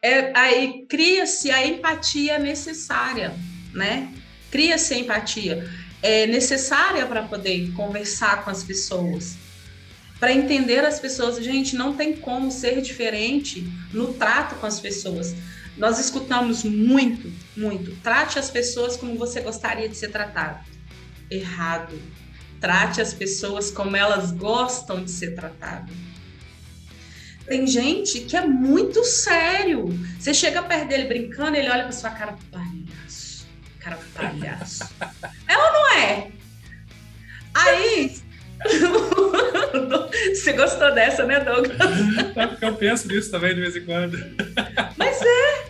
É, 0.00 0.32
aí 0.38 0.86
cria-se 0.88 1.50
a 1.50 1.66
empatia 1.66 2.38
necessária, 2.38 3.34
né? 3.74 4.14
Cria-se 4.50 4.94
a 4.94 4.98
empatia 4.98 5.68
é 6.02 6.26
necessária 6.26 7.04
para 7.04 7.24
poder 7.24 7.72
conversar 7.72 8.44
com 8.44 8.50
as 8.50 8.64
pessoas 8.64 9.36
para 10.20 10.34
entender 10.34 10.84
as 10.84 11.00
pessoas. 11.00 11.42
Gente, 11.42 11.74
não 11.74 11.96
tem 11.96 12.14
como 12.14 12.52
ser 12.52 12.82
diferente 12.82 13.66
no 13.92 14.12
trato 14.12 14.54
com 14.56 14.66
as 14.66 14.78
pessoas. 14.78 15.34
Nós 15.80 15.98
escutamos 15.98 16.62
muito, 16.62 17.32
muito. 17.56 17.96
Trate 18.02 18.38
as 18.38 18.50
pessoas 18.50 18.98
como 18.98 19.16
você 19.16 19.40
gostaria 19.40 19.88
de 19.88 19.96
ser 19.96 20.08
tratado. 20.08 20.60
Errado. 21.30 21.98
Trate 22.60 23.00
as 23.00 23.14
pessoas 23.14 23.70
como 23.70 23.96
elas 23.96 24.30
gostam 24.30 25.02
de 25.02 25.10
ser 25.10 25.34
tratadas. 25.34 25.90
Tem 27.46 27.66
gente 27.66 28.20
que 28.20 28.36
é 28.36 28.46
muito 28.46 29.02
sério. 29.04 29.86
Você 30.18 30.34
chega 30.34 30.62
perto 30.62 30.88
dele 30.88 31.08
brincando, 31.08 31.56
ele 31.56 31.70
olha 31.70 31.84
para 31.84 31.92
sua 31.92 32.10
cara, 32.10 32.36
palhaço. 32.52 33.46
Cara, 33.78 33.98
palhaço. 34.14 34.84
é 35.48 35.56
ou 35.56 35.72
não 35.72 35.92
é? 35.96 36.30
Aí 37.54 38.20
Você 40.34 40.52
gostou 40.52 40.94
dessa, 40.94 41.24
né, 41.24 41.40
Douglas? 41.40 41.78
É 42.36 42.46
porque 42.46 42.64
eu 42.64 42.76
penso 42.76 43.08
nisso 43.08 43.30
também 43.30 43.54
de 43.54 43.60
vez 43.60 43.76
em 43.76 43.84
quando. 43.84 44.18
Mas 44.96 45.20
é. 45.22 45.69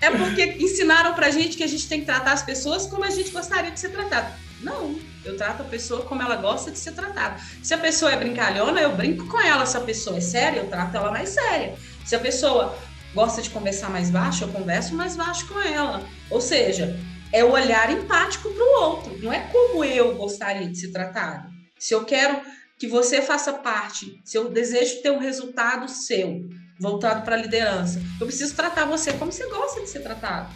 É 0.00 0.10
porque 0.10 0.56
ensinaram 0.58 1.14
pra 1.14 1.30
gente 1.30 1.56
que 1.56 1.62
a 1.62 1.66
gente 1.66 1.88
tem 1.88 2.00
que 2.00 2.06
tratar 2.06 2.32
as 2.32 2.42
pessoas 2.42 2.86
como 2.86 3.04
a 3.04 3.10
gente 3.10 3.30
gostaria 3.30 3.70
de 3.70 3.78
ser 3.78 3.90
tratado. 3.90 4.32
Não, 4.62 4.98
eu 5.24 5.36
trato 5.36 5.62
a 5.62 5.64
pessoa 5.64 6.04
como 6.04 6.22
ela 6.22 6.36
gosta 6.36 6.70
de 6.70 6.78
ser 6.78 6.92
tratada. 6.92 7.40
Se 7.62 7.74
a 7.74 7.78
pessoa 7.78 8.12
é 8.12 8.16
brincalhona, 8.16 8.80
eu 8.80 8.94
brinco 8.96 9.26
com 9.26 9.40
ela. 9.40 9.66
Se 9.66 9.76
a 9.76 9.80
pessoa 9.80 10.18
é 10.18 10.20
séria, 10.20 10.60
eu 10.60 10.68
trato 10.68 10.96
ela 10.96 11.10
mais 11.10 11.30
séria. 11.30 11.74
Se 12.04 12.14
a 12.14 12.18
pessoa 12.18 12.76
gosta 13.14 13.42
de 13.42 13.50
conversar 13.50 13.90
mais 13.90 14.10
baixo, 14.10 14.44
eu 14.44 14.48
converso 14.48 14.94
mais 14.94 15.16
baixo 15.16 15.46
com 15.48 15.60
ela. 15.60 16.02
Ou 16.30 16.40
seja, 16.40 16.98
é 17.32 17.44
o 17.44 17.52
olhar 17.52 17.90
empático 17.90 18.50
para 18.50 18.64
o 18.64 18.82
outro. 18.82 19.18
Não 19.22 19.32
é 19.32 19.40
como 19.40 19.84
eu 19.84 20.14
gostaria 20.14 20.68
de 20.68 20.78
ser 20.78 20.92
tratado. 20.92 21.48
Se 21.78 21.94
eu 21.94 22.04
quero 22.04 22.40
que 22.78 22.86
você 22.86 23.20
faça 23.20 23.52
parte, 23.52 24.20
se 24.24 24.38
eu 24.38 24.50
desejo 24.50 25.02
ter 25.02 25.10
um 25.10 25.18
resultado 25.18 25.88
seu, 25.88 26.48
voltado 26.80 27.22
para 27.22 27.36
a 27.36 27.38
liderança, 27.38 28.02
eu 28.18 28.26
preciso 28.26 28.54
tratar 28.54 28.86
você 28.86 29.12
como 29.12 29.30
você 29.30 29.46
gosta 29.48 29.82
de 29.82 29.90
ser 29.90 30.00
tratado. 30.00 30.50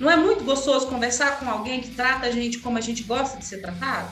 Não 0.00 0.10
é 0.10 0.16
muito 0.16 0.42
gostoso 0.42 0.88
conversar 0.88 1.38
com 1.38 1.48
alguém 1.48 1.80
que 1.80 1.94
trata 1.94 2.26
a 2.26 2.30
gente 2.30 2.58
como 2.58 2.76
a 2.76 2.80
gente 2.80 3.04
gosta 3.04 3.38
de 3.38 3.44
ser 3.44 3.58
tratado? 3.58 4.10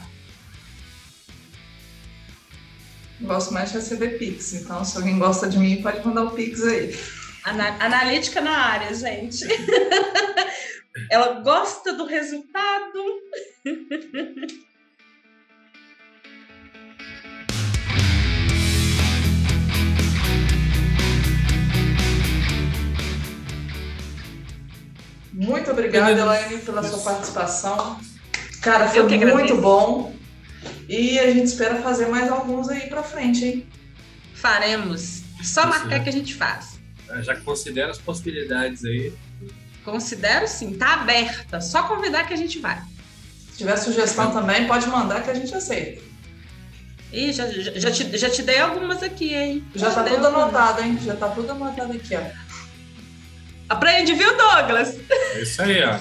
Gosto 3.21 3.53
mais 3.53 3.71
de 3.71 3.79
receber 3.79 4.19
Pix, 4.19 4.53
então 4.53 4.85
se 4.85 4.97
alguém 4.97 5.19
gosta 5.19 5.49
de 5.49 5.59
mim, 5.59 5.83
pode 5.83 6.07
mandar 6.07 6.25
o 6.25 6.31
Pix 6.31 6.63
aí. 6.63 6.97
analítica 7.45 8.41
na 8.41 8.57
área, 8.57 8.95
gente. 8.95 9.45
Ela 11.11 11.41
gosta 11.41 11.93
do 11.95 12.07
resultado. 12.07 13.05
Muito 25.39 25.71
obrigada, 25.71 26.11
Elaine, 26.11 26.59
pela 26.59 26.83
sua 26.83 26.99
participação. 26.99 28.01
Cara, 28.61 28.89
foi 28.89 29.25
muito 29.25 29.57
bom. 29.57 30.13
E 30.89 31.17
a 31.21 31.31
gente 31.31 31.45
espera 31.47 31.77
fazer 31.81 32.09
mais 32.09 32.29
alguns 32.29 32.69
aí 32.69 32.89
pra 32.89 33.05
frente, 33.05 33.45
hein? 33.45 33.67
Faremos. 34.35 35.23
Só 35.41 35.61
Isso, 35.61 35.69
marcar 35.69 35.87
né? 35.87 36.01
que 36.01 36.09
a 36.09 36.13
gente 36.13 36.35
faz. 36.35 36.81
Já 37.21 37.37
considera 37.37 37.93
as 37.93 37.99
possibilidades 37.99 38.85
aí. 38.85 39.13
Considero 39.85 40.49
sim, 40.49 40.75
tá 40.75 40.95
aberta. 40.95 41.61
Só 41.61 41.85
convidar 41.85 42.27
que 42.27 42.35
a 42.35 42.37
gente 42.37 42.59
vai. 42.59 42.83
Se 43.53 43.59
tiver 43.59 43.77
sugestão 43.77 44.33
também, 44.33 44.67
pode 44.67 44.89
mandar 44.89 45.23
que 45.23 45.31
a 45.31 45.35
gente 45.35 45.55
aceita. 45.55 46.03
Ih, 47.13 47.33
já, 47.33 47.47
já, 47.47 47.73
já 47.79 47.91
te, 47.93 48.19
já 48.19 48.29
te 48.29 48.43
dei 48.43 48.59
algumas 48.59 49.03
aqui, 49.05 49.35
hein? 49.35 49.65
Já 49.75 49.89
te 49.89 49.95
tá 49.95 50.03
tudo 50.05 50.27
algumas. 50.27 50.43
anotado, 50.43 50.83
hein? 50.83 50.99
Já 51.03 51.15
tá 51.15 51.29
tudo 51.29 51.53
anotado 51.53 51.93
aqui, 51.93 52.17
ó. 52.17 52.48
Aprende, 53.69 54.15
viu, 54.15 54.37
Douglas? 54.37 54.99
É 55.35 55.43
isso 55.43 55.63
aí, 55.63 55.83
ó. 55.85 55.99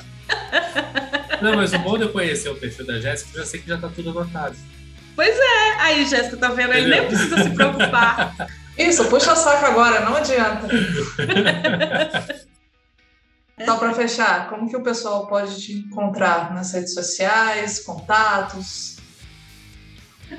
Não, 1.42 1.56
mas 1.56 1.74
o 1.74 1.80
bom 1.80 1.98
de 1.98 2.04
eu 2.04 2.12
conhecer 2.12 2.50
o 2.50 2.56
perfil 2.56 2.86
da 2.86 3.00
Jéssica, 3.00 3.32
eu 3.34 3.40
já 3.42 3.46
sei 3.46 3.60
que 3.60 3.68
já 3.68 3.78
tá 3.78 3.90
tudo 3.94 4.10
anotado. 4.12 4.56
É, 5.20 5.82
aí, 5.82 6.06
Jéssica, 6.06 6.38
tá 6.38 6.50
vendo? 6.50 6.72
Aí 6.72 6.88
nem 6.88 7.08
precisa 7.08 7.44
se 7.44 7.50
preocupar. 7.50 8.34
Isso, 8.78 9.06
puxa 9.06 9.36
saco 9.36 9.66
agora, 9.66 10.02
não 10.02 10.16
adianta. 10.16 10.68
Então, 13.60 13.80
para 13.80 13.92
fechar, 13.92 14.50
como 14.50 14.70
que 14.70 14.78
o 14.78 14.84
pessoal 14.84 15.26
pode 15.26 15.60
te 15.60 15.74
encontrar 15.74 16.54
nas 16.54 16.74
redes 16.74 16.94
sociais, 16.94 17.80
contatos? 17.80 18.98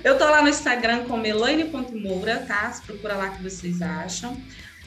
Eu 0.05 0.17
tô 0.17 0.25
lá 0.25 0.41
no 0.41 0.49
Instagram 0.49 1.05
como 1.05 1.27
elaine.moura, 1.27 2.45
tá? 2.47 2.71
Se 2.71 2.81
procura 2.83 3.17
lá 3.17 3.31
que 3.31 3.43
vocês 3.43 3.83
acham. 3.83 4.41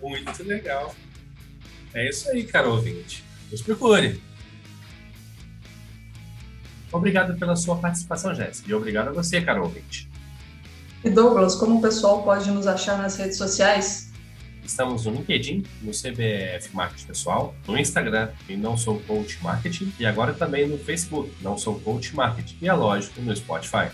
Muito 0.00 0.44
legal. 0.44 0.94
É 1.92 2.08
isso 2.08 2.30
aí, 2.30 2.44
cara 2.44 2.68
ouvinte. 2.68 3.24
Nos 3.50 3.62
procure. 3.62 4.22
Obrigado 6.92 7.36
pela 7.36 7.56
sua 7.56 7.76
participação, 7.78 8.32
Jéssica. 8.32 8.70
E 8.70 8.74
obrigado 8.74 9.08
a 9.08 9.12
você, 9.12 9.40
cara 9.40 9.60
ouvinte. 9.60 10.08
E 11.04 11.10
Douglas, 11.10 11.54
como 11.54 11.78
o 11.78 11.82
pessoal 11.82 12.22
pode 12.22 12.50
nos 12.50 12.66
achar 12.66 12.96
nas 12.96 13.16
redes 13.16 13.36
sociais? 13.36 14.10
Estamos 14.64 15.04
no 15.04 15.12
LinkedIn, 15.12 15.62
no 15.82 15.90
CBF 15.92 16.70
Marketing 16.72 17.06
Pessoal, 17.08 17.54
no 17.68 17.78
Instagram, 17.78 18.30
em 18.48 18.56
Não 18.56 18.74
Sou 18.74 18.98
Coach 19.00 19.38
Marketing, 19.42 19.92
e 20.00 20.06
agora 20.06 20.32
também 20.32 20.66
no 20.66 20.78
Facebook, 20.78 21.30
Não 21.42 21.58
Sou 21.58 21.78
Coach 21.80 22.16
Marketing, 22.16 22.56
e 22.62 22.68
é 22.70 22.72
lógico, 22.72 23.20
no 23.20 23.36
Spotify. 23.36 23.90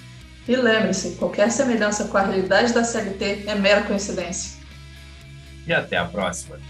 E 0.46 0.54
lembre-se, 0.54 1.16
qualquer 1.16 1.50
semelhança 1.50 2.04
com 2.04 2.16
a 2.16 2.22
realidade 2.22 2.72
da 2.72 2.84
CLT 2.84 3.42
é 3.48 3.56
mera 3.56 3.82
coincidência. 3.82 4.60
E 5.66 5.72
até 5.72 5.96
a 5.96 6.04
próxima. 6.04 6.60